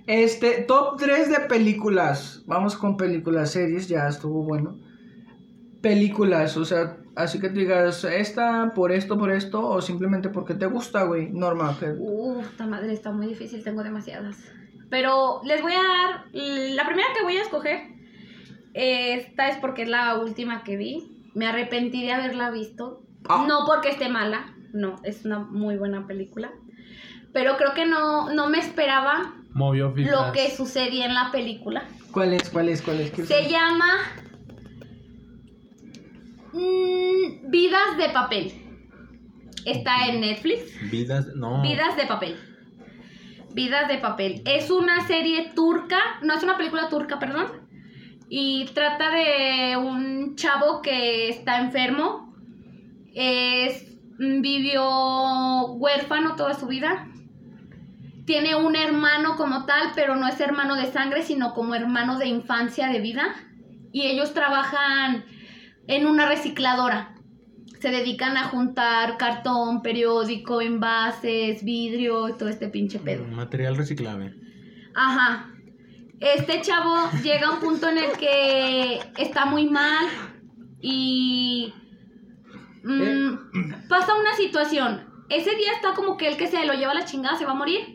Este, 0.08 0.62
top 0.62 0.98
3 0.98 1.30
de 1.30 1.40
películas. 1.48 2.44
Vamos 2.46 2.76
con 2.78 2.96
películas, 2.98 3.52
series, 3.52 3.88
ya 3.88 4.08
estuvo 4.08 4.44
bueno. 4.44 4.78
Películas, 5.82 6.58
o 6.58 6.66
sea, 6.66 6.98
así 7.16 7.40
que 7.40 7.50
tú 7.50 7.60
digas, 7.60 8.04
esta 8.04 8.72
por 8.76 8.92
esto, 8.92 9.18
por 9.18 9.32
esto, 9.32 9.68
o 9.68 9.82
simplemente 9.82 10.30
porque 10.30 10.54
te 10.54 10.66
gusta, 10.66 11.04
güey. 11.04 11.32
Normal. 11.32 11.76
que- 11.80 11.94
Uf, 11.98 12.46
esta 12.52 12.66
madre 12.68 12.94
está 12.94 13.12
muy 13.12 13.28
difícil, 13.28 13.64
tengo 13.64 13.84
demasiadas. 13.84 14.38
Pero 14.90 15.42
les 15.44 15.62
voy 15.62 15.74
a 15.74 15.78
dar. 15.82 16.26
La 16.34 16.86
primera 16.86 17.08
que 17.18 17.24
voy 17.24 17.38
a 17.38 17.42
escoger. 17.42 17.80
Esta 18.74 19.50
es 19.50 19.58
porque 19.58 19.84
es 19.84 19.90
la 19.90 20.18
última 20.20 20.64
que 20.64 20.78
vi. 20.78 21.12
Me 21.34 21.48
arrepentí 21.48 22.04
de 22.04 22.12
haberla 22.14 22.52
visto. 22.52 23.02
Ah. 23.28 23.46
No 23.48 23.66
porque 23.66 23.90
esté 23.90 24.10
mala. 24.10 24.54
No, 24.74 25.00
es 25.04 25.26
una 25.26 25.40
muy 25.40 25.78
buena 25.78 26.06
película. 26.06 26.52
Pero 27.34 27.58
creo 27.58 27.74
que 27.74 27.86
no, 27.86 28.30
no 28.34 28.50
me 28.50 28.60
esperaba 28.60 29.34
Movió 29.56 29.94
lo 29.96 30.34
que 30.34 30.52
sucedía 30.52 31.06
en 31.06 31.14
la 31.14 31.32
película. 31.32 31.86
¿Cuál 32.12 32.34
es? 32.34 32.50
¿Cuál 32.50 32.68
es? 32.68 32.82
¿Cuál 32.82 33.00
es? 33.00 33.12
¿Qué 33.12 33.26
Se 33.26 33.50
llama 33.50 33.88
mm, 36.52 37.50
Vidas 37.52 37.98
de 37.98 38.10
papel. 38.10 38.52
Está 39.64 40.08
en 40.10 40.20
Netflix. 40.20 40.60
Vidas, 40.92 41.28
no. 41.38 41.62
Vidas 41.62 41.96
de 41.96 42.06
papel. 42.06 42.36
Vidas 43.54 43.88
de 43.88 43.98
papel. 44.00 44.42
Es 44.46 44.70
una 44.70 45.08
serie 45.08 45.54
turca, 45.56 46.00
no 46.22 46.34
es 46.34 46.44
una 46.44 46.58
película 46.58 46.90
turca, 46.90 47.18
perdón. 47.18 47.48
Y 48.28 48.66
trata 48.74 49.10
de 49.10 49.78
un 49.78 50.36
chavo 50.36 50.82
que 50.82 51.30
está 51.30 51.62
enfermo. 51.62 52.36
Es, 53.14 53.86
vivió 54.20 55.68
huérfano 55.76 56.36
toda 56.36 56.56
su 56.56 56.68
vida. 56.68 57.08
Tiene 58.26 58.56
un 58.56 58.76
hermano 58.76 59.36
como 59.36 59.66
tal, 59.66 59.92
pero 59.96 60.16
no 60.16 60.28
es 60.28 60.40
hermano 60.40 60.76
de 60.76 60.92
sangre, 60.92 61.22
sino 61.22 61.54
como 61.54 61.76
hermano 61.76 62.18
de 62.18 62.28
infancia 62.28 62.88
de 62.88 63.00
vida. 63.00 63.36
Y 63.92 64.08
ellos 64.08 64.34
trabajan 64.34 65.26
en 65.88 66.08
una 66.08 66.28
recicladora. 66.28 67.16
Se 67.80 67.92
dedican 67.92 68.36
a 68.38 68.46
juntar 68.46 69.18
cartón, 69.18 69.84
periódico, 69.84 70.62
envases, 70.62 71.64
vidrio 71.64 72.30
y 72.30 72.34
todo 72.34 72.50
este 72.50 72.68
pinche 72.68 73.00
pedo. 73.00 73.26
Material 73.26 73.78
reciclable. 73.78 74.34
Ajá. 74.96 75.52
Este 76.20 76.62
chavo 76.62 77.10
llega 77.22 77.48
a 77.48 77.52
un 77.52 77.60
punto 77.60 77.90
en 77.90 77.98
el 77.98 78.12
que 78.14 79.02
está 79.18 79.46
muy 79.46 79.70
mal 79.70 80.08
y 80.82 81.74
mm, 82.84 83.88
pasa 83.90 84.16
una 84.18 84.34
situación. 84.36 85.14
Ese 85.30 85.56
día 85.56 85.74
está 85.74 85.94
como 85.94 86.18
que 86.18 86.28
el 86.28 86.38
que 86.38 86.48
se 86.48 86.66
lo 86.66 86.74
lleva 86.74 86.92
a 86.92 86.96
la 86.96 87.06
chingada 87.06 87.38
se 87.38 87.46
va 87.46 87.52
a 87.52 87.56
morir. 87.56 87.95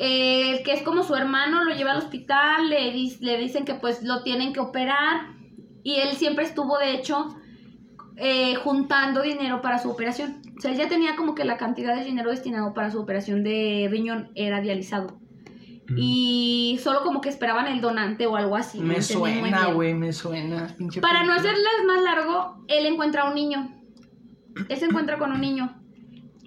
El 0.00 0.62
que 0.62 0.72
es 0.74 0.82
como 0.82 1.02
su 1.02 1.16
hermano 1.16 1.64
lo 1.64 1.74
lleva 1.74 1.90
al 1.90 1.98
hospital, 1.98 2.68
le, 2.68 2.92
le 2.92 3.38
dicen 3.38 3.64
que 3.64 3.74
pues 3.74 4.02
lo 4.04 4.22
tienen 4.22 4.52
que 4.52 4.60
operar 4.60 5.34
y 5.82 5.96
él 5.96 6.16
siempre 6.16 6.44
estuvo 6.44 6.78
de 6.78 6.92
hecho 6.92 7.36
eh, 8.16 8.54
juntando 8.56 9.22
dinero 9.22 9.60
para 9.60 9.78
su 9.78 9.90
operación. 9.90 10.42
O 10.56 10.60
sea, 10.60 10.70
él 10.70 10.76
ya 10.76 10.88
tenía 10.88 11.16
como 11.16 11.34
que 11.34 11.44
la 11.44 11.56
cantidad 11.56 11.96
de 11.96 12.04
dinero 12.04 12.30
destinado 12.30 12.74
para 12.74 12.90
su 12.90 13.00
operación 13.00 13.42
de 13.42 13.88
riñón 13.90 14.30
era 14.34 14.60
dializado. 14.60 15.18
Mm. 15.88 15.96
Y 15.96 16.80
solo 16.82 17.02
como 17.02 17.20
que 17.20 17.28
esperaban 17.28 17.66
el 17.66 17.80
donante 17.80 18.26
o 18.26 18.36
algo 18.36 18.56
así. 18.56 18.80
Me 18.80 19.02
suena, 19.02 19.66
güey, 19.68 19.94
me 19.94 20.12
suena. 20.12 20.74
pinche 20.76 21.00
Para 21.00 21.24
no 21.24 21.32
hacerles 21.32 21.64
más 21.86 22.02
largo, 22.02 22.64
él 22.68 22.86
encuentra 22.86 23.22
a 23.22 23.28
un 23.28 23.34
niño. 23.34 23.74
él 24.68 24.76
se 24.76 24.84
encuentra 24.84 25.18
con 25.18 25.32
un 25.32 25.40
niño 25.40 25.80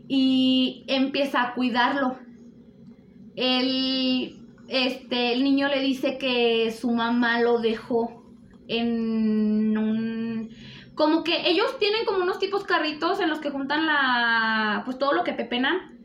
y 0.08 0.84
empieza 0.88 1.42
a 1.42 1.54
cuidarlo. 1.54 2.20
El, 3.42 4.38
este, 4.68 5.34
el 5.34 5.44
niño 5.44 5.68
le 5.68 5.80
dice 5.82 6.20
que 6.20 6.72
su 6.72 6.92
mamá 6.92 7.42
lo 7.42 7.60
dejó 7.60 8.24
en 8.68 9.76
un... 9.78 10.50
Como 10.94 11.24
que 11.24 11.50
ellos 11.50 11.80
tienen 11.80 12.06
como 12.06 12.20
unos 12.22 12.38
tipos 12.38 12.66
carritos 12.66 13.20
en 13.20 13.30
los 13.30 13.40
que 13.40 13.50
juntan 13.50 13.88
la... 13.88 14.84
pues 14.86 15.00
todo 15.00 15.14
lo 15.14 15.24
que 15.24 15.34
pepenan. 15.34 15.98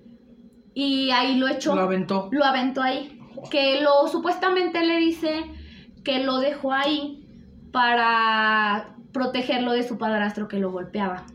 Y 0.72 1.11
ahí 1.11 1.37
lo 1.37 1.47
echó. 1.49 1.74
Lo 1.74 1.82
aventó. 1.82 2.28
Lo 2.32 2.45
aventó 2.45 2.80
ahí. 2.82 3.20
Que 3.51 3.82
lo 3.82 4.09
supuestamente 4.09 4.82
le 4.82 4.97
dice 4.99 5.45
que 6.05 6.20
lo 6.20 6.39
dejó 6.39 6.72
ahí 6.72 7.22
para 7.70 8.97
protegerlo 9.12 9.72
de 9.72 9.82
su 9.82 9.99
padrastro 9.99 10.49
que 10.49 10.59
lo 10.59 10.70
golpeaba. 10.70 11.26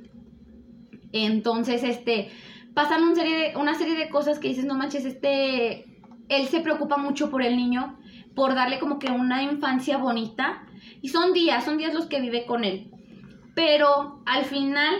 Entonces, 1.11 1.83
este, 1.83 2.31
pasan 2.73 3.03
un 3.03 3.15
serie 3.15 3.37
de- 3.51 3.57
una 3.57 3.75
serie 3.75 3.95
de 3.95 4.09
cosas 4.09 4.39
que 4.39 4.47
dices, 4.47 4.65
no 4.65 4.75
manches, 4.75 5.05
este, 5.05 5.85
él 6.32 6.47
se 6.47 6.61
preocupa 6.61 6.97
mucho 6.97 7.29
por 7.29 7.43
el 7.43 7.57
niño, 7.57 7.99
por 8.34 8.55
darle 8.55 8.79
como 8.79 8.99
que 8.99 9.11
una 9.11 9.43
infancia 9.43 9.97
bonita. 9.97 10.63
Y 11.01 11.09
son 11.09 11.34
días, 11.34 11.65
son 11.65 11.77
días 11.77 11.93
los 11.93 12.05
que 12.05 12.21
vive 12.21 12.45
con 12.45 12.63
él. 12.63 12.89
Pero 13.53 14.21
al 14.25 14.45
final 14.45 14.93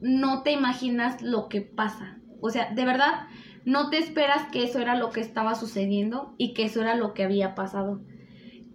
no 0.00 0.42
te 0.42 0.52
imaginas 0.52 1.22
lo 1.22 1.48
que 1.48 1.60
pasa. 1.60 2.18
O 2.40 2.50
sea, 2.50 2.72
de 2.72 2.84
verdad, 2.84 3.26
no 3.64 3.90
te 3.90 3.98
esperas 3.98 4.50
que 4.50 4.64
eso 4.64 4.78
era 4.80 4.96
lo 4.96 5.10
que 5.10 5.20
estaba 5.20 5.54
sucediendo 5.54 6.34
y 6.38 6.54
que 6.54 6.64
eso 6.64 6.80
era 6.80 6.94
lo 6.94 7.14
que 7.14 7.24
había 7.24 7.54
pasado. 7.54 8.00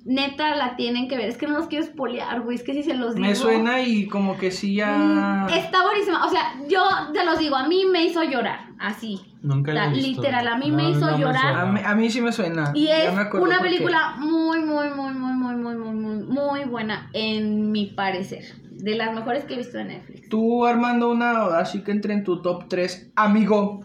Neta, 0.10 0.56
la 0.56 0.76
tienen 0.76 1.08
que 1.08 1.16
ver. 1.16 1.30
Es 1.30 1.38
que 1.38 1.46
no 1.46 1.54
los 1.54 1.68
quiero 1.68 1.86
espolear, 1.86 2.42
güey. 2.42 2.56
Es 2.56 2.64
que 2.64 2.74
si 2.74 2.82
se 2.82 2.96
los 2.96 3.14
digo. 3.14 3.28
Me 3.28 3.36
suena 3.36 3.84
y 3.84 4.08
como 4.08 4.40
que 4.40 4.50
sí 4.50 4.74
ya... 4.74 5.46
Mm, 5.48 5.50
Está 5.54 5.84
buenísima. 5.84 6.26
O 6.26 6.30
sea, 6.30 6.56
yo 6.68 6.82
te 7.14 7.24
los 7.24 7.38
digo, 7.38 7.56
a 7.56 7.68
mí 7.68 7.86
me 7.86 8.06
hizo 8.06 8.24
llorar. 8.24 8.72
Así. 8.80 9.22
Nunca 9.44 9.72
la 9.72 9.86
he 9.86 9.90
visto. 9.94 10.24
literal, 10.24 10.48
a 10.48 10.58
mí 10.58 10.72
No, 10.72 10.78
me 10.78 10.90
hizo 10.90 11.12
no 11.12 11.16
llorar. 11.16 11.56
A 11.56 11.66
mí, 11.68 11.80
a 11.86 11.94
mí 11.94 12.10
sí 12.10 12.22
me 12.22 12.32
suena. 12.32 12.72
Y 12.74 12.86
Ya 12.86 13.04
es 13.04 13.14
una 13.34 13.60
película 13.62 14.16
muy, 14.18 14.62
muy, 14.62 14.90
muy, 14.90 15.14
muy, 15.14 15.34
muy, 15.34 15.56
muy, 15.56 15.76
muy, 15.76 15.94
muy, 15.94 16.24
muy 16.24 16.64
buena, 16.66 17.12
en 17.14 17.72
mi 17.72 17.86
parecer. 17.86 18.46
De 18.72 18.96
las 18.96 19.14
mejores 19.14 19.44
que 19.44 19.54
he 19.54 19.58
visto 19.58 19.78
en 19.78 19.90
Netflix. 19.90 20.28
Tú, 20.30 20.66
Armando, 20.66 21.12
una 21.12 21.60
así 21.60 21.84
que 21.84 21.92
entre 21.92 22.16
en 22.16 22.24
tu 22.24 22.42
top 22.42 22.64
3. 22.68 23.12
Amigo. 23.16 23.82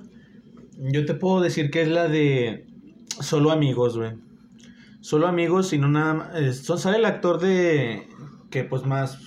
Yo 0.79 1.05
te 1.05 1.13
puedo 1.13 1.43
decir 1.43 1.71
que 1.71 1.83
es 1.83 1.89
la 1.89 2.09
de 2.09 2.67
Solo 3.21 3.51
Amigos, 3.51 3.99
güey. 3.99 4.24
Solo 5.05 5.27
Amigos, 5.27 5.69
sino 5.69 5.87
nada 5.87 6.15
más. 6.15 6.29
eh, 6.35 6.53
son- 6.55 6.79
sale 6.79 6.97
el 6.97 7.05
actor 7.05 7.39
de. 7.39 8.09
que 8.51 8.65
pues 8.65 8.85
más. 8.87 9.19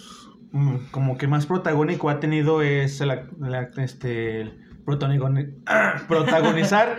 mm, 0.51 0.75
como 0.89 1.17
que 1.19 1.27
más 1.27 1.45
protagónico 1.45 2.09
ha 2.09 2.19
tenido 2.19 2.63
es 2.63 2.99
el, 2.99 3.11
el 3.11 3.67
este. 3.77 4.41
el 4.41 4.57
protagoni- 4.85 5.53
protagonizar 6.07 6.97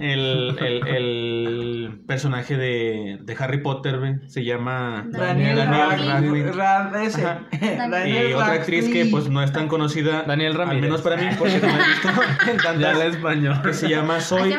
el, 0.00 0.56
el- 0.58 0.88
el 0.88 2.00
personaje 2.08 2.56
de, 2.56 3.18
de 3.22 3.36
Harry 3.38 3.58
Potter, 3.62 4.00
güey. 4.00 4.14
Se 4.26 4.42
llama. 4.42 5.06
Daniel 5.10 5.58
Daniel 5.58 6.54
Radcliffe. 6.54 7.28
Y 8.08 8.32
otra 8.32 8.52
actriz 8.52 8.88
que 8.88 9.06
pues 9.06 9.28
no 9.28 9.42
es 9.44 9.52
tan 9.52 9.68
conocida. 9.68 10.24
Daniel 10.26 10.54
Ramírez. 10.54 10.76
Al 10.76 10.80
menos 10.88 11.02
para 11.02 11.16
mí, 11.18 11.26
porque 11.38 11.60
no 11.60 11.68
la 11.68 11.84
he 11.84 11.88
visto 11.88 12.08
en 12.50 12.56
tantas 12.56 13.00
español. 13.14 13.62
que 13.62 13.72
se 13.74 13.88
llama 13.88 14.16
Así 14.16 14.28
Soy 14.30 14.50
se 14.50 14.56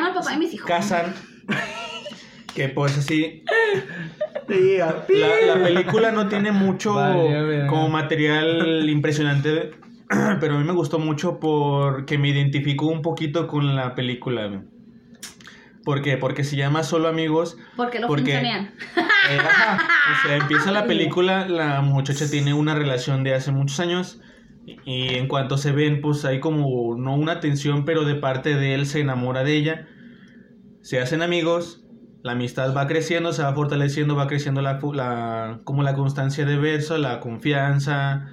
Que 2.54 2.68
pues 2.68 2.96
así, 2.96 3.42
la, 4.48 5.56
la 5.56 5.62
película 5.64 6.12
no 6.12 6.28
tiene 6.28 6.52
mucho 6.52 6.94
Vale, 6.94 7.66
como 7.66 7.88
material 7.88 8.88
impresionante, 8.88 9.70
pero 10.40 10.54
a 10.54 10.58
mí 10.58 10.64
me 10.64 10.72
gustó 10.72 10.98
mucho 10.98 11.40
porque 11.40 12.18
me 12.18 12.28
identificó 12.28 12.86
un 12.86 13.02
poquito 13.02 13.46
con 13.46 13.74
la 13.74 13.94
película. 13.94 14.62
¿Por 15.84 16.00
qué? 16.00 16.16
Porque 16.16 16.44
se 16.44 16.56
llama 16.56 16.82
Solo 16.82 17.08
Amigos. 17.08 17.58
Porque 17.76 17.98
lo 18.00 18.06
Porque- 18.08 18.32
funcionan. 18.32 18.74
Eh, 19.30 19.38
ajá, 19.38 19.78
o 20.12 20.26
sea, 20.28 20.36
empieza 20.36 20.70
la 20.70 20.84
película, 20.86 21.48
la 21.48 21.80
muchacha 21.80 22.28
tiene 22.30 22.52
una 22.52 22.74
relación 22.74 23.24
de 23.24 23.32
hace 23.34 23.52
muchos 23.52 23.80
años 23.80 24.20
y, 24.66 24.76
y 24.84 25.14
en 25.14 25.28
cuanto 25.28 25.56
se 25.56 25.72
ven, 25.72 26.02
pues 26.02 26.26
hay 26.26 26.40
como 26.40 26.94
no 26.98 27.14
una 27.14 27.40
tensión, 27.40 27.86
pero 27.86 28.04
de 28.04 28.16
parte 28.16 28.54
de 28.54 28.74
él 28.74 28.84
se 28.84 29.00
enamora 29.00 29.42
de 29.42 29.56
ella, 29.56 29.88
se 30.82 31.00
hacen 31.00 31.22
amigos, 31.22 31.83
la 32.24 32.32
amistad 32.32 32.74
va 32.74 32.86
creciendo, 32.88 33.32
se 33.34 33.42
va 33.42 33.54
fortaleciendo, 33.54 34.16
va 34.16 34.26
creciendo 34.26 34.62
la, 34.62 34.80
la 34.94 35.60
como 35.64 35.82
la 35.82 35.94
constancia 35.94 36.46
de 36.46 36.56
verso, 36.56 36.98
la 36.98 37.20
confianza, 37.20 38.30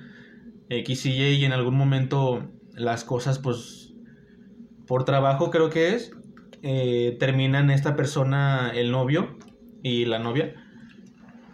X 0.70 1.06
y 1.06 1.12
Y, 1.12 1.24
y 1.36 1.46
en 1.46 1.52
algún 1.54 1.76
momento 1.76 2.50
las 2.74 3.04
cosas, 3.04 3.40
pues, 3.40 3.94
por 4.88 5.04
trabajo 5.04 5.52
creo 5.52 5.70
que 5.70 5.94
es, 5.94 6.12
eh, 6.64 7.18
terminan 7.20 7.70
esta 7.70 7.98
persona, 7.98 8.72
el 8.74 8.92
novio 8.92 9.38
y 9.84 10.06
la 10.06 10.20
novia, 10.20 10.56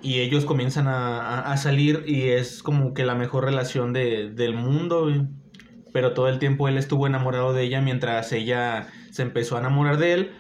y 0.01 0.19
ellos 0.19 0.45
comienzan 0.45 0.88
a, 0.88 1.39
a- 1.51 1.57
salir 1.57 2.03
y 2.05 2.29
es 2.29 2.61
como 2.61 2.93
que 2.93 3.03
la 3.05 3.15
mejor 3.15 3.45
relación 3.45 3.93
de- 3.93 4.29
del 4.29 4.53
mundo, 4.53 5.11
pero 5.91 6.13
todo 6.13 6.27
el 6.29 6.39
tiempo 6.39 6.67
él 6.67 6.77
estuvo 6.77 7.07
enamorado 7.07 7.53
de 7.53 7.63
ella 7.63 7.81
mientras 7.81 8.31
ella 8.31 8.88
se 9.11 9.23
empezó 9.23 9.55
a 9.57 9.59
enamorar 9.59 9.97
de 9.97 10.13
él, 10.13 10.31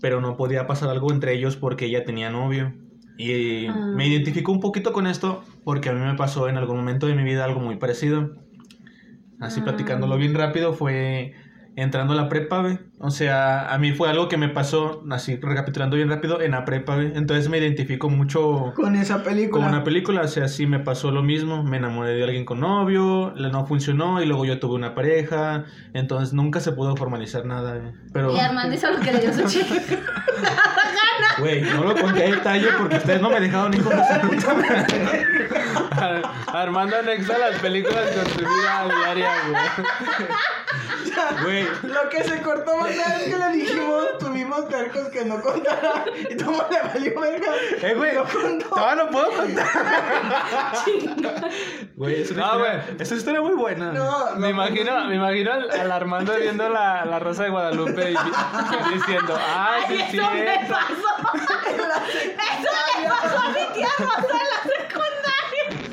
pero 0.00 0.20
no 0.20 0.36
podía 0.36 0.66
pasar 0.66 0.90
algo 0.90 1.12
entre 1.12 1.34
ellos 1.34 1.56
porque 1.56 1.86
ella 1.86 2.04
tenía 2.04 2.30
novio. 2.30 2.74
Y 3.16 3.66
Ah. 3.66 3.92
me 3.96 4.06
identifico 4.06 4.52
un 4.52 4.60
poquito 4.60 4.92
con 4.92 5.06
esto 5.06 5.42
porque 5.64 5.88
a 5.88 5.92
mí 5.92 6.00
me 6.00 6.14
pasó 6.14 6.48
en 6.48 6.56
algún 6.56 6.76
momento 6.76 7.06
de 7.06 7.14
mi 7.14 7.24
vida 7.24 7.44
algo 7.44 7.60
muy 7.60 7.76
parecido. 7.76 8.30
Así 9.40 9.60
Ah. 9.60 9.64
platicándolo 9.64 10.16
bien 10.16 10.34
rápido 10.34 10.72
fue 10.72 11.32
entrando 11.82 12.12
a 12.12 12.16
la 12.16 12.28
prepa, 12.28 12.60
güey. 12.60 12.78
O 12.98 13.10
sea, 13.10 13.72
a 13.72 13.78
mí 13.78 13.92
fue 13.92 14.08
algo 14.10 14.28
que 14.28 14.36
me 14.36 14.48
pasó, 14.48 15.04
así 15.10 15.36
recapitulando 15.40 15.96
bien 15.96 16.08
rápido, 16.08 16.40
en 16.40 16.50
la 16.50 16.64
prepa, 16.64 16.96
güey. 16.96 17.12
Entonces 17.14 17.48
me 17.48 17.58
identifico 17.58 18.10
mucho 18.10 18.72
Con 18.74 18.96
esa 18.96 19.22
película. 19.22 19.64
con 19.64 19.74
una 19.74 19.84
película. 19.84 20.22
O 20.22 20.28
sea, 20.28 20.48
sí 20.48 20.66
me 20.66 20.80
pasó 20.80 21.10
lo 21.10 21.22
mismo. 21.22 21.62
Me 21.62 21.76
enamoré 21.76 22.14
de 22.14 22.24
alguien 22.24 22.44
con 22.44 22.60
novio, 22.60 23.32
le 23.36 23.50
no 23.50 23.64
funcionó 23.66 24.20
y 24.20 24.26
luego 24.26 24.44
yo 24.44 24.58
tuve 24.58 24.74
una 24.74 24.94
pareja. 24.94 25.64
Entonces 25.94 26.34
nunca 26.34 26.60
se 26.60 26.72
pudo 26.72 26.96
formalizar 26.96 27.46
nada, 27.46 27.76
güey. 27.76 27.92
Pero, 28.12 28.34
Y 28.34 28.40
Armando 28.40 28.74
hizo 28.74 28.90
lo 28.90 28.98
que 28.98 29.12
le 29.12 29.20
dio 29.20 29.32
su 29.32 29.46
chico. 29.46 29.74
güey, 31.38 31.62
no 31.62 31.84
lo 31.84 31.94
conté 31.94 32.24
a 32.24 32.30
detalle 32.30 32.66
porque 32.76 32.96
ustedes 32.96 33.22
no 33.22 33.30
me 33.30 33.40
dejaron 33.40 33.70
ni 33.70 33.78
madre. 33.78 34.04
Armando 36.52 36.96
anexa 36.96 37.38
las 37.38 37.60
películas 37.60 38.10
con 38.16 38.26
su 38.32 38.38
vida 38.40 38.88
diaria, 38.88 39.30
güey. 39.48 40.28
Güey, 41.42 41.64
Lo 41.82 42.08
que 42.08 42.24
se 42.24 42.42
cortó 42.42 42.74
una 42.76 42.86
vez 42.88 43.22
que 43.24 43.36
le 43.38 43.48
dijimos, 43.52 44.18
tuvimos 44.18 44.68
tercos 44.68 45.08
que 45.08 45.24
no 45.24 45.40
contara. 45.40 46.04
Y 46.30 46.36
todo 46.36 46.66
le 46.70 46.80
valió 46.88 47.20
verga. 47.20 47.48
eh, 47.82 47.94
güey, 47.94 48.14
contó. 48.16 48.68
todavía 48.68 49.04
no 49.04 49.10
puedo 49.10 49.30
contar. 49.32 49.66
Güey, 51.96 52.22
es 52.22 52.30
una, 52.30 52.40
No, 52.46 52.52
historia, 52.54 52.84
güey. 52.86 52.96
es 53.02 53.10
una 53.10 53.18
historia 53.18 53.40
muy 53.42 53.54
buena. 53.54 53.92
No, 53.92 54.36
Me 54.36 54.48
imagino, 54.50 55.04
me 55.06 55.16
imagino 55.16 55.52
al, 55.52 55.70
al 55.70 55.92
Armando 55.92 56.34
viendo 56.36 56.68
la, 56.68 57.04
la 57.04 57.18
Rosa 57.18 57.44
de 57.44 57.50
Guadalupe 57.50 58.10
y, 58.12 58.14
y 58.14 58.94
diciendo, 58.94 59.38
ay, 59.56 59.82
sí, 59.88 59.94
Ay, 60.00 60.08
sí, 60.10 60.16
eso 60.18 60.30
me 60.30 60.54
es". 60.54 60.68
pasó. 60.68 60.94
Eso 62.08 62.70
le 63.02 63.08
pasó 63.08 63.38
a 63.38 63.48
mi 63.48 63.74
tía 63.74 63.88
Rosa 63.98 64.32
en 64.32 64.48
la 64.48 64.62
secundaria. 64.62 65.37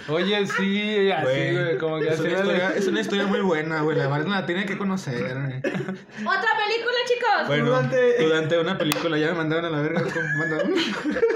Oye, 0.08 0.46
sí, 0.46 1.10
así, 1.12 1.24
Güey, 1.24 1.54
güey, 1.54 1.78
como 1.80 2.00
que 2.00 2.08
es, 2.10 2.14
así 2.20 2.22
una 2.28 2.32
historia, 2.38 2.74
es 2.76 2.88
una 2.88 3.00
historia 3.02 3.26
muy 3.28 3.40
buena, 3.42 3.82
güey. 3.82 3.98
La 3.98 4.08
verdad 4.08 4.28
la 4.28 4.46
tiene 4.46 4.66
que 4.66 4.78
conocer. 4.78 5.16
güey. 5.20 5.58
Otra 5.58 5.72
película, 5.74 6.98
chicos. 7.08 7.48
Bueno, 7.48 7.66
Durante- 7.66 8.24
durante... 8.24 8.60
una 8.60 8.78
película 8.78 9.18
ya 9.18 9.28
me 9.30 9.34
mandaron 9.34 9.66
a 9.66 9.70
la 9.70 9.82
verga. 9.82 10.02
¿cómo 10.04 10.26
mandaron? 10.38 10.74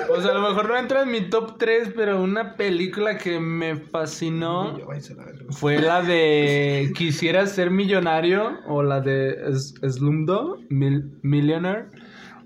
Pues 0.07 0.25
a 0.25 0.33
lo 0.33 0.41
mejor 0.41 0.67
no 0.69 0.77
entra 0.77 1.01
en 1.01 1.11
mi 1.11 1.21
top 1.29 1.57
3, 1.57 1.93
pero 1.95 2.21
una 2.21 2.55
película 2.55 3.17
que 3.17 3.39
me 3.39 3.75
fascinó 3.77 4.77
Yo, 4.77 4.85
la 4.91 5.51
fue 5.51 5.79
la 5.79 6.01
de 6.03 6.91
Quisiera 6.95 7.47
ser 7.47 7.71
millonario 7.71 8.59
o 8.67 8.83
la 8.83 9.01
de 9.01 9.35
Slumdog 9.55 10.59
Mil- 10.69 11.17
Millionaire 11.23 11.85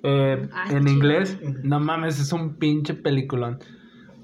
eh, 0.03 0.47
Ah, 0.53 0.65
en 0.69 0.87
inglés. 0.87 1.37
No 1.63 1.79
mames, 1.79 2.19
es 2.19 2.31
un 2.33 2.55
pinche 2.55 2.93
peliculón. 2.93 3.59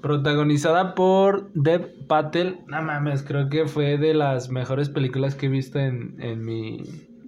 Protagonizada 0.00 0.94
por 0.94 1.50
Dev 1.54 2.06
Patel. 2.06 2.60
No 2.66 2.82
mames, 2.82 3.22
creo 3.22 3.48
que 3.48 3.66
fue 3.66 3.98
de 3.98 4.14
las 4.14 4.50
mejores 4.50 4.88
películas 4.88 5.34
que 5.34 5.46
he 5.46 5.48
visto 5.48 5.78
en, 5.78 6.16
en 6.20 6.44
mi... 6.44 6.82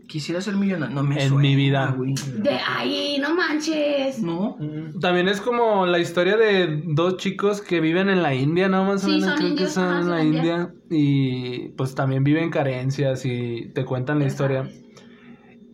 Quisiera 0.09 0.43
ser 0.43 0.57
millonario. 0.57 0.95
No 0.95 1.03
me 1.03 1.15
En 1.23 1.29
suena, 1.31 1.43
mi 1.43 1.57
vida. 1.57 1.95
güey. 1.97 2.15
De 2.37 2.59
ahí, 2.69 3.17
no 3.19 3.35
manches. 3.35 4.23
No. 4.23 4.59
También 5.01 5.27
es 5.29 5.41
como 5.41 5.87
la 5.87 6.01
historia 6.01 6.37
de 6.37 6.83
dos 6.85 7.17
chicos 7.17 7.63
que 7.63 7.81
viven 7.81 8.11
en 8.11 8.23
la 8.23 8.35
India, 8.35 8.69
¿no? 8.69 8.85
Más 8.85 9.03
o 9.05 9.07
Sí, 9.07 9.13
menos 9.21 9.29
son 9.29 9.37
creo 9.39 9.49
indios, 9.51 9.69
que 9.69 9.75
son 9.75 9.85
ajá, 9.85 9.97
en 9.97 10.03
son 10.03 10.11
la 10.11 10.23
indios. 10.25 10.45
India. 10.45 10.75
Y 10.91 11.69
pues 11.79 11.95
también 11.95 12.25
viven 12.25 12.51
carencias 12.51 13.25
y 13.25 13.71
te 13.75 13.87
cuentan 13.87 14.19
la 14.19 14.27
historia. 14.27 14.69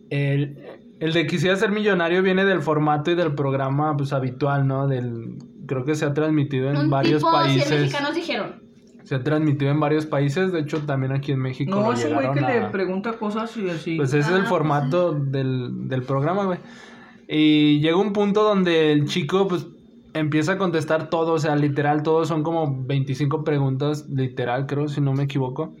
El, 0.09 0.57
el 1.01 1.13
de 1.13 1.27
Quisiera 1.27 1.55
ser 1.57 1.71
millonario 1.71 2.23
viene 2.23 2.45
del 2.45 2.61
formato 2.61 3.11
y 3.11 3.15
del 3.15 3.35
programa 3.35 3.97
pues 3.97 4.13
habitual, 4.13 4.65
¿no? 4.67 4.87
Del, 4.87 5.35
creo 5.69 5.85
que 5.85 5.93
se 5.95 6.03
ha 6.05 6.13
transmitido 6.13 6.69
en 6.71 6.77
Un 6.77 6.89
varios 6.89 7.21
tipo 7.23 7.31
100 7.31 7.43
países. 7.43 7.71
mexicanos 7.81 8.15
dijeron. 8.15 8.55
Se 9.03 9.15
ha 9.15 9.23
transmitido 9.23 9.71
en 9.71 9.79
varios 9.79 10.05
países, 10.05 10.51
de 10.51 10.59
hecho 10.61 10.79
también 10.81 11.11
aquí 11.13 11.31
en 11.31 11.39
México. 11.39 11.71
No, 11.71 11.81
lo 11.87 11.93
es 11.93 12.03
un 12.05 12.13
güey 12.15 12.31
que 12.33 12.41
le 12.41 12.61
pregunta 12.69 13.13
cosas 13.13 13.55
y 13.55 13.69
así. 13.69 13.95
Pues 13.95 14.09
ese 14.13 14.19
es 14.29 14.35
el 14.35 14.41
Ah, 14.41 14.49
formato 14.49 15.13
del, 15.13 15.87
del 15.87 16.03
programa, 16.03 16.45
güey. 16.45 16.59
Y 17.27 17.79
llega 17.79 17.95
un 17.97 18.11
punto 18.13 18.43
donde 18.43 18.91
el 18.91 19.05
chico, 19.05 19.47
pues, 19.47 19.67
empieza 20.13 20.53
a 20.53 20.57
contestar 20.57 21.09
todo, 21.09 21.33
o 21.33 21.39
sea, 21.39 21.55
literal, 21.55 22.01
todos 22.03 22.27
son 22.27 22.41
como 22.43 22.83
25 22.85 23.43
preguntas, 23.43 24.07
literal, 24.09 24.65
creo, 24.65 24.87
si 24.87 25.01
no 25.01 25.13
me 25.13 25.23
equivoco. 25.23 25.75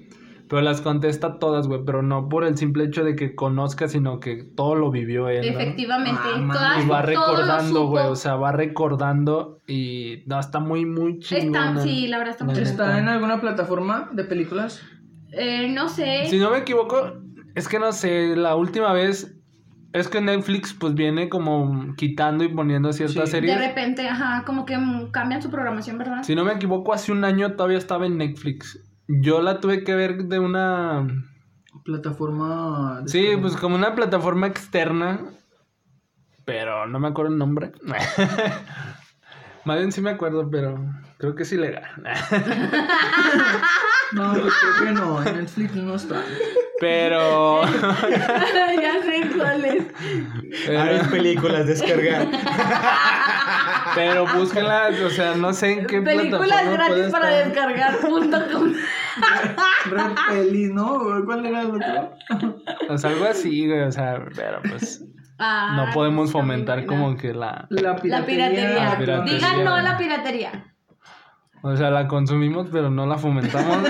Pero 0.49 0.63
las 0.63 0.81
contesta 0.81 1.37
todas, 1.37 1.67
güey, 1.67 1.81
pero 1.85 2.01
no 2.01 2.27
por 2.27 2.43
el 2.43 2.57
simple 2.57 2.85
hecho 2.85 3.03
de 3.03 3.15
que 3.15 3.35
conozca, 3.35 3.87
sino 3.87 4.19
que 4.19 4.43
todo 4.43 4.73
lo 4.73 4.89
vivió 4.89 5.29
él. 5.29 5.41
¿no? 5.41 5.59
Efectivamente. 5.59 6.19
Ah, 6.25 6.49
todas- 6.51 6.83
Y 6.85 6.89
va 6.89 7.01
recordando, 7.03 7.85
güey, 7.87 8.05
o 8.07 8.15
sea, 8.15 8.35
va 8.35 8.51
recordando 8.51 9.59
y 9.67 10.23
no, 10.25 10.39
está 10.39 10.59
muy, 10.59 10.85
muy 10.85 11.19
chingón. 11.19 11.77
Está, 11.77 11.81
sí, 11.83 12.07
la 12.07 12.17
verdad 12.17 12.31
está 12.33 12.45
muy. 12.45 12.55
¿Está 12.57 12.97
en 12.97 13.07
alguna 13.09 13.39
plataforma 13.39 14.09
de 14.11 14.23
películas? 14.23 14.81
Eh, 15.31 15.67
no 15.69 15.87
sé. 15.87 16.25
Si 16.25 16.39
no 16.39 16.49
me 16.49 16.57
equivoco, 16.57 17.13
es 17.53 17.67
que 17.67 17.77
no 17.77 17.91
sé, 17.91 18.35
la 18.35 18.55
última 18.55 18.91
vez 18.91 19.35
es 19.93 20.07
que 20.07 20.19
Netflix 20.21 20.73
pues 20.73 20.95
viene 20.95 21.29
como 21.29 21.93
quitando 21.95 22.43
y 22.43 22.47
poniendo 22.47 22.91
ciertas 22.91 23.25
Sí. 23.29 23.35
series. 23.35 23.55
De 23.59 23.67
repente, 23.67 24.07
ajá, 24.07 24.43
como 24.45 24.65
que 24.65 24.77
mm, 24.77 25.11
cambian 25.11 25.41
su 25.43 25.51
programación, 25.51 25.99
¿verdad? 25.99 26.23
Si 26.23 26.33
no 26.33 26.43
me 26.43 26.53
equivoco, 26.53 26.91
hace 26.93 27.11
un 27.11 27.23
año 27.23 27.53
todavía 27.53 27.77
estaba 27.77 28.07
en 28.07 28.17
Netflix. 28.17 28.83
Yo 29.11 29.41
la 29.41 29.59
tuve 29.59 29.83
que 29.83 29.95
ver 29.95 30.25
de 30.25 30.37
una... 30.37 31.07
Plataforma. 31.83 33.01
de 33.01 33.09
Sí, 33.09 33.17
streaming. 33.19 33.41
pues 33.41 33.57
como 33.57 33.75
una 33.75 33.95
plataforma 33.95 34.45
externa, 34.45 35.19
pero 36.45 36.85
no 36.85 36.99
me 36.99 37.07
acuerdo 37.07 37.31
el 37.31 37.39
nombre. 37.39 37.71
Más 39.65 39.77
bien 39.77 39.91
sí 39.91 40.01
me 40.01 40.11
acuerdo, 40.11 40.47
pero 40.51 40.79
creo 41.17 41.33
que 41.35 41.43
es 41.43 41.51
ilegal. 41.51 41.83
No, 44.11 44.33
pues 44.33 44.53
creo 44.55 44.85
que 44.87 44.91
no. 44.91 45.23
En 45.23 45.37
Netflix 45.37 45.75
no 45.75 45.93
está. 45.93 46.23
pero... 46.79 47.61
ya 48.81 49.03
sé 49.03 49.29
cuál 49.37 49.63
es. 49.65 49.85
A 50.67 50.83
ver, 50.83 51.09
películas, 51.09 51.67
descargar. 51.67 52.27
pero 53.93 54.25
búsquenla, 54.33 54.89
o 55.05 55.09
sea, 55.11 55.35
no 55.35 55.53
sé 55.53 55.73
en 55.73 55.85
qué 55.85 56.01
Películas 56.01 56.47
plataforma 56.63 56.87
gratis 56.87 57.11
para 57.11 57.41
estar. 57.41 57.99
Red 59.91 60.15
Pelis, 60.29 60.71
¿no? 60.71 60.99
¿Cuál 61.25 61.45
era 61.45 61.61
el 61.61 61.71
otro? 61.71 62.13
O 62.89 62.97
sea, 62.97 63.09
algo 63.11 63.25
así, 63.25 63.67
güey, 63.67 63.81
o 63.81 63.91
sea, 63.91 64.25
pero 64.35 64.61
pues 64.67 65.03
Ah, 65.41 65.73
no 65.77 65.93
podemos 65.93 66.31
fomentar 66.33 66.85
como 66.85 67.15
que 67.15 67.33
la... 67.33 67.65
La 67.69 67.81
La 67.93 67.95
piratería. 67.95 68.97
piratería. 68.97 69.21
Digan 69.21 69.63
no 69.63 69.73
a 69.73 69.81
la 69.81 69.97
piratería. 69.97 70.75
O 71.61 71.75
sea, 71.77 71.89
la 71.91 72.07
consumimos, 72.07 72.67
pero 72.71 72.89
no 72.89 73.05
la 73.05 73.17
fomentamos. 73.17 73.89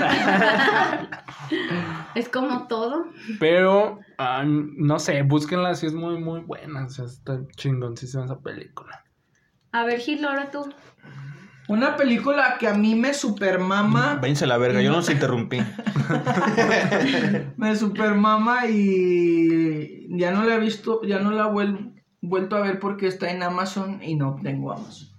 Es 2.14 2.28
como 2.28 2.66
todo. 2.68 3.06
pero, 3.38 3.98
ah, 4.18 4.42
no 4.46 4.98
sé, 4.98 5.22
búsquenla, 5.22 5.74
si 5.74 5.86
es 5.86 5.94
muy, 5.94 6.18
muy 6.18 6.40
buena. 6.40 6.86
O 6.86 6.88
sea, 6.88 7.04
está 7.04 7.40
chingoncísima 7.56 8.24
esa 8.24 8.38
película. 8.40 9.04
A 9.72 9.84
ver, 9.84 9.98
Gil, 10.00 10.24
ahora 10.24 10.50
tú. 10.50 10.72
Una 11.70 11.96
película 11.96 12.56
que 12.58 12.66
a 12.66 12.74
mí 12.74 12.96
me 12.96 13.14
supermama. 13.14 14.18
Váyanse 14.20 14.44
a 14.44 14.48
la 14.48 14.58
verga, 14.58 14.82
yo 14.82 14.90
no 14.90 14.96
los 14.96 15.08
interrumpí. 15.16 15.58
Me 17.56 17.76
supermama 17.76 18.66
y 18.66 20.08
ya 20.18 20.32
no 20.32 20.42
la 20.44 20.56
he 20.56 20.58
visto, 20.58 21.00
ya 21.04 21.20
no 21.20 21.30
la 21.30 21.44
he 21.44 21.50
vuel- 21.50 21.92
vuelto 22.20 22.56
a 22.56 22.60
ver 22.60 22.80
porque 22.80 23.06
está 23.06 23.30
en 23.30 23.44
Amazon 23.44 24.02
y 24.02 24.16
no 24.16 24.40
tengo 24.42 24.72
Amazon. 24.72 25.09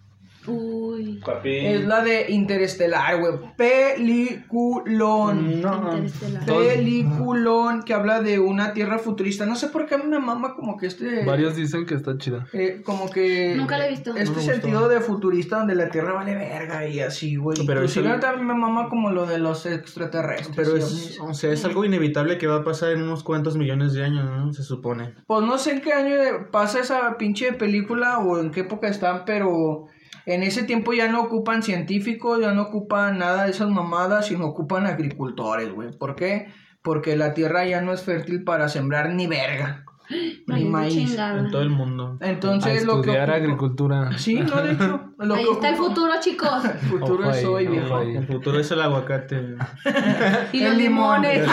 Uy. 0.47 1.21
Es 1.43 1.85
la 1.85 2.03
de 2.03 2.31
Interestelar, 2.31 3.19
güey. 3.19 3.33
Peliculón. 3.57 5.61
No. 5.61 5.91
Interestelar. 5.97 6.45
Peliculón 6.45 7.83
que 7.83 7.93
habla 7.93 8.21
de 8.21 8.39
una 8.39 8.73
tierra 8.73 8.99
futurista. 8.99 9.45
No 9.45 9.55
sé 9.55 9.67
por 9.67 9.85
qué 9.85 9.95
a 9.95 9.97
mí 9.97 10.05
me 10.07 10.19
mama 10.19 10.55
como 10.55 10.77
que 10.77 10.87
este. 10.87 11.25
Varios 11.25 11.55
dicen 11.55 11.85
que 11.85 11.95
está 11.95 12.17
chida. 12.17 12.47
eh, 12.53 12.81
como 12.83 13.09
que. 13.09 13.53
Nunca 13.55 13.77
la 13.77 13.87
he 13.87 13.91
visto. 13.91 14.11
Este 14.11 14.23
No 14.25 14.31
me 14.31 14.35
gustó. 14.37 14.51
sentido 14.51 14.89
de 14.89 14.99
futurista 15.01 15.57
donde 15.59 15.75
la 15.75 15.89
tierra 15.89 16.13
vale 16.13 16.35
verga 16.35 16.87
y 16.87 16.99
así, 16.99 17.35
güey. 17.35 17.57
Pero 17.65 17.83
es 17.83 17.95
el- 17.97 18.19
también 18.19 18.47
me 18.47 18.53
mama 18.55 18.89
como 18.89 19.11
lo 19.11 19.25
de 19.25 19.39
los 19.39 19.65
extraterrestres. 19.65 20.55
Pero 20.55 20.77
es, 20.77 21.19
o 21.21 21.33
sea, 21.33 21.51
es 21.51 21.63
algo 21.65 21.85
inevitable 21.85 22.37
que 22.37 22.47
va 22.47 22.57
a 22.57 22.63
pasar 22.63 22.91
en 22.91 23.01
unos 23.03 23.23
cuantos 23.23 23.57
millones 23.57 23.93
de 23.93 24.03
años, 24.03 24.25
¿no? 24.25 24.51
Se 24.53 24.63
supone. 24.63 25.13
Pues 25.27 25.45
no 25.45 25.57
sé 25.57 25.71
en 25.71 25.81
qué 25.81 25.93
año 25.93 26.15
pasa 26.51 26.79
esa 26.79 27.17
pinche 27.17 27.53
película 27.53 28.19
o 28.19 28.39
en 28.39 28.51
qué 28.51 28.61
época 28.61 28.87
están, 28.87 29.23
pero 29.25 29.87
en 30.25 30.43
ese 30.43 30.63
tiempo 30.63 30.93
ya 30.93 31.07
no 31.11 31.21
ocupan 31.21 31.63
científicos, 31.63 32.39
ya 32.41 32.51
no 32.53 32.63
ocupan 32.63 33.17
nada 33.17 33.45
de 33.45 33.51
esas 33.51 33.69
mamadas, 33.69 34.27
sino 34.27 34.45
ocupan 34.45 34.85
agricultores, 34.85 35.71
güey. 35.73 35.91
¿Por 35.97 36.15
qué? 36.15 36.47
Porque 36.81 37.15
la 37.15 37.33
tierra 37.33 37.65
ya 37.65 37.81
no 37.81 37.93
es 37.93 38.01
fértil 38.03 38.43
para 38.43 38.67
sembrar 38.69 39.09
ni 39.11 39.27
verga, 39.27 39.85
ni 40.47 40.65
maíz. 40.65 40.93
chingada. 40.93 41.39
En 41.39 41.51
todo 41.51 41.61
el 41.61 41.69
mundo. 41.69 42.17
A 42.21 42.27
Entonces 42.29 42.83
lo 42.85 42.95
que 43.01 43.09
estudiar 43.11 43.29
ocupa- 43.29 43.37
agricultura. 43.37 44.17
Sí, 44.17 44.35
no, 44.39 44.61
de 44.61 44.71
hecho. 44.73 45.07
Lo 45.21 45.35
Ahí 45.35 45.45
que 45.45 45.51
está 45.51 45.69
el 45.69 45.75
futuro, 45.75 46.11
chicos. 46.19 46.65
El 46.65 46.71
futuro 46.89 47.27
Ojo 47.27 47.31
es 47.31 47.45
hoy, 47.45 47.67
viejo. 47.67 48.01
El 48.01 48.25
futuro 48.25 48.59
es 48.59 48.71
el 48.71 48.81
aguacate. 48.81 49.55
Y 50.51 50.63
El 50.63 50.69
los 50.69 50.77
limón. 50.77 51.21
limones. 51.21 51.47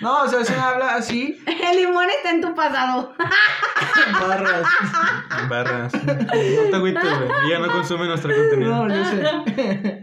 No, 0.00 0.22
o 0.22 0.28
sea, 0.28 0.44
se 0.44 0.54
habla 0.54 0.94
así. 0.94 1.38
El 1.46 1.76
limón 1.76 2.06
está 2.16 2.30
en 2.30 2.40
tu 2.40 2.54
pasado. 2.54 3.14
Barras. 4.20 4.66
Barras. 5.48 5.92
No 5.92 6.70
te 6.70 6.76
agüites, 6.76 7.02
güey. 7.02 7.50
Ya 7.50 7.58
no 7.58 7.70
consume 7.70 8.06
nuestro 8.06 8.34
contenido. 8.34 8.88
No, 8.88 8.94
yo 8.94 9.04
sé. 9.04 10.02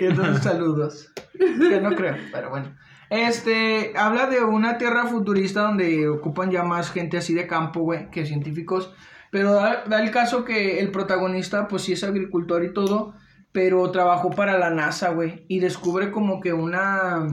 y 0.00 0.04
entonces 0.04 0.42
saludos. 0.42 1.12
Que 1.38 1.80
no 1.80 1.94
creo, 1.94 2.16
pero 2.32 2.50
bueno. 2.50 2.76
Este, 3.10 3.94
habla 3.96 4.26
de 4.26 4.44
una 4.44 4.76
tierra 4.76 5.06
futurista 5.06 5.62
donde 5.62 6.08
ocupan 6.08 6.50
ya 6.50 6.62
más 6.62 6.90
gente 6.90 7.16
así 7.16 7.32
de 7.32 7.46
campo, 7.46 7.80
güey, 7.80 8.10
que 8.10 8.26
científicos. 8.26 8.92
Pero 9.30 9.52
da, 9.54 9.84
da 9.86 10.02
el 10.02 10.10
caso 10.10 10.44
que 10.44 10.80
el 10.80 10.90
protagonista, 10.90 11.68
pues 11.68 11.82
sí 11.82 11.92
es 11.94 12.04
agricultor 12.04 12.64
y 12.64 12.74
todo, 12.74 13.14
pero 13.52 13.90
trabajó 13.90 14.30
para 14.30 14.58
la 14.58 14.70
NASA, 14.70 15.10
güey. 15.10 15.46
Y 15.48 15.60
descubre 15.60 16.10
como 16.10 16.40
que 16.40 16.52
una. 16.52 17.26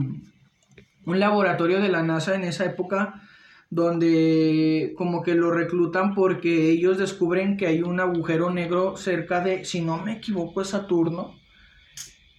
Un 1.06 1.18
laboratorio 1.20 1.80
de 1.80 1.88
la 1.88 2.02
NASA 2.02 2.34
en 2.34 2.44
esa 2.44 2.64
época 2.66 3.22
donde 3.70 4.94
como 4.96 5.22
que 5.22 5.34
lo 5.34 5.50
reclutan 5.50 6.14
porque 6.14 6.70
ellos 6.70 6.98
descubren 6.98 7.56
que 7.56 7.66
hay 7.66 7.82
un 7.82 7.98
agujero 8.00 8.50
negro 8.50 8.96
cerca 8.96 9.40
de, 9.40 9.64
si 9.64 9.80
no 9.80 9.98
me 9.98 10.12
equivoco, 10.14 10.60
es 10.62 10.68
Saturno, 10.68 11.34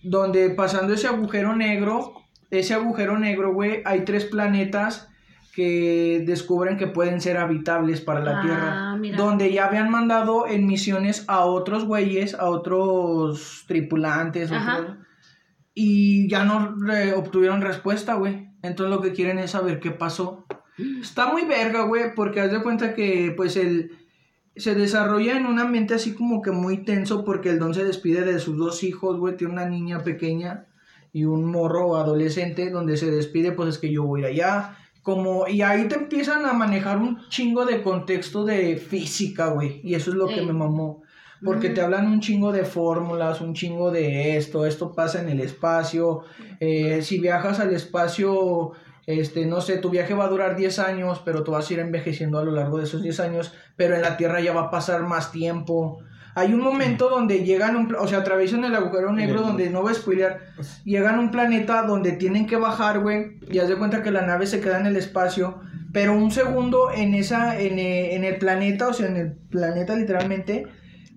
donde 0.03 0.49
pasando 0.51 0.93
ese 0.93 1.07
agujero 1.07 1.55
negro, 1.55 2.13
ese 2.49 2.73
agujero 2.73 3.17
negro, 3.19 3.53
güey, 3.53 3.81
hay 3.85 4.05
tres 4.05 4.25
planetas 4.25 5.09
que 5.53 6.23
descubren 6.25 6.77
que 6.77 6.87
pueden 6.87 7.19
ser 7.19 7.37
habitables 7.37 7.99
para 7.99 8.19
la 8.21 8.39
Ah, 8.39 8.41
Tierra, 8.41 8.95
mira. 8.95 9.17
donde 9.17 9.51
ya 9.51 9.65
habían 9.65 9.89
mandado 9.89 10.47
en 10.47 10.65
misiones 10.67 11.25
a 11.27 11.45
otros 11.45 11.83
güeyes, 11.85 12.35
a 12.35 12.45
otros 12.49 13.65
tripulantes, 13.67 14.51
otros- 14.51 14.97
y 15.73 16.29
ya 16.29 16.43
no 16.45 16.75
re- 16.79 17.13
obtuvieron 17.13 17.61
respuesta, 17.61 18.13
güey. 18.15 18.46
Entonces 18.61 18.95
lo 18.95 19.01
que 19.01 19.13
quieren 19.13 19.39
es 19.39 19.51
saber 19.51 19.79
qué 19.79 19.91
pasó. 19.91 20.45
Está 21.01 21.31
muy 21.31 21.45
verga, 21.45 21.83
güey, 21.83 22.13
porque 22.15 22.41
haz 22.41 22.51
de 22.51 22.61
cuenta 22.61 22.93
que 22.93 23.33
pues 23.35 23.57
el 23.57 23.91
se 24.57 24.73
desarrolla 24.73 25.37
en 25.37 25.45
un 25.45 25.59
ambiente 25.59 25.93
así 25.93 26.13
como 26.13 26.41
que 26.41 26.51
muy 26.51 26.83
tenso 26.83 27.23
porque 27.23 27.49
el 27.49 27.59
don 27.59 27.73
se 27.73 27.83
despide 27.83 28.25
de 28.25 28.39
sus 28.39 28.57
dos 28.57 28.83
hijos, 28.83 29.17
güey, 29.17 29.37
tiene 29.37 29.53
una 29.53 29.69
niña 29.69 30.03
pequeña 30.03 30.65
y 31.13 31.25
un 31.25 31.45
morro 31.45 31.95
adolescente 31.95 32.69
donde 32.69 32.97
se 32.97 33.11
despide, 33.11 33.51
pues 33.51 33.69
es 33.69 33.77
que 33.77 33.91
yo 33.91 34.03
voy 34.03 34.25
allá. 34.25 34.77
Como, 35.03 35.47
y 35.47 35.61
ahí 35.61 35.87
te 35.87 35.95
empiezan 35.95 36.45
a 36.45 36.53
manejar 36.53 36.97
un 36.97 37.27
chingo 37.29 37.65
de 37.65 37.81
contexto 37.81 38.43
de 38.43 38.75
física, 38.75 39.47
güey. 39.47 39.79
Y 39.83 39.95
eso 39.95 40.11
es 40.11 40.17
lo 40.17 40.27
que 40.27 40.41
me 40.41 40.51
mamó. 40.51 41.03
Porque 41.43 41.69
te 41.69 41.81
hablan 41.81 42.07
un 42.07 42.19
chingo 42.19 42.51
de 42.51 42.63
fórmulas, 42.63 43.41
un 43.41 43.53
chingo 43.53 43.91
de 43.91 44.37
esto, 44.37 44.65
esto 44.65 44.93
pasa 44.93 45.21
en 45.21 45.29
el 45.29 45.39
espacio. 45.39 46.23
eh, 46.59 47.01
si 47.03 47.19
viajas 47.19 47.59
al 47.59 47.73
espacio, 47.73 48.71
este, 49.05 49.45
no 49.45 49.61
sé, 49.61 49.77
tu 49.77 49.89
viaje 49.89 50.13
va 50.13 50.25
a 50.25 50.29
durar 50.29 50.55
10 50.55 50.79
años, 50.79 51.21
pero 51.23 51.43
tú 51.43 51.51
vas 51.51 51.69
a 51.69 51.73
ir 51.73 51.79
envejeciendo 51.79 52.39
a 52.39 52.43
lo 52.43 52.51
largo 52.51 52.77
de 52.77 52.83
esos 52.83 53.01
10 53.01 53.19
años, 53.21 53.53
pero 53.75 53.95
en 53.95 54.01
la 54.01 54.17
Tierra 54.17 54.41
ya 54.41 54.51
va 54.53 54.63
a 54.63 54.71
pasar 54.71 55.03
más 55.03 55.31
tiempo. 55.31 55.99
Hay 56.35 56.53
un 56.53 56.59
momento 56.59 57.09
donde 57.09 57.43
llegan, 57.43 57.75
un, 57.75 57.95
o 57.95 58.07
sea, 58.07 58.19
atraviesan 58.19 58.63
el 58.65 58.75
agujero 58.75 59.11
negro, 59.13 59.41
donde 59.41 59.69
no 59.69 59.81
voy 59.81 59.91
a 59.91 59.95
spoilear, 59.95 60.39
llegan 60.83 61.15
a 61.15 61.19
un 61.19 61.31
planeta 61.31 61.83
donde 61.83 62.11
tienen 62.11 62.45
que 62.45 62.57
bajar, 62.57 62.99
güey, 62.99 63.39
y 63.49 63.59
haz 63.59 63.69
de 63.69 63.75
cuenta 63.75 64.03
que 64.03 64.11
la 64.11 64.21
nave 64.23 64.45
se 64.45 64.59
queda 64.59 64.79
en 64.79 64.85
el 64.85 64.97
espacio, 64.97 65.61
pero 65.93 66.13
un 66.13 66.29
segundo 66.29 66.91
en 66.91 67.15
esa, 67.15 67.59
en, 67.59 67.79
eh, 67.79 68.13
en 68.15 68.23
el 68.23 68.37
planeta, 68.37 68.87
o 68.89 68.93
sea, 68.93 69.07
en 69.07 69.17
el 69.17 69.31
planeta 69.49 69.95
literalmente, 69.95 70.67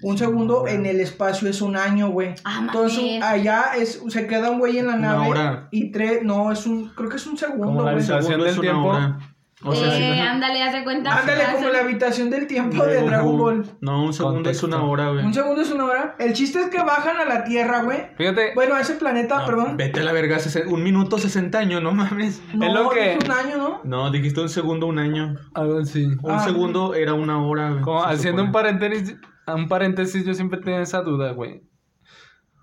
un 0.02 0.16
segundo 0.18 0.66
en 0.68 0.86
el 0.86 1.00
espacio 1.00 1.48
es 1.48 1.60
un 1.62 1.76
año, 1.76 2.08
güey. 2.10 2.34
Ah, 2.44 2.58
Entonces 2.62 3.22
allá 3.22 3.72
es, 3.76 4.02
se 4.08 4.26
queda 4.26 4.50
un 4.50 4.58
güey 4.58 4.78
en 4.78 4.86
la 4.86 4.94
Una 4.96 5.12
nave 5.14 5.28
hora. 5.28 5.68
y 5.70 5.90
tres, 5.92 6.22
no, 6.22 6.50
es 6.52 6.66
un, 6.66 6.88
creo 6.94 7.08
que 7.08 7.16
es 7.16 7.26
un 7.26 7.36
segundo, 7.36 7.66
Como 7.66 7.82
la 7.82 7.92
güey. 7.92 8.02
Segundo 8.04 8.44
del 8.44 8.52
una 8.54 8.60
tiempo. 8.60 8.88
hora. 8.88 9.18
O 9.62 9.74
sea, 9.74 9.88
eh, 9.94 10.14
sí. 10.14 10.18
ándale, 10.20 10.62
haz 10.62 10.72
de 10.72 10.84
cuenta. 10.84 11.18
Ándale, 11.18 11.42
como 11.52 11.68
la 11.68 11.80
habitación 11.80 12.30
del 12.30 12.46
tiempo 12.46 12.82
de 12.82 13.02
Dragon 13.02 13.36
Ball. 13.36 13.66
No, 13.82 14.04
un 14.04 14.14
segundo 14.14 14.36
Contexto. 14.36 14.66
es 14.68 14.72
una 14.72 14.82
hora, 14.82 15.10
güey. 15.10 15.22
Un 15.22 15.34
segundo 15.34 15.60
es 15.60 15.70
una 15.70 15.84
hora. 15.84 16.16
El 16.18 16.32
chiste 16.32 16.60
es 16.60 16.68
que 16.70 16.78
bajan 16.78 17.18
a 17.18 17.26
la 17.26 17.44
Tierra, 17.44 17.82
güey. 17.82 18.06
Fíjate, 18.16 18.52
Bueno, 18.54 18.74
a 18.74 18.80
ese 18.80 18.94
planeta, 18.94 19.40
No, 19.40 19.44
perdón. 19.44 19.76
Vete 19.76 20.00
a 20.00 20.04
la 20.04 20.12
verga, 20.12 20.38
sesen- 20.38 20.66
un 20.72 20.82
minuto 20.82 21.18
60 21.18 21.58
años, 21.58 21.82
no 21.82 21.92
mames. 21.92 22.40
No, 22.54 22.66
es 22.68 22.72
lo 22.72 22.88
que- 22.88 23.12
es 23.12 23.18
un 23.22 23.30
año, 23.32 23.58
¿no? 23.58 23.80
No, 23.84 24.10
dijiste 24.10 24.40
un 24.40 24.48
segundo, 24.48 24.86
un 24.86 24.98
año. 24.98 25.34
algo 25.52 25.80
así. 25.80 26.06
Un 26.06 26.30
Ah. 26.30 26.40
segundo 26.42 26.94
era 26.94 27.12
una 27.12 27.44
hora, 27.44 27.68
güey. 27.68 27.82
Como 27.82 28.02
se 28.08 28.14
haciendo 28.14 28.40
un 28.40 28.48
supone. 28.48 28.64
paréntesis, 28.78 29.18
un 29.54 29.68
paréntesis, 29.68 30.24
yo 30.24 30.34
siempre 30.34 30.60
tenía 30.60 30.80
esa 30.80 31.02
duda, 31.02 31.32
güey. 31.32 31.62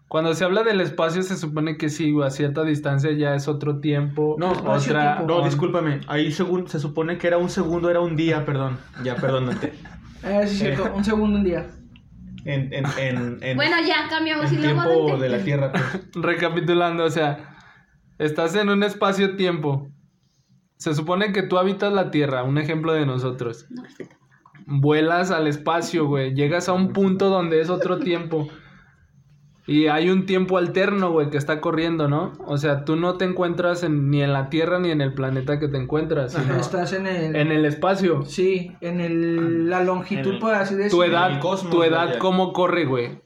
Cuando 0.08 0.34
se 0.34 0.46
habla 0.46 0.64
del 0.64 0.80
espacio, 0.80 1.22
se 1.22 1.36
supone 1.36 1.78
que 1.78 1.90
sí, 1.90 2.12
güey, 2.12 2.28
a 2.28 2.32
cierta 2.32 2.64
distancia 2.64 3.12
ya 3.12 3.36
es 3.36 3.50
otro 3.50 3.80
tiempo. 3.80 4.38
No, 4.40 4.52
otra. 4.52 5.22
No, 5.28 5.44
discúlpame. 5.44 6.00
Ahí 6.08 6.32
según, 6.32 6.68
se 6.68 6.80
supone 6.80 7.18
que 7.18 7.28
era 7.28 7.38
un 7.38 7.50
segundo, 7.50 7.90
era 7.90 8.00
un 8.00 8.16
día, 8.16 8.46
perdón. 8.46 8.78
Ya, 9.04 9.16
perdónate. 9.16 9.74
Eh, 10.24 10.48
sí, 10.48 10.56
es 10.56 10.60
cierto. 10.60 10.92
Un 10.96 11.06
segundo, 11.06 11.38
un 11.38 11.44
día. 11.44 11.70
En, 12.44 12.74
en, 12.74 12.86
en, 12.98 13.38
en, 13.44 13.56
Bueno, 13.56 13.76
ya 13.88 14.10
cambiamos 14.10 14.52
luego 14.52 14.82
tiempo 14.82 15.18
de 15.18 15.30
la 15.30 15.44
Tierra, 15.44 15.72
pues. 15.72 16.10
Recapitulando, 16.16 17.04
o 17.04 17.10
sea, 17.12 17.56
estás 18.18 18.56
en 18.56 18.70
un 18.70 18.82
espacio-tiempo. 18.82 19.88
Se 20.78 20.96
supone 20.96 21.32
que 21.34 21.44
tú 21.44 21.60
habitas 21.60 21.94
la 21.94 22.10
Tierra, 22.10 22.44
un 22.44 22.58
ejemplo 22.58 22.94
de 22.94 23.06
nosotros. 23.06 23.68
Vuelas 24.70 25.32
al 25.32 25.48
espacio, 25.48 26.08
güey. 26.08 26.34
Llegas 26.36 26.68
a 26.68 26.74
un 26.74 26.92
punto 26.92 27.30
donde 27.30 27.62
es 27.62 27.70
otro 27.70 28.00
tiempo. 28.00 28.50
Y 29.66 29.88
hay 29.88 30.10
un 30.10 30.26
tiempo 30.26 30.58
alterno, 30.58 31.12
güey, 31.12 31.30
que 31.30 31.38
está 31.38 31.60
corriendo, 31.60 32.08
¿no? 32.08 32.34
O 32.46 32.58
sea, 32.58 32.86
tú 32.86 32.96
no 32.96 33.16
te 33.18 33.26
encuentras 33.26 33.84
en- 33.84 34.10
ni 34.10 34.22
en 34.24 34.32
la 34.32 34.50
Tierra 34.50 34.80
ni 34.80 34.92
en 34.92 35.02
el 35.02 35.14
planeta 35.14 35.60
que 35.60 35.68
te 35.68 35.78
encuentras, 35.78 36.34
sino 36.34 36.56
Estás 36.56 36.94
en 36.94 37.06
el. 37.08 37.36
en 37.36 37.52
el 37.52 37.66
espacio. 37.66 38.24
Sí, 38.26 38.72
en 38.82 39.02
el, 39.02 39.70
la 39.70 39.84
longitud, 39.84 40.28
En 40.28 40.34
el- 40.36 40.40
por 40.40 40.54
así 40.54 40.76
decirlo. 40.76 40.98
Tu 40.98 41.04
edad, 41.12 41.32
el 41.32 41.40
cosmos, 41.40 41.72
tu 41.72 41.84
edad, 41.84 42.08
vaya. 42.08 42.20
¿cómo 42.20 42.54
corre, 42.54 42.86
güey? 42.86 43.22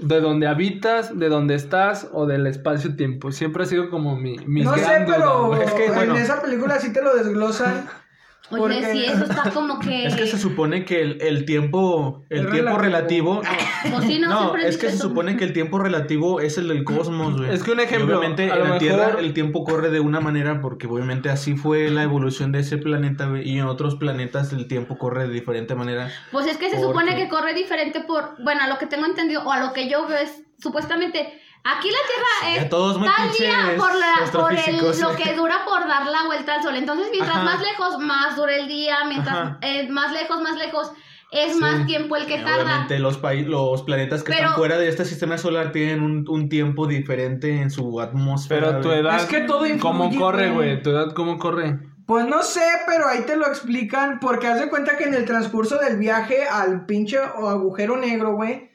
De 0.00 0.20
donde 0.20 0.46
habitas, 0.48 1.16
de 1.18 1.28
donde 1.28 1.54
estás 1.54 2.08
o 2.12 2.26
del 2.26 2.46
espacio-tiempo. 2.48 3.30
Siempre 3.32 3.62
ha 3.62 3.66
sido 3.66 3.88
como 3.88 4.16
mi, 4.16 4.36
mis 4.46 4.64
No 4.64 4.74
sé, 4.74 4.80
duda, 4.80 5.04
pero. 5.06 5.54
Es 5.62 5.72
que, 5.72 5.88
bueno. 5.90 6.16
en 6.16 6.22
esa 6.22 6.42
película 6.42 6.78
sí 6.80 6.92
te 6.92 7.02
lo 7.02 7.14
desglosan. 7.14 7.86
Oye, 8.50 8.60
Porque- 8.60 8.92
sí, 8.92 9.04
eso 9.04 9.24
está 9.24 9.50
como 9.50 9.78
que. 9.80 10.06
Es 10.06 10.14
que 10.14 10.26
se 10.26 10.38
supone 10.38 10.84
que 10.84 11.00
el, 11.02 11.20
el 11.20 11.44
tiempo, 11.44 12.22
el 12.30 12.46
Es 12.46 12.52
tiempo 12.52 12.78
relativo. 12.78 13.40
relativo. 13.42 13.42
Pues 13.90 14.04
sí, 14.06 14.18
no, 14.18 14.28
No, 14.28 14.38
siempre 14.40 14.68
es 14.68 14.78
que 14.78 14.90
se 14.90 14.98
supone 14.98 15.36
que 15.36 15.44
el 15.44 15.52
tiempo 15.52 15.78
relativo 15.78 16.40
es 16.40 16.58
el 16.58 16.66
del 16.68 16.82
cosmos, 16.82 17.36
güey. 17.36 17.52
Es 17.54 17.62
que 17.62 17.70
un 17.72 17.78
Y 17.78 17.82
ejemplo, 17.82 18.18
obviamente 18.18 18.44
a 18.44 18.46
en 18.46 18.50
lo 18.50 18.56
la 18.56 18.64
mejor- 18.64 18.78
Tierra 18.78 19.16
el 19.20 19.32
tiempo 19.32 19.64
corre 19.64 19.90
de 19.90 20.00
una 20.00 20.18
manera 20.20 20.60
porque 20.60 20.86
obviamente 20.88 21.28
así 21.28 21.54
fue 21.56 21.88
la 21.90 22.02
evolución 22.02 22.50
de 22.52 22.60
ese 22.60 22.78
planeta 22.78 23.26
güey, 23.26 23.48
y 23.48 23.58
en 23.58 23.66
otros 23.66 23.94
planetas 23.96 24.52
el 24.52 24.66
tiempo 24.66 24.98
corre 24.98 25.28
de 25.28 25.32
diferente 25.34 25.74
manera. 25.76 26.10
Pues 26.32 26.46
es 26.46 26.56
que 26.56 26.70
se 26.70 26.76
Porque- 26.76 26.86
supone 26.88 27.16
que 27.16 27.28
corre 27.28 27.54
diferente 27.54 28.00
por. 28.00 28.42
Bueno, 28.42 28.62
a 28.64 28.68
lo 28.68 28.78
que 28.78 28.86
tengo 28.86 29.06
entendido, 29.06 29.42
o 29.44 29.52
a 29.52 29.60
lo 29.64 29.72
que 29.72 29.88
yo 29.88 30.06
veo 30.08 30.18
es. 30.18 30.42
Supuestamente. 30.58 31.40
Aquí 31.74 31.88
la 31.90 31.98
Tierra 32.06 32.56
es 32.62 32.68
todos 32.68 32.94
tal 33.02 33.32
día 33.38 33.74
por, 33.76 33.94
la, 33.94 34.30
por 34.32 34.52
el- 34.52 34.58
astrofísicos. 34.58 35.00
lo 35.00 35.16
que 35.16 35.34
dura 35.34 35.64
por 35.64 35.86
dar 35.88 36.06
la 36.06 36.24
vuelta 36.26 36.54
al 36.54 36.62
sol. 36.62 36.76
Entonces, 36.76 37.08
mientras 37.10 37.36
Ajá. 37.36 37.44
más 37.44 37.60
lejos, 37.60 37.98
más 37.98 38.36
dura 38.36 38.54
el 38.56 38.68
día. 38.68 38.98
Mientras 39.08 39.56
eh, 39.62 39.88
más 39.88 40.12
lejos, 40.12 40.40
más 40.42 40.56
lejos, 40.56 40.92
es 41.32 41.54
Sí. 41.54 41.58
más 41.60 41.84
tiempo 41.86 42.14
el 42.16 42.26
que 42.26 42.38
tarda. 42.38 42.62
Obviamente 42.62 42.98
los, 43.00 43.20
los 43.46 43.82
planetas 43.82 44.22
que 44.22 44.32
Pero- 44.32 44.42
están 44.44 44.54
fuera 44.58 44.78
de 44.78 44.88
este 44.88 45.04
sistema 45.04 45.38
solar 45.38 45.72
tienen 45.72 46.02
un, 46.02 46.24
un 46.28 46.48
tiempo 46.48 46.86
diferente 46.86 47.60
en 47.60 47.70
su 47.70 48.00
atmósfera. 48.00 48.68
Pero 48.68 48.80
tu 48.82 48.90
edad, 48.92 49.16
Es 49.16 49.24
que 49.24 49.40
todo 49.40 49.66
influye, 49.66 49.80
¿cómo 49.80 50.16
corre, 50.16 50.50
güey. 50.50 50.68
güey? 50.70 50.82
¿Tu 50.82 50.90
edad 50.90 51.12
cómo 51.14 51.38
corre? 51.38 51.80
Pues 52.06 52.24
no 52.26 52.44
sé, 52.44 52.62
pero 52.86 53.08
ahí 53.08 53.22
te 53.26 53.34
lo 53.36 53.48
explican. 53.48 54.20
Porque 54.20 54.46
haz 54.46 54.60
de 54.60 54.68
cuenta 54.68 54.96
que 54.96 55.02
en 55.04 55.14
el 55.14 55.24
transcurso 55.24 55.78
del 55.78 55.96
viaje 55.96 56.46
al 56.48 56.86
pinche 56.86 57.18
agujero 57.18 57.96
negro, 57.96 58.34
güey. 58.36 58.70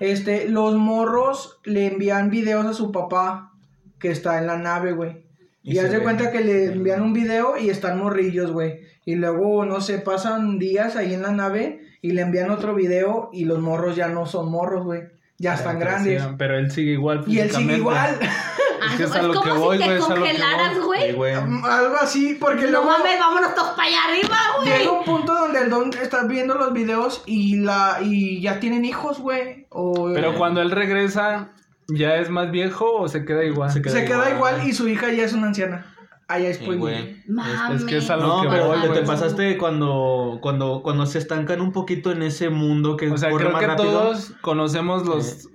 Este, 0.00 0.48
los 0.48 0.74
morros 0.74 1.60
le 1.64 1.86
envían 1.86 2.30
videos 2.30 2.66
a 2.66 2.74
su 2.74 2.90
papá 2.90 3.52
que 3.98 4.10
está 4.10 4.38
en 4.38 4.46
la 4.46 4.56
nave, 4.56 4.92
güey. 4.92 5.24
Y 5.62 5.74
Y, 5.74 5.78
haz 5.78 5.92
de 5.92 6.00
cuenta 6.00 6.32
que 6.32 6.40
le 6.40 6.72
envían 6.72 7.02
un 7.02 7.12
video 7.12 7.58
y 7.58 7.68
están 7.68 7.98
morrillos, 7.98 8.50
güey. 8.50 8.80
Y 9.04 9.14
luego, 9.14 9.64
no 9.66 9.80
sé, 9.80 9.98
pasan 9.98 10.58
días 10.58 10.96
ahí 10.96 11.12
en 11.12 11.22
la 11.22 11.32
nave 11.32 11.80
y 12.00 12.12
le 12.12 12.22
envían 12.22 12.50
otro 12.50 12.74
video 12.74 13.28
y 13.32 13.44
los 13.44 13.60
morros 13.60 13.94
ya 13.94 14.08
no 14.08 14.26
son 14.26 14.50
morros, 14.50 14.84
güey. 14.84 15.02
Ya 15.38 15.54
están 15.54 15.78
grandes. 15.78 16.22
Pero 16.36 16.58
él 16.58 16.70
sigue 16.70 16.92
igual 16.92 17.24
Y 17.26 17.38
él 17.38 17.50
sigue 17.50 17.76
igual. 17.76 18.18
Ah, 18.82 18.86
Es 18.90 18.96
que 18.96 19.02
es 19.04 19.12
a 19.14 19.22
lo 19.22 19.40
que 19.40 19.50
voy, 19.50 19.78
te 19.78 19.84
güey, 19.84 19.96
es 19.98 20.04
a 20.04 20.06
congelaras, 20.06 20.78
güey. 20.80 21.12
Güey. 21.12 21.34
Algo 21.34 21.96
así, 22.00 22.36
porque 22.40 22.64
No 22.66 22.70
luego... 22.70 22.86
mames, 22.86 23.18
vámonos 23.18 23.54
todos 23.54 23.70
para 23.70 23.88
allá 23.88 23.98
arriba, 24.08 24.36
güey. 24.58 24.78
Llega 24.78 24.90
un 24.92 25.04
punto 25.04 25.34
donde 25.34 25.60
el 25.60 25.70
don 25.70 25.90
está 26.00 26.24
viendo 26.24 26.54
los 26.54 26.72
videos 26.72 27.22
y 27.26 27.56
la 27.56 27.98
y 28.02 28.40
ya 28.40 28.60
tienen 28.60 28.84
hijos, 28.84 29.18
güey. 29.20 29.66
O 29.70 30.10
Pero 30.14 30.34
cuando 30.36 30.60
él 30.62 30.70
regresa, 30.70 31.52
¿ya 31.88 32.16
es 32.16 32.30
más 32.30 32.50
viejo 32.50 32.90
o 32.92 33.08
se 33.08 33.24
queda 33.24 33.44
igual? 33.44 33.70
Se 33.70 33.82
se 33.88 34.04
queda 34.04 34.30
igual 34.30 34.66
y 34.66 34.72
su 34.72 34.88
hija 34.88 35.10
ya 35.12 35.24
es 35.24 35.32
una 35.32 35.48
anciana. 35.48 35.86
Allá 36.28 36.48
es 36.50 36.58
Sí, 36.58 36.64
pues. 36.64 36.78
güey. 36.78 37.22
Mames. 37.26 37.80
Es 37.80 37.84
que 37.88 37.96
es 37.96 38.08
algo 38.08 38.26
No, 38.28 38.42
que 38.42 38.48
pero 38.50 38.68
voy, 38.68 38.88
te 38.92 39.02
pasaste 39.02 39.58
cuando, 39.58 40.38
cuando, 40.40 40.80
cuando 40.84 41.04
se 41.06 41.18
estancan 41.18 41.60
un 41.60 41.72
poquito 41.72 42.12
en 42.12 42.22
ese 42.22 42.50
mundo 42.50 42.96
que 42.96 43.10
O 43.10 43.18
sea, 43.18 43.30
corre 43.30 43.46
creo 43.46 43.52
más 43.52 43.60
que 43.60 43.66
rápido. 43.66 43.90
todos 43.90 44.32
conocemos 44.40 45.04
los 45.06 45.48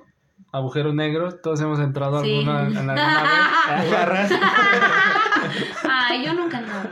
agujeros 0.57 0.93
negros. 0.93 1.41
Todos 1.41 1.61
hemos 1.61 1.79
entrado 1.79 2.21
Sí. 2.23 2.39
alguna, 2.45 2.67
en 2.81 2.89
alguna 2.89 4.05
vez. 4.11 4.31
Ay, 5.89 6.25
yo 6.25 6.33
nunca 6.33 6.57
he 6.57 6.61
entrado. 6.61 6.89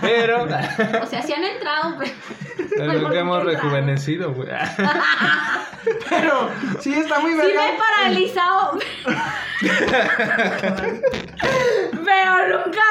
Pero 0.00 0.44
O 1.02 1.06
sea, 1.06 1.22
sí 1.22 1.32
han 1.32 1.44
entrado, 1.44 1.94
pero. 1.98 2.10
creo 2.56 2.68
Pero 2.92 3.10
que 3.10 3.18
hemos 3.18 3.38
nunca 3.38 3.50
he 3.50 3.50
entrado. 3.54 3.54
rejuvenecido, 3.70 4.32
güey. 4.34 4.48
Pero 6.10 6.50
sí 6.80 6.92
está 6.94 7.20
muy 7.20 7.30
Sí 7.32 7.38
verga. 7.38 7.60
me 7.62 7.68
he 7.68 7.78
paralizado. 7.78 8.78
pero 12.04 12.58
nunca. 12.58 12.82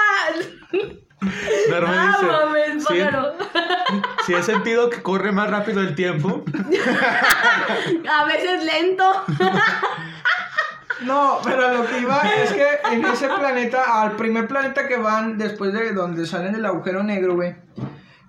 Norma 1.69 1.93
Ah, 1.93 2.17
dice, 2.19 2.31
mames, 2.31 2.85
"Sí, 2.85 2.99
pájaro. 2.99 3.33
sí 4.25 4.33
he 4.33 4.43
sentido 4.43 4.89
que 4.89 5.01
corre 5.01 5.31
más 5.31 5.49
rápido 5.49 5.81
el 5.81 5.95
tiempo. 5.95 6.43
A 8.11 8.25
veces 8.25 8.63
lento. 8.63 9.03
No, 11.05 11.39
pero 11.43 11.73
lo 11.73 11.85
que 11.87 11.99
iba 11.99 12.21
es 12.21 12.53
que 12.53 12.65
en 12.91 13.03
ese 13.05 13.27
planeta, 13.27 14.01
al 14.01 14.13
primer 14.15 14.47
planeta 14.47 14.87
que 14.87 14.97
van 14.97 15.37
después 15.37 15.73
de 15.73 15.91
donde 15.93 16.25
salen 16.25 16.53
del 16.53 16.65
agujero 16.65 17.03
negro, 17.03 17.35
güey. 17.35 17.55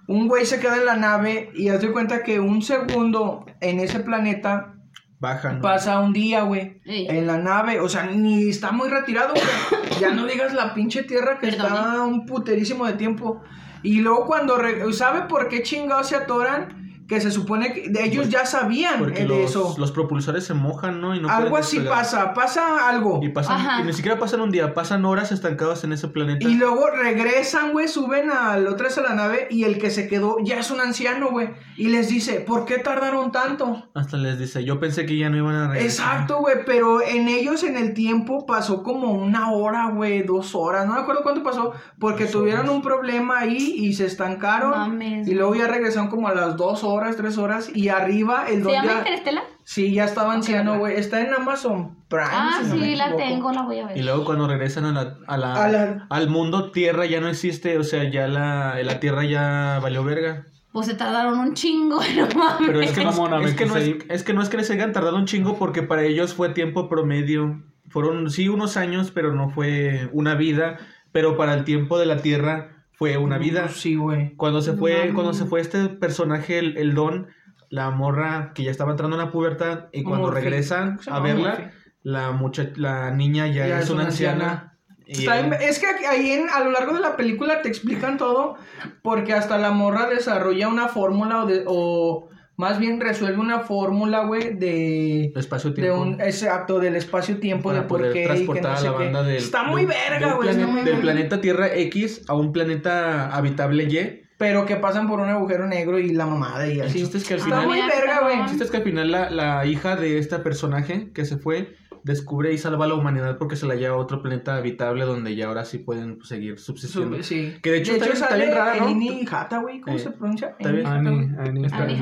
Un 0.08 0.28
güey 0.28 0.46
se 0.46 0.60
queda 0.60 0.76
en 0.76 0.84
la 0.86 0.96
nave 0.96 1.50
y 1.54 1.68
haz 1.68 1.80
de 1.80 1.90
cuenta 1.92 2.22
que 2.22 2.38
un 2.40 2.62
segundo 2.62 3.44
en 3.60 3.80
ese 3.80 4.00
planeta 4.00 4.74
Bajan. 5.18 5.60
pasa 5.62 5.98
un 6.00 6.12
día, 6.12 6.42
güey. 6.42 6.80
Ey. 6.84 7.06
En 7.08 7.26
la 7.26 7.38
nave, 7.38 7.80
o 7.80 7.88
sea, 7.88 8.04
ni 8.06 8.48
está 8.50 8.70
muy 8.72 8.88
retirado, 8.88 9.32
güey. 9.34 10.00
Ya 10.00 10.10
no 10.12 10.26
digas 10.26 10.52
la 10.52 10.74
pinche 10.74 11.02
tierra 11.04 11.38
que 11.38 11.48
Perdón, 11.48 11.66
está 11.66 12.02
un 12.04 12.26
puterísimo 12.26 12.86
de 12.86 12.92
tiempo. 12.94 13.42
Y 13.82 14.00
luego 14.00 14.26
cuando, 14.26 14.56
re- 14.58 14.92
¿sabe 14.92 15.22
por 15.22 15.48
qué 15.48 15.62
chingados 15.62 16.08
se 16.08 16.16
atoran? 16.16 16.85
Que 17.08 17.20
se 17.20 17.30
supone 17.30 17.72
que 17.72 17.88
de 17.88 18.04
ellos 18.04 18.28
ya 18.28 18.44
sabían 18.46 18.98
Porque 18.98 19.20
eh, 19.22 19.26
de 19.26 19.28
los, 19.28 19.50
eso. 19.50 19.74
los 19.78 19.92
propulsores 19.92 20.44
se 20.44 20.54
mojan, 20.54 21.00
¿no? 21.00 21.14
Y 21.14 21.20
no 21.20 21.28
Algo 21.28 21.50
pueden 21.50 21.64
así 21.64 21.78
pasa, 21.80 22.34
pasa 22.34 22.88
algo. 22.88 23.20
Y, 23.22 23.28
pasan, 23.28 23.82
y 23.82 23.86
ni 23.86 23.92
siquiera 23.92 24.18
pasan 24.18 24.40
un 24.40 24.50
día, 24.50 24.74
pasan 24.74 25.04
horas 25.04 25.30
estancados 25.30 25.84
en 25.84 25.92
ese 25.92 26.08
planeta. 26.08 26.48
Y 26.48 26.54
luego 26.54 26.88
regresan, 26.90 27.72
güey, 27.72 27.88
suben 27.88 28.30
al 28.30 28.66
otra 28.66 28.88
vez 28.88 28.98
a 28.98 29.02
la 29.02 29.14
nave 29.14 29.46
y 29.50 29.64
el 29.64 29.78
que 29.78 29.90
se 29.90 30.08
quedó 30.08 30.36
ya 30.42 30.58
es 30.58 30.70
un 30.70 30.80
anciano, 30.80 31.30
güey. 31.30 31.50
Y 31.76 31.88
les 31.88 32.08
dice, 32.08 32.40
¿por 32.40 32.64
qué 32.64 32.78
tardaron 32.78 33.30
tanto? 33.32 33.88
Hasta 33.94 34.16
les 34.16 34.38
dice, 34.38 34.64
yo 34.64 34.80
pensé 34.80 35.06
que 35.06 35.16
ya 35.16 35.30
no 35.30 35.36
iban 35.36 35.54
a 35.54 35.68
regresar. 35.68 35.86
Exacto, 36.16 36.38
güey, 36.40 36.56
pero 36.66 37.02
en 37.02 37.28
ellos 37.28 37.62
en 37.62 37.76
el 37.76 37.94
tiempo 37.94 38.46
pasó 38.46 38.82
como 38.82 39.12
una 39.12 39.52
hora, 39.52 39.90
güey, 39.90 40.22
dos 40.22 40.54
horas, 40.54 40.86
no 40.86 40.94
me 40.94 41.00
acuerdo 41.00 41.22
cuánto 41.22 41.42
pasó, 41.42 41.72
porque 42.00 42.24
Dos 42.24 42.32
tuvieron 42.32 42.62
horas. 42.62 42.76
un 42.76 42.82
problema 42.82 43.38
ahí 43.38 43.74
y 43.76 43.92
se 43.94 44.06
estancaron. 44.06 44.70
Mames. 44.70 45.28
Y 45.28 45.34
luego 45.34 45.54
ya 45.54 45.68
regresaron 45.68 46.08
como 46.08 46.28
a 46.28 46.34
las 46.34 46.56
dos 46.56 46.82
horas, 46.82 46.95
tres 47.16 47.36
horas, 47.38 47.70
y 47.74 47.88
arriba 47.90 48.46
el 48.48 48.56
¿Se 48.56 48.60
don 48.62 48.72
llama 48.72 48.86
ya... 48.92 48.98
Interestelar? 48.98 49.44
Sí, 49.64 49.92
ya 49.92 50.04
estaba 50.04 50.32
anciano, 50.32 50.78
güey, 50.78 50.96
está 50.96 51.20
en 51.20 51.34
Amazon 51.34 51.96
Prime. 52.08 52.24
Ah, 52.30 52.60
si 52.62 52.68
no 52.68 52.76
me 52.76 52.86
sí, 52.86 52.96
la 52.96 53.16
tengo, 53.16 53.50
la 53.52 53.62
voy 53.62 53.80
a 53.80 53.86
ver. 53.86 53.96
Y 53.96 54.02
luego 54.02 54.24
cuando 54.24 54.46
regresan 54.46 54.84
a 54.84 54.92
la, 54.92 55.18
a 55.26 55.36
la- 55.36 55.64
A 55.64 55.68
la- 55.68 56.06
al 56.08 56.28
mundo 56.30 56.70
Tierra 56.70 57.04
ya 57.06 57.20
no 57.20 57.28
existe, 57.28 57.76
o 57.76 57.82
sea, 57.84 58.08
ya 58.10 58.28
la, 58.28 58.80
la 58.82 59.00
Tierra 59.00 59.24
ya 59.24 59.80
valió 59.82 60.04
verga. 60.04 60.46
Pues 60.72 60.86
se 60.86 60.94
tardaron 60.94 61.38
un 61.38 61.54
chingo, 61.54 61.98
no 62.16 62.28
mames. 62.38 62.66
Pero 62.68 62.80
es 62.80 62.92
que, 62.92 63.02
no, 63.04 63.10
es, 63.40 63.54
que 63.54 63.66
no 63.66 63.76
es, 63.76 63.96
es 64.08 64.22
que 64.22 64.32
no 64.34 64.42
es 64.42 64.48
que 64.48 64.56
les 64.58 64.70
hayan 64.70 64.92
tardado 64.92 65.16
un 65.16 65.24
chingo 65.26 65.58
porque 65.58 65.82
para 65.82 66.02
ellos 66.04 66.32
fue 66.34 66.50
tiempo 66.50 66.88
promedio. 66.88 67.62
Fueron, 67.88 68.30
sí, 68.30 68.48
unos 68.48 68.76
años, 68.76 69.10
pero 69.10 69.32
no 69.34 69.48
fue 69.50 70.08
una 70.12 70.34
vida. 70.34 70.76
Pero 71.12 71.36
para 71.36 71.54
el 71.54 71.64
tiempo 71.64 71.98
de 71.98 72.06
la 72.06 72.18
Tierra 72.18 72.75
fue 72.96 73.16
una 73.18 73.38
vida. 73.38 73.68
Sí, 73.68 73.94
güey. 73.94 74.34
Cuando 74.36 74.60
se 74.62 74.72
fue, 74.74 75.12
cuando 75.14 75.32
se 75.32 75.44
fue 75.44 75.60
este 75.60 75.88
personaje, 75.88 76.58
el, 76.58 76.76
el 76.76 76.94
Don, 76.94 77.28
la 77.70 77.90
morra 77.90 78.52
que 78.54 78.64
ya 78.64 78.70
estaba 78.70 78.90
entrando 78.92 79.16
en 79.16 79.24
la 79.24 79.30
pubertad, 79.30 79.86
y 79.92 80.02
cuando 80.02 80.26
Morphy. 80.28 80.40
regresan 80.42 80.98
a 81.08 81.20
verla, 81.20 81.48
Morphy. 81.50 81.64
la 82.02 82.30
mucha, 82.32 82.70
la 82.76 83.10
niña 83.10 83.46
ya, 83.48 83.78
es, 83.80 83.90
una 83.90 84.04
anciana. 84.04 84.72
Está 85.06 85.38
es 85.62 85.78
que 85.78 85.86
ahí 86.06 86.32
en- 86.32 86.48
a 86.50 86.60
lo 86.64 86.72
largo 86.72 86.94
de 86.94 87.00
la 87.00 87.16
película 87.16 87.62
te 87.62 87.68
explican 87.68 88.18
todo, 88.18 88.56
porque 89.02 89.34
hasta 89.34 89.56
la 89.58 89.70
morra 89.70 90.08
desarrolla 90.08 90.66
una 90.68 90.88
fórmula 90.88 91.44
o, 91.44 91.46
de- 91.46 91.62
o 91.66 92.28
más 92.56 92.78
bien 92.78 93.00
resuelve 93.00 93.38
una 93.38 93.60
fórmula, 93.60 94.24
güey, 94.24 94.54
de... 94.54 95.32
espacio 95.36 95.70
De 95.70 95.90
un, 95.90 96.20
exacto, 96.20 96.78
del 96.78 96.96
espacio-tiempo, 96.96 97.72
de 97.72 97.82
por 97.82 98.00
qué 98.02 98.08
y 98.10 98.12
que 98.12 98.24
transportar 98.26 98.72
no 98.72 98.72
a 98.72 98.76
sé 98.78 98.86
la 98.86 98.96
qué. 98.96 99.04
banda 99.04 99.22
del, 99.22 99.36
Está 99.36 99.62
muy 99.64 99.82
de 99.82 99.88
verga, 99.88 100.34
güey. 100.34 100.84
del 100.84 100.98
planeta 101.00 101.40
Tierra 101.40 101.74
X 101.74 102.22
a 102.28 102.34
un 102.34 102.52
planeta 102.52 103.28
habitable 103.34 103.84
Y. 103.84 104.22
Pero 104.38 104.66
que 104.66 104.76
pasan 104.76 105.08
por 105.08 105.20
un 105.20 105.30
agujero 105.30 105.66
negro 105.66 105.98
y 105.98 106.10
la 106.12 106.26
mamada 106.26 106.66
y 106.68 106.80
El 106.80 106.86
así. 106.86 106.98
chiste 107.00 107.16
es 107.18 107.24
que 107.26 107.34
al 107.34 107.40
Está 107.40 107.60
muy 107.62 107.78
verga, 107.80 108.20
güey. 108.20 108.32
el 108.32 108.38
bueno. 108.40 108.48
chiste 108.48 108.64
es 108.64 108.70
que 108.70 108.76
al 108.78 108.82
final 108.82 109.10
la, 109.10 109.30
la 109.30 109.64
hija 109.64 109.96
de 109.96 110.18
este 110.18 110.38
personaje 110.40 111.10
que 111.14 111.24
se 111.24 111.38
fue 111.38 111.74
descubre 112.06 112.52
y 112.52 112.58
salva 112.58 112.84
a 112.84 112.88
la 112.88 112.94
humanidad 112.94 113.36
porque 113.36 113.56
se 113.56 113.66
la 113.66 113.74
lleva 113.74 113.96
a 113.96 113.98
otro 113.98 114.22
planeta 114.22 114.56
habitable 114.56 115.04
donde 115.04 115.34
ya 115.34 115.46
ahora 115.48 115.64
sí 115.64 115.78
pueden 115.78 116.16
pues, 116.18 116.28
seguir 116.28 116.56
subsistiendo. 116.58 117.20
Sí. 117.22 117.56
Que 117.60 117.72
de 117.72 117.78
hecho 117.78 117.92
está 117.92 118.04
bien- 118.06 118.16
está 118.16 118.36
bien 118.36 118.50
rara, 118.52 118.76
¿no? 118.76 118.86
Annie 118.86 119.26
Hathaway, 119.28 119.80
¿cómo 119.80 119.96
Eh, 119.96 119.98
se 119.98 120.10
pronuncia? 120.12 120.54
está 120.56 120.70
bien. 120.70 120.86
Annie, 120.86 121.34
Annie 121.36 121.66
Está 121.66 121.84
bien. 121.84 122.00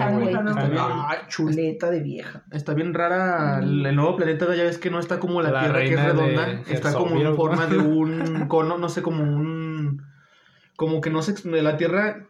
Ay, 0.79 1.19
chuleta 1.29 1.91
de 1.91 2.01
vieja. 2.01 2.45
Está 2.53 2.75
bien 2.75 2.93
rara 2.93 3.61
el, 3.61 3.85
el 3.87 3.97
nuevo 3.97 4.15
planeta, 4.17 4.55
ya 4.55 4.65
ves 4.65 4.77
que 4.77 4.91
no 4.91 4.99
está 4.99 5.19
como 5.19 5.41
la, 5.41 5.51
La 5.51 5.61
Tierra 5.61 5.79
que 5.81 5.95
es 5.95 6.05
redonda, 6.05 6.51
está 6.69 6.93
como 6.93 7.19
en 7.19 7.35
forma 7.35 7.67
de 7.67 7.79
un 7.79 8.47
cono, 8.49 8.77
no 8.77 8.89
sé, 8.91 9.01
como 9.01 9.23
un 9.23 10.03
como 10.77 11.01
que 11.01 11.09
no 11.09 11.23
sé, 11.23 11.33
de 11.49 11.63
la 11.63 11.77
Tierra 11.79 12.29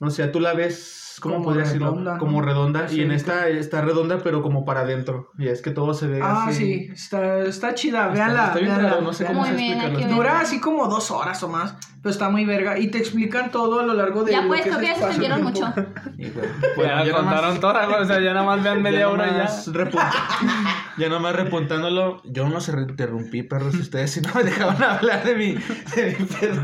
o 0.00 0.10
sea, 0.10 0.30
tú 0.32 0.38
la 0.40 0.52
ves 0.52 1.03
¿cómo 1.20 1.34
Como 1.36 1.44
podría 1.46 1.64
decirlo? 1.64 1.90
redonda, 1.90 2.12
¿no? 2.14 2.18
Como 2.18 2.42
redonda 2.42 2.88
Sí, 2.88 2.98
y 2.98 3.02
en 3.02 3.10
esta 3.12 3.48
está 3.48 3.80
redonda 3.82 4.18
pero 4.22 4.42
como 4.42 4.64
para 4.64 4.80
adentro 4.80 5.30
y 5.38 5.48
es 5.48 5.62
que 5.62 5.70
todo 5.70 5.94
se 5.94 6.06
ve 6.06 6.20
Ah, 6.22 6.46
así. 6.48 6.58
sí, 6.58 6.90
está, 6.92 7.38
está 7.40 7.74
chida, 7.74 8.00
Está- 8.02 8.12
véanla. 8.12 8.44
está 8.46 8.58
bien 8.58 8.66
véanla, 8.68 8.88
raro, 8.90 9.02
no 9.02 9.12
sé 9.12 9.24
cómo 9.26 9.40
Muy 9.40 9.48
se 9.50 9.54
ver. 9.90 10.08
Dura 10.08 10.40
así 10.40 10.60
como 10.60 10.86
dos 10.88 11.10
horas 11.10 11.42
o 11.42 11.48
más, 11.48 11.74
pero 12.02 12.10
está 12.12 12.28
muy 12.30 12.44
verga. 12.44 12.78
Y 12.78 12.88
te 12.88 12.98
explican 12.98 13.50
todo 13.50 13.80
a 13.80 13.82
lo 13.82 13.94
largo 13.94 14.24
de 14.24 14.32
Ya 14.32 14.42
lo 14.42 14.48
pues, 14.48 14.62
creo 14.62 14.78
que 14.78 14.86
ya 14.86 14.94
se 14.94 15.00
extendieron 15.04 15.42
mucho. 15.42 15.72
Y 16.16 16.30
bueno, 16.30 16.48
Pues 16.76 16.88
ya 16.88 17.04
ya 17.04 17.12
contaron 17.12 17.60
toda, 17.60 17.86
güey, 17.86 18.00
o 18.02 18.04
sea, 18.04 18.20
ya 18.20 18.32
nada 18.34 18.46
más 18.46 18.62
vean 18.62 18.82
media 18.82 19.08
hora 19.08 19.26
y 19.28 19.34
ya. 19.36 19.48
ya 20.98 21.08
nomás 21.08 21.34
repuntándolo, 21.36 22.22
yo 22.24 22.48
no 22.48 22.60
se 22.60 22.72
interrumpí, 22.72 23.42
perros, 23.42 23.74
ustedes 23.74 24.12
si 24.12 24.20
no 24.20 24.30
me 24.34 24.44
dejaban 24.44 24.82
hablar 24.82 25.24
de 25.24 25.34
mi, 25.34 25.52
de 25.54 26.16
mi 26.18 26.24
pedo. 26.26 26.62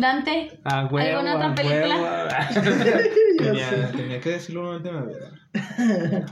Dante, 0.00 0.60
Ah, 0.64 0.88
huevo, 0.90 1.18
¿Alguna 1.18 1.36
otra 1.36 1.54
película? 1.54 2.28
Tenía, 3.38 3.92
tenía 3.94 4.20
que 4.20 4.30
decirlo 4.30 4.62
una 4.62 4.70
última 4.78 5.00
vez. 5.02 5.18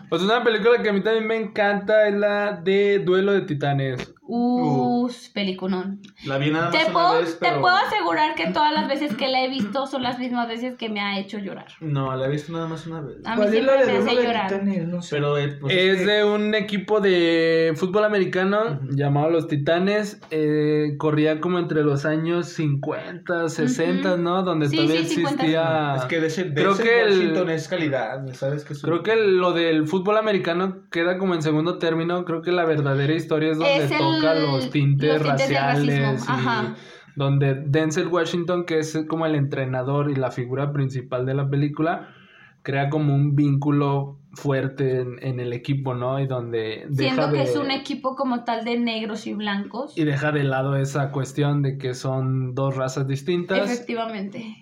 Pues 0.08 0.22
una 0.22 0.42
película 0.42 0.82
que 0.82 0.88
a 0.88 0.92
mí 0.92 1.02
también 1.02 1.26
me 1.26 1.36
encanta 1.36 2.08
es 2.08 2.14
la 2.14 2.52
de 2.52 2.98
Duelo 3.00 3.32
de 3.32 3.42
Titanes. 3.42 4.12
uh, 4.22 4.93
peliculón. 5.32 6.00
La 6.24 6.38
vi 6.38 6.50
nada 6.50 6.70
más 6.70 6.72
Te 6.78 6.84
una 6.84 6.92
puedo, 6.92 7.14
vez, 7.20 7.38
te 7.38 7.46
pero... 7.46 7.60
puedo 7.60 7.76
asegurar 7.76 8.34
que 8.34 8.50
todas 8.52 8.72
las 8.72 8.88
veces 8.88 9.14
que 9.16 9.28
la 9.28 9.42
he 9.44 9.48
visto 9.48 9.86
son 9.86 10.02
las 10.02 10.18
mismas 10.18 10.48
veces 10.48 10.76
que 10.76 10.88
me 10.88 11.00
ha 11.00 11.18
hecho 11.18 11.38
llorar. 11.38 11.66
No, 11.80 12.14
la 12.16 12.26
he 12.26 12.30
visto 12.30 12.52
nada 12.52 12.66
más 12.66 12.86
una 12.86 13.00
vez. 13.00 13.16
A 13.24 13.36
mí 13.36 13.42
¿Cuál 13.42 13.54
es 13.54 13.64
la 13.64 13.72
siempre 13.72 13.86
de 13.86 13.92
me 14.04 14.10
hace 14.10 14.22
llorar. 14.22 14.48
Titanes? 14.50 14.88
No 14.88 15.02
sé. 15.02 15.16
Pero 15.16 15.38
eh, 15.38 15.48
pues, 15.60 15.74
Es 15.76 15.98
que- 16.00 16.06
de 16.06 16.24
un 16.24 16.54
equipo 16.54 17.00
de 17.00 17.72
fútbol 17.76 18.04
americano 18.04 18.80
llamado 18.90 19.30
Los 19.30 19.48
Titanes. 19.48 20.20
eh, 20.30 20.94
corría 20.98 21.40
como 21.40 21.58
entre 21.58 21.82
los 21.84 22.04
años 22.04 22.48
50, 22.48 23.48
60, 23.48 24.14
Ujú. 24.14 24.22
¿no? 24.22 24.42
Donde 24.42 24.68
Sí, 24.68 24.76
todavía 24.76 25.00
sí, 25.02 25.14
50. 25.16 25.34
existía. 25.42 25.94
Es 25.96 26.04
que 26.04 26.20
de 26.20 26.26
ese, 26.26 26.44
de 26.44 26.54
creo 26.54 26.72
ese 26.72 26.82
que 26.82 27.00
el- 27.02 27.08
Washington 27.18 27.50
es 27.50 27.68
calidad, 27.68 28.26
¿sabes? 28.34 28.64
Que 28.64 28.74
su- 28.74 28.86
Creo 28.86 29.02
que 29.02 29.16
lo 29.16 29.52
del 29.52 29.86
fútbol 29.86 30.16
americano 30.16 30.82
queda 30.90 31.18
como 31.18 31.34
en 31.34 31.42
segundo 31.42 31.78
término. 31.78 32.24
Creo 32.24 32.42
que 32.42 32.52
la 32.52 32.64
verdadera 32.64 33.14
historia 33.14 33.50
es 33.52 33.58
donde 33.58 33.76
Es 33.84 33.90
el- 33.90 33.98
toca 33.98 34.34
los 34.34 34.70
tintes 34.70 34.84
los 34.84 34.93
tintes 34.98 35.22
raciales. 35.26 36.16
racismo, 36.18 36.34
y 36.72 36.74
donde 37.16 37.54
Denzel 37.66 38.08
Washington, 38.08 38.64
que 38.64 38.78
es 38.80 38.98
como 39.08 39.24
el 39.26 39.34
entrenador 39.36 40.10
y 40.10 40.16
la 40.16 40.30
figura 40.30 40.72
principal 40.72 41.24
de 41.26 41.34
la 41.34 41.48
película, 41.48 42.08
crea 42.62 42.88
como 42.88 43.14
un 43.14 43.36
vínculo 43.36 44.18
fuerte 44.32 45.00
en, 45.00 45.18
en 45.22 45.38
el 45.38 45.52
equipo, 45.52 45.94
¿no? 45.94 46.18
Y 46.18 46.26
donde 46.26 46.86
deja 46.88 47.14
Siendo 47.14 47.30
que 47.30 47.38
de- 47.38 47.44
es 47.44 47.56
un 47.56 47.70
equipo 47.70 48.16
como 48.16 48.42
tal 48.42 48.64
de 48.64 48.78
negros 48.78 49.26
y 49.28 49.34
blancos. 49.34 49.96
y 49.96 50.04
deja 50.04 50.32
de 50.32 50.42
lado 50.44 50.76
esa 50.76 51.12
cuestión 51.12 51.62
de 51.62 51.78
que 51.78 51.94
son 51.94 52.54
dos 52.54 52.74
razas 52.76 53.06
distintas. 53.06 53.70
Efectivamente. 53.70 54.56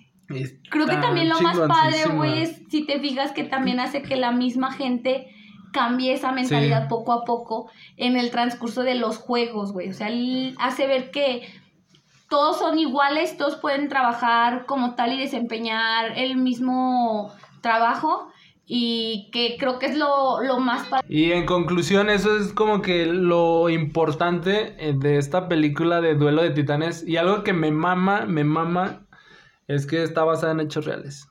Creo 0.71 0.87
que 0.87 0.97
también 0.97 1.29
lo 1.29 1.41
más 1.41 1.59
padre, 1.59 2.15
güey, 2.15 2.43
es 2.43 2.63
si 2.71 2.87
te 2.87 2.99
fijas 3.01 3.33
que 3.33 3.45
también 3.45 3.81
hace 3.81 4.03
que 4.03 4.17
la 4.17 4.33
misma 4.33 4.73
gente 4.73 5.27
cambie 5.73 6.13
esa 6.13 6.33
mentalidad 6.33 6.83
Sí. 6.83 6.89
poco 6.89 7.13
a 7.13 7.25
poco 7.25 7.71
en 7.97 8.17
el 8.17 8.31
transcurso 8.31 8.83
de 8.83 8.95
los 8.95 9.19
juegos, 9.19 9.73
güey. 9.73 9.89
O 9.91 9.95
sea, 9.95 10.09
él 10.09 10.55
hace 10.59 10.87
ver 10.87 11.11
que 11.11 11.49
todos 12.29 12.59
son 12.59 12.79
iguales, 12.79 13.37
todos 13.37 13.57
pueden 13.57 13.89
trabajar 13.89 14.65
como 14.67 14.95
tal 14.95 15.13
y 15.13 15.19
desempeñar 15.21 16.17
el 16.17 16.37
mismo 16.37 17.33
trabajo 17.61 18.29
y 18.65 19.29
que 19.33 19.57
creo 19.59 19.79
que 19.79 19.87
es 19.87 19.99
lo, 19.99 20.41
lo 20.43 20.59
más. 20.59 20.89
Y 21.09 21.33
en 21.33 21.45
conclusión, 21.45 22.09
eso 22.09 22.37
es 22.39 22.53
como 22.53 22.81
que 22.81 23.05
lo 23.07 23.69
importante 23.69 24.75
eh, 24.79 24.95
de 24.97 25.19
esta 25.19 25.49
película 25.49 26.01
de 26.01 26.15
Duelo 26.15 26.43
de 26.43 26.51
Titanes. 26.51 27.07
Y 27.07 27.17
algo 27.19 27.43
que 27.43 27.53
me 27.53 27.71
mama, 27.71 28.25
me 28.27 28.45
mama, 28.45 29.07
es 29.69 29.87
que 29.87 30.03
está 30.03 30.25
basada 30.25 30.53
en 30.53 30.61
hechos 30.61 30.87
reales. 30.87 31.29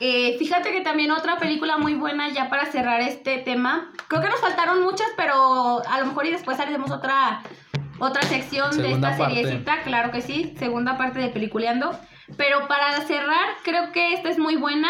Eh, 0.00 0.36
fíjate 0.38 0.72
que 0.72 0.80
también 0.80 1.10
otra 1.10 1.38
película 1.38 1.78
muy 1.78 1.94
buena 1.94 2.28
ya 2.30 2.48
para 2.48 2.66
cerrar 2.66 3.00
este 3.00 3.38
tema. 3.38 3.92
Creo 4.08 4.20
que 4.20 4.28
nos 4.28 4.40
faltaron 4.40 4.82
muchas, 4.82 5.08
pero 5.16 5.82
a 5.88 6.00
lo 6.00 6.06
mejor 6.06 6.26
y 6.26 6.30
después 6.30 6.58
haremos 6.58 6.90
otra 6.90 7.42
otra 7.98 8.22
sección 8.22 8.72
Segunda 8.72 8.88
de 8.88 8.94
esta 8.94 9.16
parte. 9.16 9.34
seriecita, 9.34 9.82
claro 9.82 10.10
que 10.10 10.22
sí, 10.22 10.54
segunda 10.58 10.96
parte 10.96 11.20
de 11.20 11.28
Peliculeando. 11.28 11.96
Pero 12.36 12.66
para 12.66 13.00
cerrar, 13.02 13.48
creo 13.62 13.92
que 13.92 14.14
esta 14.14 14.28
es 14.28 14.38
muy 14.38 14.56
buena. 14.56 14.88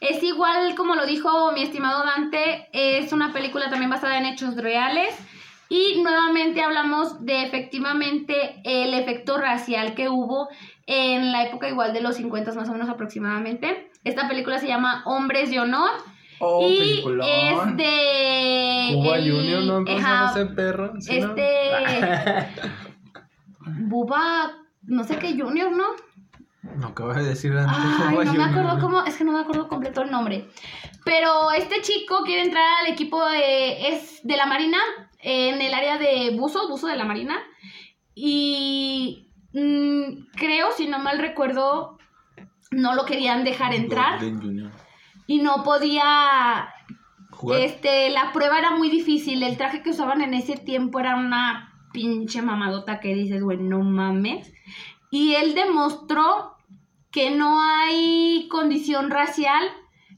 Es 0.00 0.22
igual 0.22 0.74
como 0.76 0.94
lo 0.94 1.06
dijo 1.06 1.50
mi 1.52 1.62
estimado 1.62 2.04
Dante, 2.04 2.68
es 2.72 3.12
una 3.12 3.32
película 3.32 3.70
también 3.70 3.90
basada 3.90 4.18
en 4.18 4.26
hechos 4.26 4.56
reales. 4.56 5.16
Y 5.68 6.00
nuevamente 6.02 6.62
hablamos 6.62 7.24
de 7.24 7.42
efectivamente 7.44 8.60
el 8.64 8.94
efecto 8.94 9.36
racial 9.38 9.94
que 9.94 10.08
hubo 10.08 10.48
en 10.86 11.32
la 11.32 11.44
época 11.44 11.68
igual 11.68 11.92
de 11.92 12.00
los 12.00 12.16
50 12.16 12.52
más 12.54 12.68
o 12.68 12.72
menos 12.72 12.88
aproximadamente. 12.88 13.90
Esta 14.04 14.28
película 14.28 14.58
se 14.58 14.68
llama 14.68 15.02
Hombres 15.06 15.50
de 15.50 15.58
Honor 15.60 15.90
Oh, 16.38 16.68
y 16.68 16.78
peliculón. 16.78 17.26
es 17.28 17.76
de... 17.78 18.90
Cuba 18.92 19.16
el- 19.16 19.32
Junior, 19.32 19.62
¿no? 19.64 19.84
¿Cómo 19.86 19.98
ajá, 19.98 20.30
ese 20.32 20.46
perro? 20.46 20.92
¿Sí, 21.00 21.18
no? 21.18 21.28
este... 21.28 22.46
Buba, 23.66 24.52
no 24.82 25.04
sé 25.04 25.18
qué 25.18 25.36
Junior, 25.38 25.72
¿no? 25.72 25.84
No, 26.76 26.88
acabas 26.88 27.16
de 27.16 27.24
decir 27.24 27.52
antes. 27.56 27.76
Ay, 27.78 28.26
no 28.26 28.32
me 28.34 28.44
acuerdo 28.44 28.78
cómo, 28.80 29.02
es 29.04 29.16
que 29.16 29.24
no 29.24 29.32
me 29.32 29.40
acuerdo 29.40 29.66
completo 29.68 30.02
el 30.02 30.10
nombre. 30.10 30.48
Pero 31.04 31.50
este 31.52 31.80
chico 31.80 32.22
quiere 32.24 32.42
entrar 32.42 32.64
al 32.84 32.92
equipo 32.92 33.24
de, 33.28 33.88
es 33.88 34.20
de 34.24 34.36
la 34.36 34.46
Marina, 34.46 34.78
en 35.28 35.60
el 35.60 35.74
área 35.74 35.98
de 35.98 36.30
buzo, 36.38 36.68
buzo 36.68 36.86
de 36.86 36.94
la 36.94 37.04
Marina. 37.04 37.36
Y 38.14 39.28
mm, 39.52 40.28
creo, 40.36 40.70
si 40.70 40.86
no 40.86 41.00
mal 41.00 41.18
recuerdo, 41.18 41.98
no 42.70 42.94
lo 42.94 43.04
querían 43.04 43.42
dejar 43.42 43.74
entrar 43.74 44.20
y 45.26 45.38
no 45.38 45.64
podía 45.64 46.68
Jugar. 47.32 47.60
este, 47.60 48.10
la 48.10 48.30
prueba 48.32 48.60
era 48.60 48.76
muy 48.76 48.88
difícil. 48.88 49.42
El 49.42 49.56
traje 49.56 49.82
que 49.82 49.90
usaban 49.90 50.22
en 50.22 50.32
ese 50.32 50.56
tiempo 50.56 51.00
era 51.00 51.16
una 51.16 51.72
pinche 51.92 52.40
mamadota 52.40 53.00
que 53.00 53.12
dices, 53.12 53.42
güey, 53.42 53.58
no 53.58 53.80
mames. 53.80 54.52
Y 55.10 55.34
él 55.34 55.56
demostró 55.56 56.54
que 57.10 57.32
no 57.32 57.60
hay 57.60 58.46
condición 58.48 59.10
racial 59.10 59.64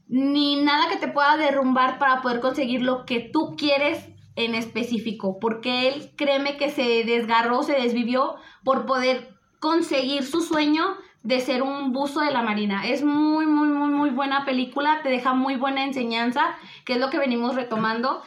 ni 0.07 0.61
nada 0.61 0.87
que 0.87 0.97
te 0.97 1.07
pueda 1.07 1.35
derrumbar 1.35 1.97
para 1.97 2.21
poder 2.21 2.41
conseguir 2.41 2.83
lo 2.83 3.05
que 3.05 3.21
tú 3.21 3.55
quieres 3.57 4.07
en 4.39 4.55
específico. 4.55 5.37
Porque 5.39 5.87
él, 5.89 6.11
créeme 6.15 6.57
que 6.57 6.69
se 6.69 7.03
desgarró, 7.03 7.63
se 7.63 7.73
desvivió 7.73 8.35
por 8.63 8.85
poder 8.85 9.35
conseguir 9.59 10.23
su 10.23 10.41
sueño 10.41 10.97
de 11.23 11.41
ser 11.41 11.61
un 11.61 11.91
buzo 11.91 12.21
de 12.21 12.31
la 12.31 12.41
marina. 12.41 12.87
Es 12.87 13.03
muy, 13.03 13.45
muy, 13.45 13.67
muy, 13.67 13.89
muy 13.89 14.09
buena 14.09 14.45
película, 14.45 15.01
te 15.03 15.09
deja 15.09 15.33
muy 15.33 15.57
buena 15.57 15.83
enseñanza, 15.83 16.55
que 16.85 16.93
es 16.93 16.99
lo 16.99 17.09
que 17.09 17.19
venimos 17.19 17.55
retomando. 17.55 18.21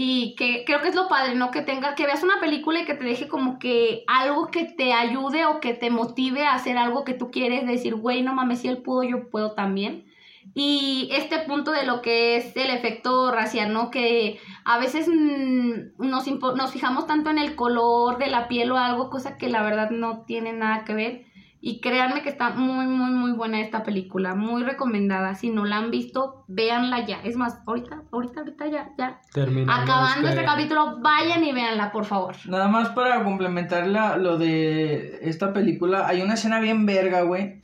Y 0.00 0.36
que 0.36 0.62
creo 0.64 0.80
que 0.80 0.88
es 0.88 0.94
lo 0.94 1.08
padre, 1.08 1.34
¿no? 1.34 1.50
Que 1.50 1.62
tenga, 1.62 1.96
que 1.96 2.06
veas 2.06 2.22
una 2.22 2.38
película 2.38 2.78
y 2.78 2.84
que 2.84 2.94
te 2.94 3.04
deje 3.04 3.26
como 3.26 3.58
que 3.58 4.04
algo 4.06 4.46
que 4.46 4.64
te 4.64 4.92
ayude 4.92 5.44
o 5.46 5.58
que 5.58 5.74
te 5.74 5.90
motive 5.90 6.46
a 6.46 6.54
hacer 6.54 6.78
algo 6.78 7.02
que 7.02 7.14
tú 7.14 7.32
quieres, 7.32 7.66
decir, 7.66 7.96
güey, 7.96 8.22
no 8.22 8.32
mames, 8.32 8.60
si 8.60 8.68
él 8.68 8.78
pudo, 8.78 9.02
yo 9.02 9.28
puedo 9.28 9.52
también. 9.54 10.07
Y 10.54 11.08
este 11.12 11.38
punto 11.40 11.70
de 11.72 11.84
lo 11.86 12.02
que 12.02 12.36
es 12.36 12.56
el 12.56 12.70
efecto 12.70 13.30
racial, 13.30 13.72
¿no? 13.72 13.90
Que 13.90 14.38
a 14.64 14.78
veces 14.78 15.08
mm, 15.08 15.98
nos, 16.06 16.26
nos 16.56 16.72
fijamos 16.72 17.06
tanto 17.06 17.30
en 17.30 17.38
el 17.38 17.54
color 17.54 18.18
de 18.18 18.28
la 18.28 18.48
piel 18.48 18.72
o 18.72 18.78
algo, 18.78 19.10
cosa 19.10 19.36
que 19.36 19.48
la 19.48 19.62
verdad 19.62 19.90
no 19.90 20.24
tiene 20.26 20.52
nada 20.52 20.84
que 20.84 20.94
ver. 20.94 21.24
Y 21.60 21.80
créanme 21.80 22.22
que 22.22 22.28
está 22.28 22.50
muy, 22.50 22.86
muy, 22.86 23.10
muy 23.10 23.32
buena 23.32 23.60
esta 23.60 23.82
película. 23.82 24.36
Muy 24.36 24.62
recomendada. 24.62 25.34
Si 25.34 25.50
no 25.50 25.64
la 25.64 25.78
han 25.78 25.90
visto, 25.90 26.44
véanla 26.46 27.04
ya. 27.04 27.18
Es 27.24 27.34
más, 27.36 27.58
ahorita, 27.66 28.02
ahorita, 28.12 28.40
ahorita 28.40 28.66
ya, 28.68 28.90
ya. 28.96 29.20
Terminamos 29.32 29.82
Acabando 29.82 30.28
este 30.28 30.44
capítulo, 30.44 30.98
vayan 31.00 31.42
y 31.42 31.52
véanla, 31.52 31.90
por 31.90 32.04
favor. 32.04 32.36
Nada 32.46 32.68
más 32.68 32.90
para 32.90 33.24
complementar 33.24 33.88
la- 33.88 34.16
lo 34.16 34.38
de 34.38 35.18
esta 35.22 35.52
película, 35.52 36.06
hay 36.06 36.22
una 36.22 36.34
escena 36.34 36.60
bien 36.60 36.86
verga, 36.86 37.22
güey, 37.22 37.60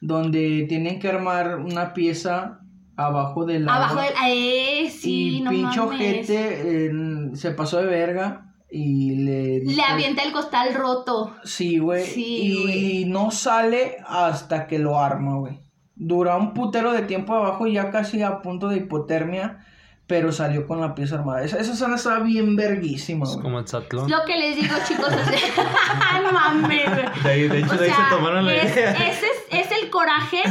donde 0.00 0.66
tienen 0.68 0.98
que 1.00 1.08
armar 1.08 1.58
una 1.58 1.92
pieza 1.94 2.60
abajo 2.96 3.44
del 3.44 3.68
agua. 3.68 3.76
Abajo 3.76 4.00
del. 4.00 4.14
¡Eh! 4.26 4.90
Sí, 4.90 5.38
y 5.38 5.40
no 5.40 5.50
ojete 5.84 6.86
eh, 6.86 6.90
se 7.34 7.50
pasó 7.52 7.78
de 7.78 7.86
verga 7.86 8.48
y 8.70 9.16
le... 9.16 9.60
Le 9.64 9.82
avienta 9.82 10.22
el 10.22 10.32
costal 10.32 10.74
roto. 10.74 11.34
Sí, 11.44 11.78
güey. 11.78 12.04
Sí, 12.04 13.00
y 13.00 13.04
no 13.06 13.30
sale 13.30 13.96
hasta 14.06 14.66
que 14.66 14.78
lo 14.78 14.98
arma, 14.98 15.36
güey. 15.38 15.60
Dura 15.94 16.36
un 16.36 16.54
putero 16.54 16.92
de 16.92 17.02
tiempo 17.02 17.34
abajo 17.34 17.66
y 17.66 17.74
ya 17.74 17.90
casi 17.90 18.22
a 18.22 18.40
punto 18.40 18.68
de 18.68 18.78
hipotermia, 18.78 19.64
pero 20.08 20.32
salió 20.32 20.66
con 20.66 20.80
la 20.80 20.94
pieza 20.94 21.16
armada. 21.16 21.44
Esa, 21.44 21.58
esa 21.60 21.94
estaba 21.94 22.18
bien 22.20 22.56
verguísima, 22.56 23.24
Es 23.24 23.30
güey. 23.32 23.42
como 23.42 23.58
el 23.60 23.68
Zatlón. 23.68 24.10
Lo 24.10 24.24
que 24.24 24.36
les 24.36 24.56
digo, 24.56 24.74
chicos, 24.88 25.08
es. 25.12 25.52
no 26.24 26.32
mames, 26.32 26.90
güey. 26.90 27.22
De, 27.22 27.30
ahí, 27.30 27.48
de 27.48 27.58
hecho, 27.60 27.72
O 27.72 27.76
de 27.76 27.84
ahí 27.84 27.90
sea, 27.92 28.08
se 28.08 28.16
tomaron 28.16 28.46
la 28.46 28.54
es, 28.56 28.72
idea. 28.74 28.92
ese 28.92 29.26
es, 29.26 29.66
es 29.70 29.82
el 29.82 29.90
coraje 29.90 30.42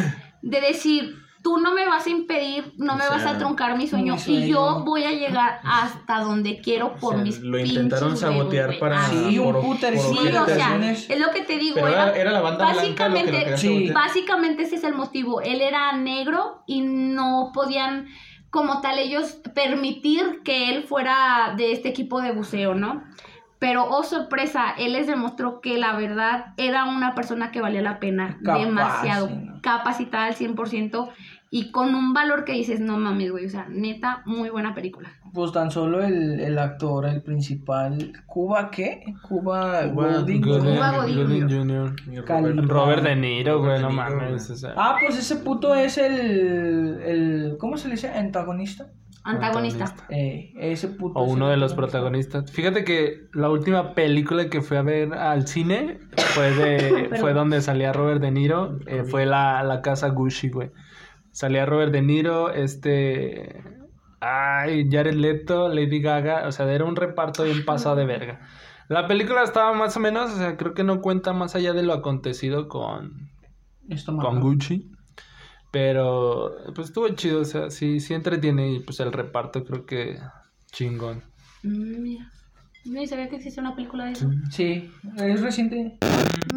de 0.44 0.62
decir, 0.62 1.16
tú 1.42 1.58
no 1.58 1.74
me 1.74 1.88
vas 1.88 2.06
a 2.06 2.10
impedir, 2.12 2.74
no 2.78 2.96
me 2.98 3.08
O 3.08 3.10
vas 3.10 3.26
a 3.26 3.38
truncar 3.40 3.76
mi 3.78 3.88
sueño, 3.88 4.14
mi 4.14 4.20
sueño. 4.20 4.40
y 4.46 4.50
yo 4.50 4.84
voy 4.86 5.06
a 5.06 5.12
llegar 5.12 5.60
hasta 5.64 6.20
donde 6.20 6.60
quiero 6.62 6.94
por 6.98 7.14
O 7.16 7.18
sea, 7.18 7.24
mis 7.24 7.40
lo 7.40 7.58
intentaron 7.58 8.10
pinches 8.10 8.24
huevos, 8.24 8.38
sabotear 8.38 8.66
güey. 8.68 8.80
para- 8.80 9.00
Ah, 9.02 9.08
Sí, 9.10 9.40
un 9.40 9.54
por- 9.54 9.62
puter 9.64 9.94
por 9.96 10.04
Sí, 10.04 10.18
sí, 10.22 10.36
o 10.36 10.46
sea, 10.46 10.92
es 10.92 11.20
lo 11.20 11.32
que 11.32 11.42
te 11.42 11.58
digo, 11.58 11.76
Pero 11.76 11.88
era, 11.88 12.10
era, 12.10 12.16
era 12.22 12.32
la 12.32 12.42
banda 12.42 12.74
blanca 12.74 12.80
lo 12.80 12.84
que 12.84 12.90
lo 12.90 12.96
básicamente, 13.26 13.32
quería 13.40 13.58
Sí. 13.58 13.68
sabotear. 13.68 13.94
básicamente 13.96 14.64
ese 14.64 14.76
es 14.76 14.84
el 14.84 14.94
motivo. 14.94 15.42
Él 15.42 15.62
era 15.62 15.94
negro 15.98 16.64
y 16.68 16.82
no 16.82 17.52
podían, 17.54 18.08
como 18.50 18.82
tal, 18.82 19.00
ellos 19.00 19.42
permitir 19.54 20.42
que 20.44 20.70
él 20.70 20.84
fuera 20.84 21.54
de 21.58 21.72
este 21.72 21.90
equipo 21.90 22.22
de 22.22 22.32
buceo, 22.32 22.76
¿no? 22.76 23.04
Pero, 23.60 23.86
oh 23.90 24.04
sorpresa, 24.04 24.76
él 24.78 24.94
les 24.94 25.08
demostró 25.08 25.62
que 25.62 25.78
la 25.78 25.96
verdad 25.96 26.54
era 26.58 26.86
una 26.86 27.16
persona 27.16 27.52
que 27.52 27.60
valía 27.60 27.82
la 27.82 28.00
pena, 28.00 28.38
Capaz, 28.44 28.60
demasiado 28.60 29.28
sí, 29.28 29.34
¿no? 29.36 29.62
capacitada 29.62 30.26
al 30.26 30.36
100% 30.36 31.10
y 31.50 31.72
con 31.72 31.96
un 31.96 32.14
valor 32.14 32.44
que 32.44 32.54
dices, 32.54 32.80
no 32.80 32.98
mames, 32.98 33.32
güey, 33.32 33.46
o 33.46 33.50
sea, 33.50 33.68
neta, 33.70 34.22
muy 34.26 34.50
buena 34.50 34.74
película. 34.76 35.10
Pues 35.34 35.52
tan 35.52 35.72
solo 35.72 36.02
el, 36.04 36.40
el 36.40 36.58
actor, 36.58 37.06
el 37.06 37.22
principal. 37.22 38.14
¿Cuba 38.26 38.70
qué? 38.72 39.04
Cuba, 39.22 39.84
Cuba 39.92 40.18
Gooding 40.20 40.44
Jr. 40.44 41.96
Robert- 42.26 42.66
Robert 42.70 43.04
De 43.04 43.16
Niro, 43.16 43.62
güey, 43.62 43.82
no 43.82 43.90
mames. 43.92 44.18
güey. 44.20 44.34
o 44.36 44.40
sea. 44.40 44.74
Ah, 44.78 44.98
pues 45.00 45.18
ese 45.18 45.36
puto 45.38 45.76
es 45.76 45.98
el, 45.98 47.00
el. 47.06 47.56
¿Cómo 47.60 47.78
se 47.78 47.88
le 47.88 47.96
dice? 47.96 48.10
¿Antagonista? 48.10 48.88
Antagonista. 49.24 49.94
Eh, 50.10 50.54
ese 50.58 50.88
puto. 50.88 51.20
O 51.20 51.24
uno 51.26 51.50
de 51.50 51.58
los 51.58 51.74
protagonista. 51.74 52.40
protagonistas. 52.40 52.52
Fíjate 52.56 52.84
que 52.86 53.28
la 53.34 53.50
última 53.50 53.94
película 53.94 54.50
que 54.50 54.62
fui 54.62 54.78
a 54.78 54.82
ver 54.82 55.14
al 55.14 55.48
cine 55.48 56.00
fue 56.34 56.52
de 56.54 57.10
fue 57.20 57.34
donde 57.34 57.62
salía 57.62 57.92
Robert 57.92 58.22
De 58.22 58.32
Niro, 58.32 58.80
eh, 58.88 59.04
fue 59.04 59.26
la, 59.26 59.62
la 59.64 59.82
casa 59.82 60.10
Gucci, 60.10 60.50
güey. 60.50 60.72
Salía 61.38 61.68
Robert 61.68 61.92
De 61.92 62.02
Niro, 62.02 62.52
este 62.52 63.64
ay, 64.20 64.90
Jared 64.90 65.14
Leto, 65.14 65.70
Lady 65.70 66.02
Gaga, 66.02 66.48
o 66.48 66.52
sea, 66.52 66.66
era 66.74 66.84
un 66.84 66.96
reparto 66.96 67.44
bien 67.44 67.64
pasado 67.64 67.96
de 67.96 68.06
verga. 68.06 68.42
La 68.90 69.06
película 69.06 69.44
estaba 69.44 69.72
más 69.74 69.96
o 69.96 70.00
menos, 70.00 70.32
o 70.32 70.38
sea, 70.38 70.58
creo 70.58 70.74
que 70.74 70.84
no 70.84 71.00
cuenta 71.00 71.34
más 71.34 71.54
allá 71.54 71.74
de 71.74 71.84
lo 71.84 71.94
acontecido 71.94 72.68
con 72.68 73.30
Esto 73.88 74.18
con. 74.18 74.42
Gucci. 74.42 74.90
Pero 75.72 76.56
pues 76.74 76.88
estuvo 76.88 77.08
chido, 77.10 77.42
o 77.42 77.46
sea, 77.46 77.70
sí, 77.70 78.00
sí 78.00 78.16
entretiene 78.16 78.72
y 78.72 78.80
pues 78.80 79.00
el 79.00 79.14
reparto 79.14 79.64
creo 79.64 79.86
que 79.86 80.18
chingón. 80.72 81.22
Mm, 81.62 82.02
mira. 82.02 82.32
Ni 82.84 83.06
sabía 83.06 83.30
que 83.30 83.36
existía 83.36 83.62
una 83.62 83.76
película 83.76 84.06
de 84.06 84.14
eso. 84.14 84.28
Sí, 84.50 84.90
es 85.18 85.42
reciente. 85.42 86.00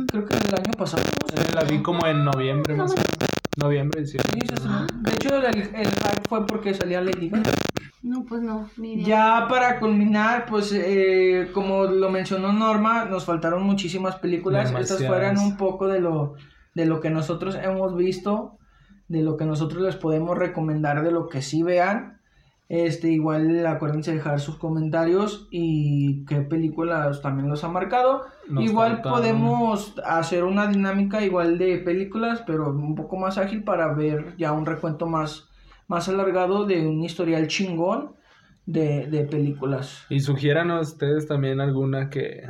Creo 0.06 0.24
que 0.24 0.36
el 0.36 0.54
año 0.54 0.72
pasado. 0.78 1.02
¿no? 1.02 1.54
La 1.54 1.64
vi 1.64 1.82
como 1.82 2.06
en 2.06 2.24
noviembre, 2.24 2.74
más 2.76 2.92
o 2.92 2.94
menos. 2.94 3.29
Noviembre, 3.56 4.06
sí. 4.06 4.16
De 4.18 5.10
hecho, 5.12 5.36
el, 5.36 5.44
el 5.44 5.86
hype 5.86 6.28
fue 6.28 6.46
porque 6.46 6.72
salía 6.74 7.00
Lady 7.00 7.28
Gaga. 7.28 7.50
No, 8.02 8.24
pues 8.24 8.40
no, 8.40 8.70
ni 8.78 8.94
idea. 8.94 9.06
Ya 9.06 9.48
para 9.48 9.78
culminar, 9.78 10.46
pues 10.46 10.72
eh, 10.72 11.50
como 11.52 11.84
lo 11.84 12.10
mencionó 12.10 12.52
Norma, 12.52 13.04
nos 13.04 13.24
faltaron 13.24 13.62
muchísimas 13.62 14.16
películas. 14.16 14.72
Estas 14.72 15.04
fueran 15.04 15.38
un 15.38 15.56
poco 15.56 15.88
de 15.88 16.00
lo, 16.00 16.34
de 16.74 16.86
lo 16.86 17.00
que 17.00 17.10
nosotros 17.10 17.56
hemos 17.62 17.96
visto, 17.96 18.56
de 19.08 19.22
lo 19.22 19.36
que 19.36 19.44
nosotros 19.44 19.82
les 19.82 19.96
podemos 19.96 20.38
recomendar, 20.38 21.02
de 21.02 21.10
lo 21.10 21.28
que 21.28 21.42
sí 21.42 21.62
vean. 21.62 22.19
Este, 22.70 23.10
igual 23.10 23.66
acuérdense 23.66 24.12
de 24.12 24.18
dejar 24.18 24.38
sus 24.38 24.54
comentarios 24.54 25.48
y 25.50 26.24
qué 26.24 26.36
películas 26.42 27.20
también 27.20 27.48
los 27.48 27.64
ha 27.64 27.68
marcado. 27.68 28.26
Nos 28.48 28.62
igual 28.62 29.02
podemos 29.02 29.96
hacer 30.04 30.44
una 30.44 30.68
dinámica 30.68 31.20
igual 31.24 31.58
de 31.58 31.78
películas, 31.78 32.44
pero 32.46 32.70
un 32.70 32.94
poco 32.94 33.16
más 33.16 33.38
ágil 33.38 33.64
para 33.64 33.92
ver 33.92 34.36
ya 34.38 34.52
un 34.52 34.66
recuento 34.66 35.06
más, 35.06 35.48
más 35.88 36.08
alargado 36.08 36.64
de 36.64 36.86
un 36.86 37.02
historial 37.02 37.48
chingón 37.48 38.12
de, 38.66 39.08
de 39.08 39.24
películas. 39.24 40.06
Y 40.08 40.20
sugiéranos 40.20 40.92
ustedes 40.92 41.26
también 41.26 41.60
alguna 41.60 42.08
que, 42.08 42.44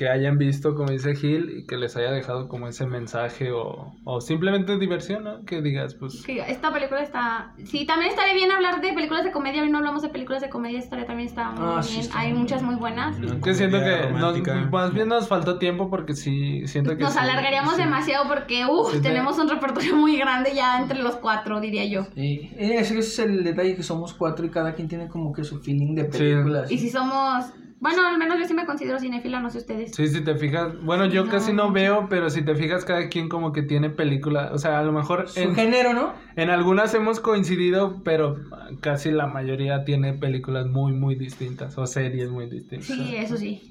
que 0.00 0.08
hayan 0.08 0.38
visto, 0.38 0.74
como 0.74 0.90
dice 0.90 1.14
Gil, 1.14 1.58
y 1.58 1.66
que 1.66 1.76
les 1.76 1.94
haya 1.94 2.10
dejado 2.10 2.48
como 2.48 2.66
ese 2.68 2.86
mensaje 2.86 3.52
o, 3.52 3.92
o 4.04 4.20
simplemente 4.22 4.78
diversión, 4.78 5.24
¿no? 5.24 5.44
Que 5.44 5.60
digas, 5.60 5.92
pues... 5.92 6.22
Que 6.24 6.40
esta 6.40 6.72
película 6.72 7.02
está... 7.02 7.52
Sí, 7.64 7.84
también 7.84 8.08
estaría 8.08 8.32
bien 8.32 8.50
hablar 8.50 8.80
de 8.80 8.94
películas 8.94 9.24
de 9.24 9.30
comedia. 9.30 9.60
Hoy 9.60 9.68
no 9.68 9.76
hablamos 9.76 10.00
de 10.00 10.08
películas 10.08 10.40
de 10.40 10.48
comedia. 10.48 10.78
Esta 10.78 10.86
historia 10.86 11.04
también 11.06 11.28
está 11.28 11.50
muy 11.50 11.60
Ah, 11.76 11.82
sí, 11.82 11.90
bien. 11.96 12.00
está 12.06 12.18
Hay 12.18 12.30
muy 12.32 12.40
muchas 12.40 12.62
muy 12.62 12.76
buenas. 12.76 13.14
Que 13.44 13.52
siento 13.52 13.76
que 13.78 14.10
nos, 14.18 14.70
más 14.72 14.94
bien 14.94 15.08
nos 15.08 15.28
faltó 15.28 15.58
tiempo 15.58 15.90
porque 15.90 16.14
sí, 16.14 16.66
siento 16.66 16.96
que 16.96 17.02
Nos 17.02 17.12
sí, 17.12 17.18
alargaríamos 17.18 17.74
sí. 17.74 17.82
demasiado 17.82 18.26
porque, 18.26 18.64
uff, 18.64 18.92
Sí, 18.92 19.02
te- 19.02 19.08
tenemos 19.10 19.38
un 19.38 19.50
repertorio 19.50 19.96
muy 19.96 20.16
grande 20.16 20.52
ya 20.54 20.80
entre 20.80 21.00
los 21.02 21.16
cuatro, 21.16 21.60
diría 21.60 21.84
yo. 21.84 22.06
Sí, 22.14 22.50
ese 22.56 22.98
es 23.00 23.18
el 23.18 23.44
detalle 23.44 23.76
que 23.76 23.82
somos 23.82 24.14
cuatro 24.14 24.46
y 24.46 24.48
cada 24.48 24.72
quien 24.72 24.88
tiene 24.88 25.08
como 25.08 25.30
que 25.34 25.44
su 25.44 25.60
feeling 25.60 25.94
de 25.94 26.04
Sí. 26.10 26.18
películas. 26.20 26.72
Y 26.72 26.78
si 26.78 26.88
somos... 26.88 27.52
Bueno, 27.80 28.06
al 28.06 28.18
menos 28.18 28.38
yo 28.38 28.44
sí 28.46 28.52
me 28.52 28.66
considero 28.66 28.98
cinéfila, 29.00 29.40
no 29.40 29.48
sé 29.50 29.58
ustedes. 29.58 29.96
Sí, 29.96 30.06
si 30.08 30.20
te 30.20 30.34
fijas, 30.34 30.78
bueno, 30.82 31.06
yo 31.06 31.24
No. 31.24 31.30
casi 31.30 31.52
no 31.54 31.72
veo, 31.72 32.08
pero 32.10 32.28
si 32.28 32.42
te 32.42 32.54
fijas, 32.54 32.84
cada 32.84 33.08
quien 33.08 33.30
como 33.30 33.52
que 33.52 33.62
tiene 33.62 33.88
película, 33.88 34.50
o 34.52 34.58
sea, 34.58 34.78
a 34.78 34.82
lo 34.82 34.92
mejor 34.92 35.28
Su 35.30 35.40
en, 35.40 35.54
género, 35.54 35.94
¿no? 35.94 36.12
en 36.36 36.50
algunas 36.50 36.92
hemos 36.92 37.20
coincidido, 37.20 38.02
pero 38.04 38.36
casi 38.82 39.10
la 39.10 39.26
mayoría 39.26 39.84
tiene 39.84 40.12
películas 40.12 40.66
muy, 40.66 40.92
muy 40.92 41.14
distintas, 41.14 41.78
o 41.78 41.86
series 41.86 42.28
muy 42.30 42.50
distintas. 42.50 42.86
Sí, 42.86 43.16
eso 43.16 43.38
sí. 43.38 43.62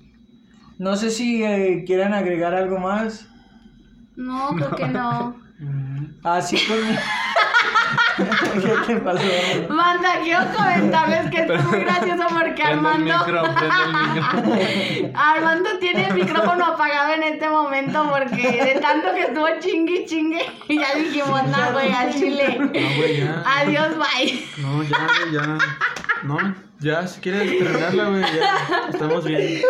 No 0.79 0.95
sé 0.95 1.11
si 1.11 1.43
eh, 1.43 1.83
quieran 1.85 2.13
agregar 2.13 2.55
algo 2.55 2.79
más. 2.79 3.29
No, 4.15 4.55
creo 4.55 4.75
que 4.75 4.87
no. 4.87 5.35
Así 6.23 6.57
con 6.65 6.77
mi... 6.87 6.95
¿Qué 8.61 8.73
te 8.85 8.95
pasó? 8.97 9.23
Manda, 9.69 10.19
quiero 10.21 10.45
comentarles 10.53 11.31
que 11.31 11.41
esto 11.41 11.53
es 11.53 11.63
muy 11.65 11.79
gracioso 11.79 12.23
porque 12.29 12.63
Prende 12.63 12.71
el 12.71 12.77
Armando... 12.77 13.17
micro, 13.17 13.43
prende 13.43 13.75
el 13.85 14.93
micro. 14.93 15.11
Armando 15.19 15.69
tiene 15.79 16.07
el 16.07 16.13
micrófono 16.13 16.65
apagado 16.65 17.13
en 17.13 17.23
este 17.23 17.49
momento 17.49 18.09
porque 18.09 18.63
de 18.73 18.79
tanto 18.81 19.13
que 19.13 19.21
estuvo 19.21 19.47
chingue 19.59 20.01
y 20.01 20.05
chingue, 20.05 20.45
y 20.67 20.79
ya 20.79 20.95
dijimos, 20.95 21.43
no, 21.47 21.71
güey, 21.73 21.91
al 21.91 22.13
chile. 22.13 22.57
No, 22.59 22.69
güey, 22.69 23.17
ya. 23.17 23.43
Adiós, 23.45 23.95
bye. 23.97 24.45
No, 24.57 24.83
ya, 24.83 25.07
güey, 25.07 25.31
ya. 25.33 25.57
No, 26.23 26.55
ya, 26.79 27.07
si 27.07 27.21
quieres 27.21 27.57
terminarla, 27.57 28.05
güey, 28.09 28.21
ya. 28.21 28.89
Estamos 28.89 29.23
bien. 29.25 29.61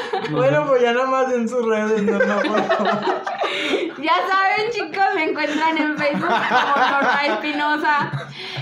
Bueno, 0.30 0.66
pues 0.66 0.82
ya 0.82 0.92
nada 0.92 1.06
más 1.06 1.32
en 1.32 1.48
sus 1.48 1.64
redes, 1.66 2.02
no, 2.02 2.18
por. 2.18 2.60
Ya 4.02 4.14
saben, 4.26 4.70
chicos, 4.72 5.04
me 5.14 5.30
encuentran 5.30 5.78
en 5.78 5.96
Facebook 5.96 6.26
como 6.26 6.86
Norma 6.86 7.20
Espinosa. 7.24 8.10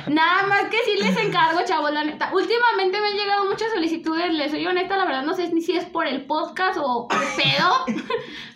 Nada 0.07 0.43
más 0.47 0.65
que 0.65 0.77
sí 0.85 1.03
les 1.03 1.17
encargo, 1.17 1.61
chavos, 1.65 1.93
la 1.93 2.05
neta. 2.05 2.31
Últimamente 2.35 3.01
me 3.01 3.07
han 3.07 3.17
llegado 3.17 3.45
muchas 3.47 3.71
solicitudes, 3.73 4.35
les 4.35 4.51
soy 4.51 4.67
honesta, 4.67 4.99
la 4.99 5.07
verdad 5.07 5.23
no 5.23 5.35
sé 5.35 5.51
ni 5.53 5.63
si 5.63 5.77
es 5.77 5.87
por 5.87 6.07
el 6.07 6.27
podcast 6.27 6.79
o 6.83 7.09
qué 7.09 7.17
pedo. 7.43 7.87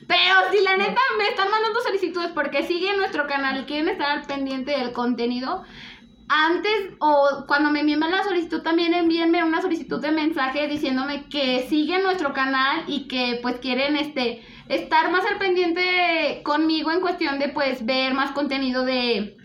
Pero 0.07 0.35
si 0.53 0.62
la 0.62 0.77
neta 0.77 1.01
me 1.16 1.29
están 1.29 1.51
mandando 1.51 1.81
solicitudes 1.81 2.31
porque 2.35 2.64
siguen 2.64 2.99
nuestro 2.99 3.27
canal 3.27 3.61
y 3.61 3.64
quieren 3.64 3.89
estar 3.89 4.11
al 4.11 4.22
pendiente 4.27 4.72
del 4.72 4.93
contenido, 4.93 5.64
antes 6.29 6.72
o 7.01 7.45
cuando 7.47 7.70
me 7.70 7.81
envíen 7.81 8.01
la 8.01 8.25
solicitud 8.25 8.62
también 8.62 8.95
envíenme 8.95 9.45
una 9.45 9.61
solicitud 9.61 10.01
de 10.01 10.11
mensaje 10.11 10.66
diciéndome 10.68 11.29
que 11.29 11.66
siguen 11.68 12.03
nuestro 12.03 12.33
canal 12.33 12.85
y 12.87 13.09
que 13.09 13.39
pues 13.43 13.57
quieren 13.57 13.97
este 13.97 14.43
estar 14.68 15.11
más 15.11 15.25
al 15.27 15.39
pendiente 15.39 16.41
conmigo 16.43 16.91
en 16.91 17.01
cuestión 17.01 17.39
de 17.39 17.49
pues 17.49 17.85
ver 17.85 18.14
más 18.14 18.33
contenido 18.33 18.85
de, 18.85 19.37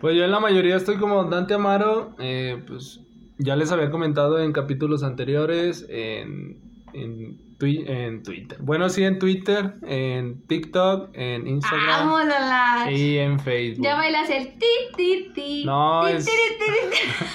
Pues 0.00 0.16
yo 0.16 0.24
en 0.24 0.30
la 0.30 0.40
mayoría 0.40 0.76
estoy 0.76 0.98
como 0.98 1.24
Dante 1.24 1.54
Amaro, 1.54 2.14
eh, 2.18 2.62
pues 2.66 3.00
ya 3.38 3.56
les 3.56 3.72
había 3.72 3.90
comentado 3.90 4.38
en 4.38 4.52
capítulos 4.52 5.02
anteriores, 5.02 5.86
en, 5.88 6.60
en, 6.92 7.40
tui- 7.58 7.84
en 7.86 8.22
Twitter. 8.22 8.58
Bueno, 8.60 8.88
sí, 8.88 9.02
en 9.04 9.18
Twitter, 9.18 9.74
en 9.82 10.42
TikTok, 10.46 11.10
en 11.14 11.46
Instagram 11.46 11.86
Vámonos, 12.10 12.90
y 12.92 13.18
en 13.18 13.38
Facebook. 13.40 13.84
Ya 13.84 13.96
bailas 13.96 14.28
el 14.30 14.58
ti, 14.58 14.66
ti, 14.96 15.30
ti. 15.34 15.62
No, 15.64 16.02
ti, 16.06 16.12
es- 16.12 16.24
ti, 16.26 16.32
ti, 16.58 16.90
ti. 16.90 17.24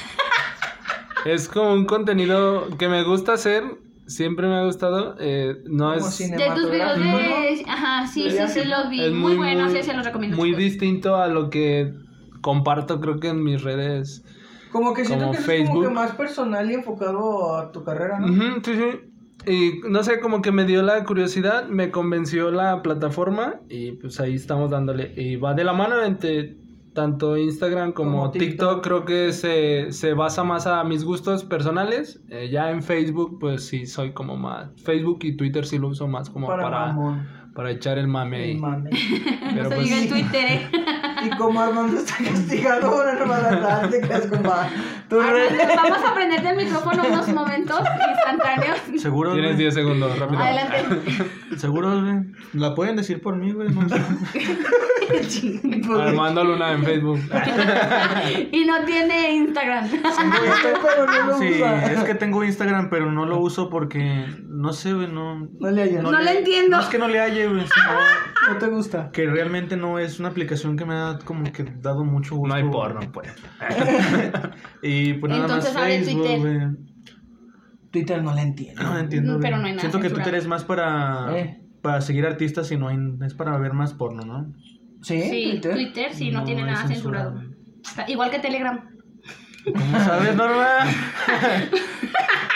Es 1.26 1.48
como 1.48 1.74
un 1.74 1.86
contenido 1.86 2.68
que 2.80 2.88
me 2.88 3.04
gusta 3.04 3.34
hacer, 3.34 3.64
siempre 4.08 4.48
me 4.48 4.56
ha 4.56 4.64
gustado. 4.66 5.16
eh, 5.20 5.56
no 5.66 5.94
Como 5.94 6.08
es. 6.08 6.18
De 6.18 6.52
tus 6.56 6.72
videos 6.72 6.98
de... 6.98 7.64
Ajá, 7.68 8.08
sí, 8.08 8.28
sí, 8.32 8.38
sí, 8.48 8.64
los 8.66 8.90
vi. 8.90 9.04
es 9.06 9.12
muy, 9.12 9.36
buenos, 9.36 9.72
sí, 9.72 9.84
se 9.84 9.94
los 9.94 10.04
recomiendo. 10.04 10.36
muy 10.36 10.50
chicos. 10.50 10.64
distinto 10.64 11.16
a 11.18 11.28
lo 11.28 11.52
que 11.52 11.94
comparto, 12.42 13.00
creo 13.00 13.20
que 13.20 13.28
en 13.30 13.44
mis 13.44 13.62
redes. 13.62 14.24
Como 14.72 14.94
que 14.96 15.06
siento 15.06 15.26
Como 15.26 15.32
que 15.38 15.42
es 15.42 15.46
como 15.46 15.58
Facebook. 15.58 15.84
que 15.84 15.94
más 15.94 16.12
personal 16.14 16.72
y 16.72 16.74
enfocado 16.74 17.56
a 17.58 17.72
tu 17.72 17.84
carrera, 17.84 18.20
¿no? 18.20 18.28
Sí, 18.64 18.74
sí. 18.74 19.11
Y 19.46 19.82
no 19.90 20.04
sé, 20.04 20.20
como 20.20 20.42
que 20.42 20.52
me 20.52 20.66
dio 20.66 20.84
la 20.84 21.04
curiosidad, 21.04 21.68
me 21.68 21.90
convenció 21.90 22.52
la 22.52 22.82
plataforma 22.82 23.62
y 23.70 23.94
pues 23.94 24.20
ahí 24.20 24.36
estamos 24.36 24.70
dándole. 24.70 25.14
Y 25.16 25.36
va 25.38 25.54
de 25.54 25.64
la 25.64 25.74
mano 25.74 26.04
entre 26.04 26.58
tanto 26.94 27.38
Instagram 27.38 27.94
como, 27.94 28.12
Como 28.12 28.32
TikTok. 28.32 28.50
TikTok. 28.50 28.84
creo 28.84 29.06
que 29.06 29.34
se, 29.34 29.92
se 29.92 30.14
basa 30.14 30.44
más 30.44 30.68
a 30.68 30.84
mis 30.84 31.04
gustos 31.04 31.44
personales. 31.44 32.22
Eh, 32.30 32.50
ya 32.52 32.70
en 32.72 32.84
Facebook, 32.84 33.38
pues 33.40 33.66
sí, 33.66 33.86
soy 33.86 34.12
como 34.12 34.36
más... 34.36 34.70
Facebook 34.84 35.20
y 35.22 35.38
Twitter 35.38 35.66
sí 35.66 35.78
lo 35.78 35.88
uso 35.88 36.08
más 36.08 36.30
como 36.30 36.48
Para 36.48 36.64
para, 36.64 37.41
para, 37.54 37.72
echar 37.72 37.98
el 37.98 38.08
mame. 38.08 38.38
ahí. 38.38 38.52
Y 38.52 38.58
mame. 38.58 38.90
Pero 39.54 39.64
No 39.64 39.70
se 39.70 39.76
pues, 39.76 39.84
diga 39.84 39.98
en 40.00 40.10
Twitter, 40.10 40.46
¿eh? 40.46 40.72
Y 41.24 41.30
como 41.38 41.62
Armando 41.62 42.00
está 42.00 42.16
castigado, 42.18 42.88
ahora 42.88 43.14
no 43.14 43.28
va 43.28 43.38
a 43.38 43.42
dar 43.42 43.90
te 43.92 44.02
quedas. 44.02 44.28
Vamos 44.32 46.00
a 46.04 46.14
prenderte 46.16 46.50
el 46.50 46.56
micrófono 46.56 47.04
unos 47.08 47.28
momentos 47.28 47.80
instantáneos. 48.10 48.80
Seguro, 49.02 49.34
Tienes 49.34 49.52
güey. 49.52 49.60
10 49.64 49.74
segundos, 49.74 50.18
rápido. 50.18 50.42
Adelante. 50.42 50.78
Seguro, 51.58 52.02
güey. 52.02 52.16
La 52.54 52.74
pueden 52.74 52.96
decir 52.96 53.22
por 53.22 53.36
mí, 53.36 53.52
güey. 53.52 53.70
No 53.70 53.88
sé. 53.88 54.02
Armando 56.00 56.44
Luna 56.44 56.72
en 56.72 56.84
Facebook. 56.86 57.20
Y 58.52 58.66
no 58.66 58.84
tiene 58.86 59.32
Instagram. 59.36 59.90
pero 59.92 61.06
no 61.06 61.28
lo 61.28 61.38
Sí, 61.38 61.50
usa. 61.56 61.92
es 61.92 62.04
que 62.04 62.16
tengo 62.16 62.44
Instagram, 62.44 62.90
pero 62.90 63.12
no 63.12 63.26
lo 63.26 63.40
uso 63.40 63.70
porque 63.70 64.26
no 64.48 64.74
sé, 64.74 64.94
güey, 64.94 65.08
no. 65.08 65.48
No 65.60 65.72
le 65.72 65.84
hallas. 65.84 66.04
No 66.04 66.20
le 66.20 66.40
entiendo. 66.40 66.78
No 66.78 66.84
es 66.84 66.90
que 66.90 66.98
no 66.98 67.08
le 67.08 67.20
güey, 67.48 67.66
No 68.50 68.58
te 68.58 68.68
gusta. 68.68 69.12
que 69.12 69.26
realmente 69.28 69.78
no 69.78 70.00
es 70.00 70.20
una 70.20 70.30
aplicación 70.30 70.76
que 70.78 70.86
me 70.86 70.94
ha 70.96 71.20
como 71.24 71.44
que 71.52 71.64
dado 71.64 72.04
mucho 72.04 72.36
gusto. 72.36 72.48
No 72.50 72.56
hay 72.56 72.70
porno, 72.70 73.00
pues. 73.12 73.32
Y 74.82 75.14
pues 75.14 75.30
nada 75.32 75.44
Entonces 75.44 75.74
más 75.74 75.84
Facebook, 75.84 76.22
Twitter. 76.26 76.40
Güey. 76.40 76.60
Twitter 77.92 78.24
no 78.24 78.34
le 78.34 78.42
entiendo. 78.42 78.84
No 78.84 78.98
entiendo. 78.98 79.38
Mm, 79.38 79.42
pero 79.42 79.58
no 79.58 79.66
hay 79.66 79.72
nada 79.72 79.82
Siento 79.82 79.98
que 80.00 80.04
censurado. 80.04 80.24
Twitter 80.30 80.40
es 80.40 80.48
más 80.48 80.64
para, 80.64 81.38
Eh. 81.38 81.62
para 81.82 82.02
seguir 82.02 82.26
artistas 82.26 82.72
y 82.72 82.78
no 82.78 82.88
hay, 82.88 82.98
es 83.26 83.34
para 83.34 83.58
ver 83.58 83.74
más 83.74 83.94
porno, 83.94 84.24
¿no? 84.24 84.54
¿Sí? 85.02 85.22
Sí, 85.22 85.50
Twitter. 85.52 85.74
Twitter 85.74 86.14
sí, 86.14 86.32
no, 86.32 86.44
tiene 86.44 86.64
nada 86.64 86.88
censura, 86.88 87.32
censurado. 87.84 88.08
Igual 88.08 88.32
que 88.32 88.40
Telegram. 88.40 88.88
¿Cómo 89.74 90.00
sabes, 90.00 90.36
Norma? 90.36 90.68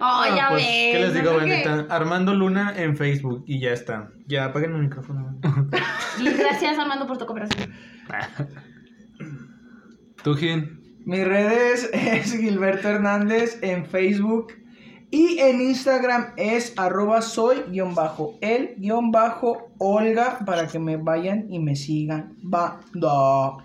Oh, 0.00 0.04
Ah, 0.04 0.34
ya 0.36 0.48
pues, 0.50 0.62
ves. 0.62 0.92
¿Qué 0.92 0.98
les 1.00 1.14
digo, 1.14 1.32
no? 1.40 1.86
Armando 1.92 2.34
Luna 2.34 2.74
en 2.76 2.96
Facebook 2.96 3.44
y 3.46 3.60
ya 3.60 3.72
está. 3.72 4.10
Ya, 4.26 4.46
apaguen 4.46 4.74
el 4.74 4.82
micrófono. 4.82 5.38
Y 6.20 6.24
gracias, 6.38 6.78
Armando, 6.78 7.06
por 7.06 7.18
tu 7.18 7.26
cooperación. 7.26 7.72
¿Tú, 10.22 10.34
Gin? 10.34 10.78
Mis 11.04 11.26
redes 11.26 11.90
es 11.92 12.36
Gilberto 12.36 12.88
Hernández 12.88 13.58
en 13.62 13.86
Facebook 13.86 14.52
y 15.10 15.38
en 15.38 15.62
Instagram 15.62 16.32
es 16.36 16.74
arroba 16.76 17.22
soy 17.22 17.62
guion 17.70 17.94
bajo 17.94 18.36
el 18.42 18.74
guion 18.76 19.10
bajo 19.10 19.72
Olga 19.78 20.40
para 20.44 20.66
que 20.66 20.78
me 20.78 20.98
vayan 20.98 21.46
y 21.50 21.60
me 21.60 21.76
sigan. 21.76 22.36
Banda. 22.42 23.64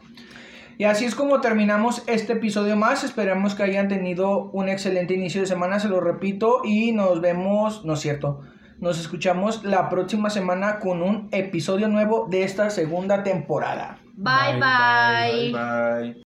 Y 0.77 0.85
así 0.85 1.05
es 1.05 1.15
como 1.15 1.41
terminamos 1.41 2.03
este 2.07 2.33
episodio 2.33 2.75
más. 2.75 3.03
Esperamos 3.03 3.55
que 3.55 3.63
hayan 3.63 3.87
tenido 3.87 4.49
un 4.51 4.69
excelente 4.69 5.13
inicio 5.13 5.41
de 5.41 5.47
semana, 5.47 5.79
se 5.79 5.89
lo 5.89 5.99
repito, 6.01 6.61
y 6.63 6.91
nos 6.91 7.21
vemos, 7.21 7.85
no 7.85 7.93
es 7.93 7.99
cierto, 7.99 8.41
nos 8.79 8.99
escuchamos 8.99 9.63
la 9.63 9.89
próxima 9.89 10.29
semana 10.29 10.79
con 10.79 11.01
un 11.01 11.29
episodio 11.31 11.87
nuevo 11.87 12.27
de 12.29 12.43
esta 12.43 12.69
segunda 12.69 13.23
temporada. 13.23 13.99
bye. 14.15 14.59
bye. 14.59 15.51
Bye. 15.51 16.22